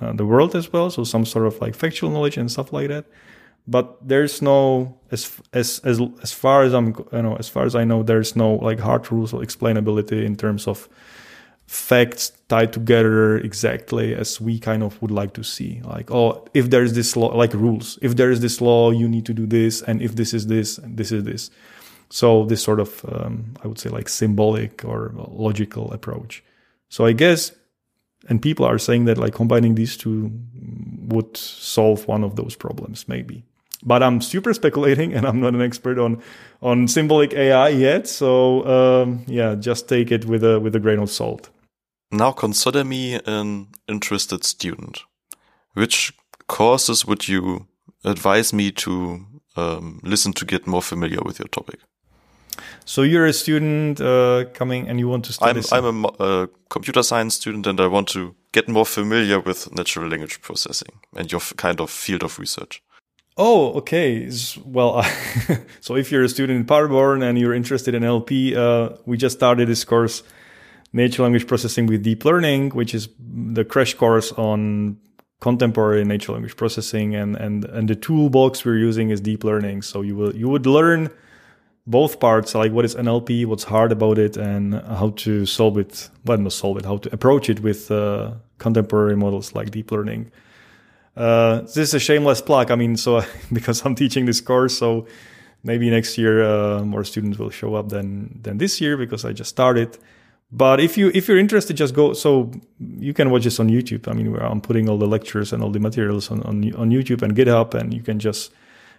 uh, 0.00 0.12
the 0.12 0.26
world 0.26 0.56
as 0.56 0.72
well. 0.72 0.90
So 0.90 1.04
some 1.04 1.24
sort 1.24 1.46
of 1.46 1.60
like 1.60 1.74
factual 1.76 2.10
knowledge 2.10 2.36
and 2.36 2.50
stuff 2.50 2.72
like 2.72 2.88
that. 2.88 3.06
But 3.68 3.96
there's 4.06 4.42
no, 4.42 4.98
as, 5.10 5.40
as, 5.52 5.80
as, 5.80 6.00
as 6.22 6.32
far 6.32 6.62
as 6.62 6.72
I'm, 6.72 6.94
you 7.12 7.22
know, 7.22 7.36
as 7.36 7.48
far 7.48 7.64
as 7.64 7.74
I 7.74 7.84
know, 7.84 8.02
there's 8.02 8.36
no 8.36 8.54
like 8.54 8.78
hard 8.78 9.10
rules 9.10 9.32
or 9.32 9.40
explainability 9.40 10.24
in 10.24 10.36
terms 10.36 10.68
of 10.68 10.88
facts 11.66 12.32
tied 12.48 12.72
together 12.72 13.38
exactly 13.38 14.14
as 14.14 14.40
we 14.40 14.58
kind 14.58 14.82
of 14.82 15.00
would 15.02 15.10
like 15.10 15.34
to 15.34 15.42
see. 15.42 15.80
Like 15.84 16.10
oh 16.10 16.46
if 16.54 16.70
there's 16.70 16.92
this 16.92 17.16
law 17.16 17.36
like 17.36 17.52
rules. 17.54 17.98
If 18.02 18.16
there 18.16 18.30
is 18.30 18.40
this 18.40 18.60
law 18.60 18.90
you 18.90 19.08
need 19.08 19.26
to 19.26 19.34
do 19.34 19.46
this 19.46 19.82
and 19.82 20.00
if 20.00 20.14
this 20.14 20.32
is 20.32 20.46
this 20.46 20.78
and 20.78 20.96
this 20.96 21.10
is 21.10 21.24
this. 21.24 21.50
So 22.08 22.44
this 22.44 22.62
sort 22.62 22.78
of 22.78 23.04
um, 23.08 23.54
i 23.62 23.68
would 23.68 23.78
say 23.78 23.90
like 23.90 24.08
symbolic 24.08 24.84
or 24.84 25.12
logical 25.16 25.92
approach. 25.92 26.44
So 26.88 27.04
i 27.04 27.12
guess 27.12 27.52
and 28.28 28.40
people 28.40 28.64
are 28.64 28.78
saying 28.78 29.04
that 29.04 29.18
like 29.18 29.34
combining 29.34 29.74
these 29.74 29.96
two 29.96 30.30
would 31.02 31.36
solve 31.36 32.06
one 32.08 32.24
of 32.24 32.36
those 32.36 32.54
problems 32.54 33.08
maybe. 33.08 33.44
But 33.82 34.04
i'm 34.04 34.20
super 34.20 34.54
speculating 34.54 35.12
and 35.14 35.26
i'm 35.26 35.40
not 35.40 35.54
an 35.54 35.62
expert 35.62 35.98
on 35.98 36.22
on 36.62 36.86
symbolic 36.86 37.34
ai 37.34 37.70
yet. 37.70 38.06
So 38.06 38.64
um, 38.66 39.24
yeah 39.26 39.56
just 39.56 39.88
take 39.88 40.12
it 40.12 40.26
with 40.26 40.44
a 40.44 40.60
with 40.60 40.76
a 40.76 40.80
grain 40.80 41.00
of 41.00 41.10
salt 41.10 41.50
now 42.10 42.32
consider 42.32 42.84
me 42.84 43.20
an 43.26 43.68
interested 43.88 44.44
student. 44.44 45.02
Which 45.74 46.12
courses 46.46 47.04
would 47.06 47.28
you 47.28 47.66
advise 48.04 48.52
me 48.52 48.70
to 48.72 49.26
um, 49.56 50.00
listen 50.02 50.32
to 50.34 50.44
get 50.44 50.66
more 50.66 50.82
familiar 50.82 51.20
with 51.24 51.38
your 51.38 51.48
topic? 51.48 51.80
So 52.84 53.02
you're 53.02 53.26
a 53.26 53.32
student 53.32 54.00
uh, 54.00 54.44
coming 54.54 54.88
and 54.88 54.98
you 54.98 55.08
want 55.08 55.24
to 55.26 55.32
study. 55.32 55.60
I'm, 55.72 55.84
I'm 55.84 56.04
a, 56.04 56.24
a, 56.24 56.48
computer 56.68 57.02
science 57.02 57.34
student 57.34 57.66
and 57.66 57.80
I 57.80 57.88
want 57.88 58.08
to 58.08 58.34
get 58.52 58.68
more 58.68 58.86
familiar 58.86 59.40
with 59.40 59.74
natural 59.74 60.08
language 60.08 60.40
processing 60.40 61.00
and 61.16 61.30
your 61.30 61.40
kind 61.56 61.80
of 61.80 61.90
field 61.90 62.22
of 62.22 62.38
research. 62.38 62.82
Oh, 63.36 63.72
okay. 63.74 64.30
Well, 64.64 65.02
so 65.80 65.96
if 65.96 66.10
you're 66.10 66.22
a 66.22 66.28
student 66.28 66.60
in 66.60 66.64
Paderborn 66.64 67.22
and 67.22 67.38
you're 67.38 67.52
interested 67.52 67.94
in 67.94 68.02
NLP, 68.02 68.56
uh, 68.56 68.96
we 69.04 69.18
just 69.18 69.36
started 69.36 69.68
this 69.68 69.84
course 69.84 70.22
natural 70.92 71.24
language 71.26 71.46
processing 71.46 71.86
with 71.86 72.02
deep 72.02 72.24
learning, 72.24 72.70
which 72.70 72.94
is 72.94 73.08
the 73.18 73.64
crash 73.64 73.94
course 73.94 74.32
on 74.32 74.98
contemporary 75.40 76.02
natural 76.04 76.34
language 76.34 76.56
processing 76.56 77.14
and 77.14 77.36
and 77.36 77.64
and 77.66 77.88
the 77.88 77.94
toolbox 77.94 78.64
we're 78.64 78.78
using 78.78 79.10
is 79.10 79.20
deep 79.20 79.44
learning. 79.44 79.82
So 79.82 80.02
you 80.02 80.16
will 80.16 80.34
you 80.34 80.48
would 80.48 80.66
learn 80.66 81.10
both 81.86 82.18
parts 82.18 82.54
like 82.54 82.72
what 82.72 82.84
is 82.84 82.96
nlp 82.96 83.46
what's 83.46 83.62
hard 83.62 83.92
about 83.92 84.18
it 84.18 84.36
and 84.36 84.74
how 84.74 85.10
to 85.10 85.46
solve 85.46 85.78
it 85.78 86.10
well 86.24 86.36
not 86.36 86.52
solve 86.52 86.76
it 86.78 86.84
how 86.84 86.96
to 86.96 87.12
approach 87.14 87.48
it 87.48 87.60
with 87.60 87.90
uh, 87.90 88.32
contemporary 88.58 89.16
models 89.16 89.54
like 89.54 89.70
deep 89.70 89.92
learning. 89.92 90.30
Uh, 91.16 91.60
this 91.60 91.76
is 91.78 91.94
a 91.94 92.00
shameless 92.00 92.42
plug 92.42 92.70
i 92.70 92.74
mean 92.74 92.96
so 92.96 93.22
because 93.52 93.84
i'm 93.84 93.94
teaching 93.94 94.26
this 94.26 94.40
course 94.40 94.76
so 94.76 95.06
maybe 95.62 95.88
next 95.88 96.18
year 96.18 96.42
uh, 96.42 96.82
more 96.82 97.04
students 97.04 97.38
will 97.38 97.50
show 97.50 97.74
up 97.74 97.88
than 97.88 98.38
than 98.42 98.58
this 98.58 98.80
year 98.80 98.96
because 98.96 99.24
i 99.24 99.32
just 99.32 99.48
started 99.48 99.96
but 100.50 100.80
if 100.80 100.96
you 100.96 101.10
if 101.14 101.28
you're 101.28 101.38
interested, 101.38 101.76
just 101.76 101.94
go. 101.94 102.12
So 102.12 102.50
you 102.78 103.12
can 103.12 103.30
watch 103.30 103.44
this 103.44 103.58
on 103.58 103.68
YouTube. 103.68 104.08
I 104.08 104.12
mean, 104.12 104.32
where 104.32 104.44
I'm 104.44 104.60
putting 104.60 104.88
all 104.88 104.98
the 104.98 105.06
lectures 105.06 105.52
and 105.52 105.62
all 105.62 105.70
the 105.70 105.80
materials 105.80 106.30
on 106.30 106.42
on, 106.42 106.74
on 106.74 106.90
YouTube 106.90 107.22
and 107.22 107.34
GitHub, 107.34 107.74
and 107.74 107.92
you 107.92 108.02
can 108.02 108.18
just 108.18 108.52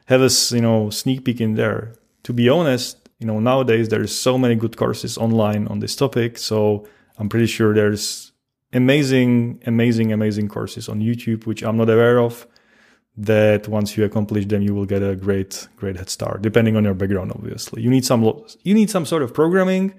have 0.05 0.21
a 0.21 0.29
you 0.55 0.61
know 0.61 0.89
sneak 0.89 1.23
peek 1.23 1.41
in 1.41 1.55
there. 1.55 1.93
To 2.23 2.33
be 2.33 2.49
honest, 2.49 3.07
you 3.19 3.27
know, 3.27 3.39
nowadays 3.39 3.89
there's 3.89 4.13
so 4.13 4.37
many 4.37 4.55
good 4.55 4.77
courses 4.77 5.17
online 5.17 5.67
on 5.67 5.79
this 5.79 5.95
topic. 5.95 6.37
So 6.37 6.87
I'm 7.17 7.29
pretty 7.29 7.47
sure 7.47 7.73
there's 7.73 8.31
amazing, 8.73 9.61
amazing, 9.65 10.11
amazing 10.11 10.49
courses 10.49 10.87
on 10.89 10.99
YouTube, 10.99 11.45
which 11.45 11.63
I'm 11.63 11.77
not 11.77 11.89
aware 11.89 12.19
of. 12.19 12.47
That 13.19 13.67
once 13.67 13.97
you 13.97 14.03
accomplish 14.03 14.45
them, 14.45 14.61
you 14.61 14.75
will 14.75 14.85
get 14.85 15.01
a 15.01 15.15
great, 15.15 15.67
great 15.75 15.95
head 15.95 16.07
start. 16.07 16.43
Depending 16.43 16.75
on 16.75 16.83
your 16.83 16.93
background, 16.93 17.31
obviously, 17.31 17.81
you 17.81 17.89
need 17.89 18.05
some, 18.05 18.21
you 18.61 18.75
need 18.75 18.91
some 18.91 19.07
sort 19.07 19.23
of 19.23 19.33
programming. 19.33 19.95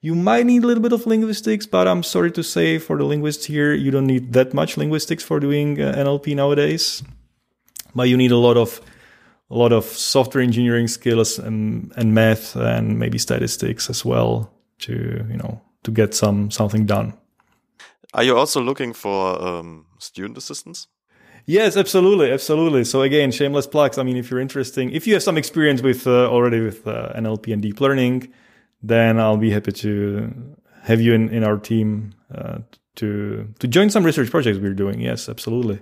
You 0.00 0.14
might 0.14 0.46
need 0.46 0.62
a 0.62 0.66
little 0.66 0.82
bit 0.82 0.92
of 0.92 1.06
linguistics, 1.06 1.66
but 1.66 1.88
I'm 1.88 2.04
sorry 2.04 2.30
to 2.32 2.42
say 2.42 2.78
for 2.78 2.96
the 2.96 3.04
linguists 3.04 3.46
here, 3.46 3.72
you 3.74 3.90
don't 3.90 4.06
need 4.06 4.32
that 4.32 4.54
much 4.54 4.76
linguistics 4.76 5.24
for 5.24 5.40
doing 5.40 5.80
uh, 5.80 5.92
NLP 5.96 6.36
nowadays. 6.36 7.02
But 7.94 8.08
you 8.08 8.16
need 8.16 8.30
a 8.30 8.36
lot 8.36 8.56
of 8.56 8.80
a 9.50 9.56
lot 9.56 9.72
of 9.72 9.84
software 9.84 10.44
engineering 10.44 10.88
skills 10.88 11.38
and, 11.38 11.92
and 11.96 12.14
math 12.14 12.54
and 12.54 12.98
maybe 12.98 13.18
statistics 13.18 13.88
as 13.88 14.04
well 14.04 14.52
to 14.80 14.92
you 15.28 15.36
know 15.36 15.60
to 15.82 15.90
get 15.90 16.14
some 16.14 16.50
something 16.50 16.86
done. 16.86 17.14
Are 18.14 18.22
you 18.22 18.36
also 18.36 18.60
looking 18.60 18.94
for 18.94 19.42
um, 19.42 19.86
student 19.98 20.38
assistants? 20.38 20.86
Yes, 21.44 21.76
absolutely, 21.76 22.30
absolutely. 22.30 22.84
So 22.84 23.02
again, 23.02 23.32
shameless 23.32 23.66
plugs. 23.66 23.98
I 23.98 24.02
mean, 24.02 24.16
if 24.16 24.30
you're 24.30 24.40
interested, 24.40 24.92
if 24.92 25.06
you 25.06 25.14
have 25.14 25.22
some 25.22 25.38
experience 25.38 25.82
with 25.82 26.06
uh, 26.06 26.28
already 26.30 26.60
with 26.60 26.86
uh, 26.86 27.12
NLP 27.16 27.52
and 27.52 27.62
deep 27.62 27.80
learning, 27.80 28.32
then 28.82 29.18
I'll 29.18 29.36
be 29.36 29.50
happy 29.50 29.72
to 29.72 30.56
have 30.82 31.00
you 31.00 31.14
in, 31.14 31.28
in 31.30 31.44
our 31.44 31.58
team 31.58 32.14
uh, 32.34 32.58
to 32.96 33.52
to 33.58 33.68
join 33.68 33.90
some 33.90 34.04
research 34.04 34.30
projects 34.30 34.58
we're 34.58 34.74
doing. 34.74 35.00
Yes, 35.00 35.28
absolutely. 35.28 35.80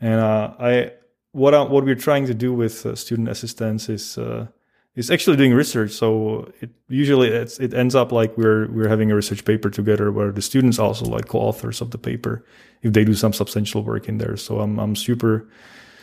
And 0.00 0.20
uh, 0.20 0.54
I 0.58 0.92
what 1.32 1.54
I, 1.54 1.62
what 1.62 1.84
we're 1.84 1.94
trying 1.94 2.26
to 2.26 2.34
do 2.34 2.52
with 2.52 2.84
uh, 2.86 2.94
student 2.94 3.28
assistants 3.28 3.88
is 3.88 4.18
uh, 4.18 4.46
is 4.94 5.10
actually 5.10 5.36
doing 5.36 5.54
research. 5.54 5.92
So 5.92 6.52
it 6.60 6.70
usually 6.88 7.28
it 7.28 7.74
ends 7.74 7.94
up 7.94 8.12
like 8.12 8.36
we're 8.36 8.70
we're 8.70 8.88
having 8.88 9.10
a 9.10 9.14
research 9.14 9.44
paper 9.44 9.70
together 9.70 10.10
where 10.12 10.32
the 10.32 10.42
students 10.42 10.78
also 10.78 11.06
like 11.06 11.28
co-authors 11.28 11.80
of 11.80 11.90
the 11.90 11.98
paper 11.98 12.44
if 12.82 12.92
they 12.92 13.04
do 13.04 13.14
some 13.14 13.32
substantial 13.32 13.82
work 13.82 14.08
in 14.08 14.18
there. 14.18 14.36
So 14.36 14.60
I'm 14.60 14.78
I'm 14.78 14.96
super 14.96 15.48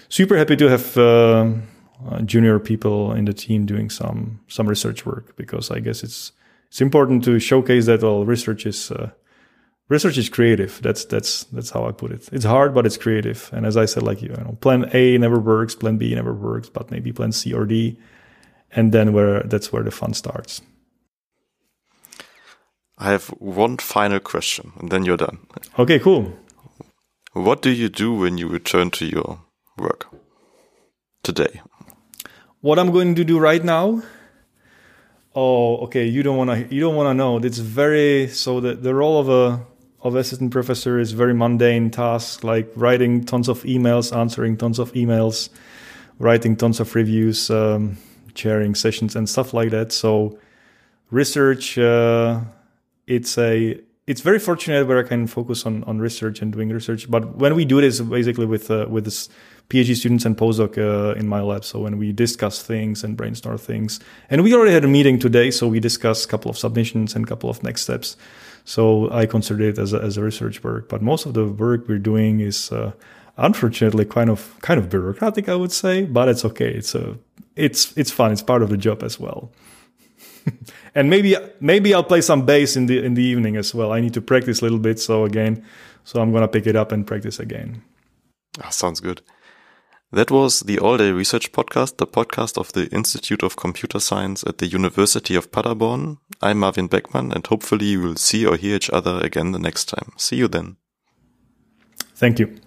super 0.09 0.37
happy 0.37 0.55
to 0.55 0.69
have 0.69 0.97
uh, 2.05 2.21
junior 2.21 2.59
people 2.59 3.13
in 3.13 3.25
the 3.25 3.33
team 3.33 3.65
doing 3.65 3.89
some 3.89 4.39
some 4.47 4.67
research 4.67 5.05
work 5.05 5.35
because 5.35 5.71
I 5.71 5.79
guess 5.79 6.03
it's 6.03 6.31
it's 6.67 6.81
important 6.81 7.23
to 7.25 7.39
showcase 7.39 7.85
that 7.85 8.03
all 8.03 8.25
research 8.25 8.65
is 8.65 8.91
uh, 8.91 9.11
research 9.89 10.17
is 10.17 10.29
creative. 10.29 10.79
That's 10.81 11.05
that's 11.05 11.45
that's 11.45 11.71
how 11.71 11.87
I 11.87 11.91
put 11.91 12.11
it. 12.11 12.29
It's 12.31 12.45
hard, 12.45 12.73
but 12.73 12.85
it's 12.85 12.97
creative. 12.97 13.49
And 13.53 13.65
as 13.65 13.77
I 13.77 13.85
said, 13.85 14.03
like 14.03 14.21
you 14.21 14.29
know, 14.29 14.57
plan 14.61 14.89
A 14.93 15.17
never 15.17 15.39
works, 15.39 15.75
plan 15.75 15.97
B 15.97 16.13
never 16.13 16.33
works, 16.33 16.69
but 16.69 16.91
maybe 16.91 17.11
plan 17.11 17.31
C 17.31 17.53
or 17.53 17.65
D, 17.65 17.97
and 18.71 18.91
then 18.91 19.13
where 19.13 19.43
that's 19.43 19.71
where 19.71 19.83
the 19.83 19.91
fun 19.91 20.13
starts. 20.13 20.61
I 22.99 23.11
have 23.11 23.27
one 23.39 23.77
final 23.77 24.19
question, 24.19 24.73
and 24.79 24.89
then 24.89 25.05
you're 25.05 25.17
done. 25.17 25.37
Okay, 25.77 25.99
cool. 25.99 26.33
What 27.33 27.61
do 27.61 27.69
you 27.69 27.89
do 27.89 28.13
when 28.13 28.39
you 28.39 28.47
return 28.47 28.89
to 28.91 29.05
your 29.05 29.39
work 29.77 30.07
today? 31.21 31.61
What 32.61 32.79
I'm 32.79 32.91
going 32.91 33.13
to 33.15 33.23
do 33.23 33.37
right 33.37 33.63
now? 33.63 34.01
Oh, 35.35 35.77
okay. 35.85 36.05
You 36.05 36.23
don't 36.23 36.37
want 36.37 36.49
to. 36.49 36.73
You 36.73 36.81
don't 36.81 36.95
want 36.95 37.09
to 37.09 37.13
know. 37.13 37.37
It's 37.37 37.59
very 37.59 38.27
so. 38.27 38.59
The 38.59 38.73
the 38.73 38.95
role 38.95 39.19
of 39.19 39.29
a 39.29 39.63
of 40.01 40.15
assistant 40.15 40.51
professor 40.51 40.99
is 40.99 41.11
very 41.11 41.33
mundane 41.33 41.91
task 41.91 42.43
like 42.43 42.71
writing 42.75 43.23
tons 43.23 43.47
of 43.47 43.61
emails, 43.63 44.15
answering 44.15 44.57
tons 44.57 44.79
of 44.79 44.91
emails, 44.93 45.49
writing 46.17 46.55
tons 46.55 46.79
of 46.79 46.95
reviews, 46.95 47.51
um, 47.51 47.97
chairing 48.33 48.73
sessions 48.73 49.15
and 49.15 49.29
stuff 49.29 49.53
like 49.53 49.69
that. 49.69 49.91
So 49.91 50.39
research, 51.11 51.77
uh, 51.77 52.41
it's 53.05 53.37
a 53.37 53.79
it's 54.07 54.21
very 54.21 54.39
fortunate 54.39 54.87
where 54.87 54.99
I 54.99 55.03
can 55.03 55.27
focus 55.27 55.65
on 55.65 55.83
on 55.83 55.99
research 55.99 56.41
and 56.41 56.51
doing 56.51 56.69
research. 56.69 57.11
But 57.11 57.35
when 57.35 57.55
we 57.55 57.65
do 57.65 57.81
this, 57.81 57.99
basically 57.99 58.45
with 58.45 58.71
uh, 58.71 58.87
with 58.89 59.03
this 59.03 59.29
PhD 59.69 59.95
students 59.95 60.25
and 60.25 60.37
postdoc 60.37 60.77
uh, 60.77 61.19
in 61.19 61.27
my 61.27 61.41
lab. 61.41 61.65
So 61.65 61.79
when 61.79 61.97
we 61.97 62.13
discuss 62.13 62.63
things 62.63 63.03
and 63.03 63.17
brainstorm 63.17 63.57
things, 63.57 63.99
and 64.29 64.43
we 64.43 64.53
already 64.53 64.71
had 64.71 64.85
a 64.85 64.87
meeting 64.87 65.19
today, 65.19 65.51
so 65.51 65.67
we 65.67 65.81
discussed 65.81 66.25
a 66.25 66.27
couple 66.29 66.49
of 66.49 66.57
submissions 66.57 67.15
and 67.15 67.25
a 67.25 67.27
couple 67.27 67.49
of 67.49 67.61
next 67.63 67.81
steps. 67.81 68.15
So 68.63 69.11
I 69.11 69.25
consider 69.25 69.63
it 69.63 69.77
as 69.77 69.93
a, 69.93 70.01
as 70.01 70.17
a 70.17 70.23
research 70.23 70.63
work. 70.63 70.87
But 70.87 71.01
most 71.01 71.25
of 71.25 71.33
the 71.33 71.45
work 71.45 71.87
we're 71.87 71.99
doing 71.99 72.39
is 72.39 72.71
uh, 72.71 72.91
unfortunately 73.35 74.05
kind 74.05 74.29
of 74.29 74.55
kind 74.61 74.79
of 74.79 74.89
bureaucratic, 74.89 75.49
I 75.49 75.55
would 75.55 75.73
say. 75.73 76.05
But 76.05 76.29
it's 76.29 76.45
okay. 76.45 76.69
It's 76.69 76.95
a 76.95 77.17
it's 77.57 77.97
it's 77.97 78.11
fun. 78.11 78.31
It's 78.31 78.43
part 78.43 78.61
of 78.61 78.69
the 78.69 78.77
job 78.77 79.03
as 79.03 79.19
well. 79.19 79.51
and 80.95 81.09
maybe 81.09 81.35
maybe 81.59 81.93
I'll 81.93 82.03
play 82.03 82.21
some 82.21 82.45
bass 82.45 82.75
in 82.75 82.85
the 82.87 83.03
in 83.03 83.13
the 83.13 83.23
evening 83.23 83.57
as 83.57 83.73
well. 83.73 83.91
I 83.91 84.01
need 84.01 84.13
to 84.13 84.21
practice 84.21 84.61
a 84.61 84.65
little 84.65 84.79
bit. 84.79 84.99
So 84.99 85.25
again, 85.25 85.65
so 86.03 86.21
I'm 86.21 86.31
gonna 86.31 86.47
pick 86.47 86.67
it 86.67 86.75
up 86.75 86.91
and 86.91 87.05
practice 87.05 87.39
again. 87.39 87.83
Oh, 88.63 88.69
sounds 88.69 88.99
good. 88.99 89.21
That 90.11 90.31
was 90.31 90.61
the 90.61 90.79
All 90.79 90.97
Day 90.97 91.11
Research 91.11 91.51
Podcast, 91.51 91.97
the 91.97 92.07
podcast 92.07 92.57
of 92.57 92.71
the 92.71 92.87
Institute 92.93 93.43
of 93.43 93.57
Computer 93.57 93.99
Science 93.99 94.41
at 94.47 94.57
the 94.57 94.65
University 94.65 95.35
of 95.35 95.51
Paderborn. 95.51 96.17
I'm 96.41 96.59
Marvin 96.59 96.87
Beckmann, 96.87 97.33
and 97.35 97.45
hopefully 97.45 97.97
we 97.97 98.05
will 98.05 98.15
see 98.15 98.45
or 98.45 98.55
hear 98.55 98.77
each 98.77 98.89
other 98.89 99.19
again 99.19 99.51
the 99.51 99.59
next 99.59 99.89
time. 99.89 100.13
See 100.15 100.37
you 100.37 100.47
then. 100.47 100.77
Thank 102.15 102.39
you. 102.39 102.57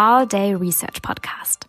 All 0.00 0.28
Day 0.28 0.54
Research 0.54 1.02
Podcast. 1.02 1.68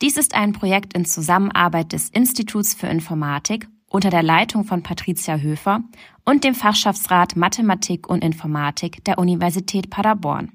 Dies 0.00 0.16
ist 0.16 0.36
ein 0.36 0.52
Projekt 0.52 0.94
in 0.94 1.04
Zusammenarbeit 1.04 1.92
des 1.92 2.10
Instituts 2.10 2.74
für 2.74 2.86
Informatik 2.86 3.66
unter 3.88 4.08
der 4.08 4.22
Leitung 4.22 4.62
von 4.62 4.84
Patricia 4.84 5.38
Höfer 5.38 5.82
und 6.24 6.44
dem 6.44 6.54
Fachschaftsrat 6.54 7.34
Mathematik 7.34 8.08
und 8.08 8.22
Informatik 8.22 9.04
der 9.04 9.18
Universität 9.18 9.90
Paderborn. 9.90 10.52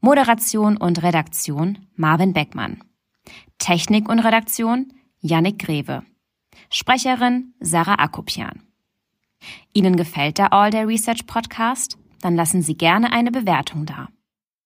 Moderation 0.00 0.76
und 0.76 1.00
Redaktion 1.00 1.86
Marvin 1.94 2.32
Beckmann. 2.32 2.82
Technik 3.58 4.08
und 4.08 4.18
Redaktion 4.18 4.92
Yannick 5.20 5.60
Greve. 5.60 6.02
Sprecherin 6.70 7.54
Sarah 7.60 8.00
Akopian. 8.00 8.64
Ihnen 9.72 9.94
gefällt 9.94 10.38
der 10.38 10.52
All 10.52 10.70
Day 10.72 10.82
Research 10.82 11.24
Podcast? 11.28 11.98
Dann 12.20 12.34
lassen 12.34 12.62
Sie 12.62 12.76
gerne 12.76 13.12
eine 13.12 13.30
Bewertung 13.30 13.86
da. 13.86 14.08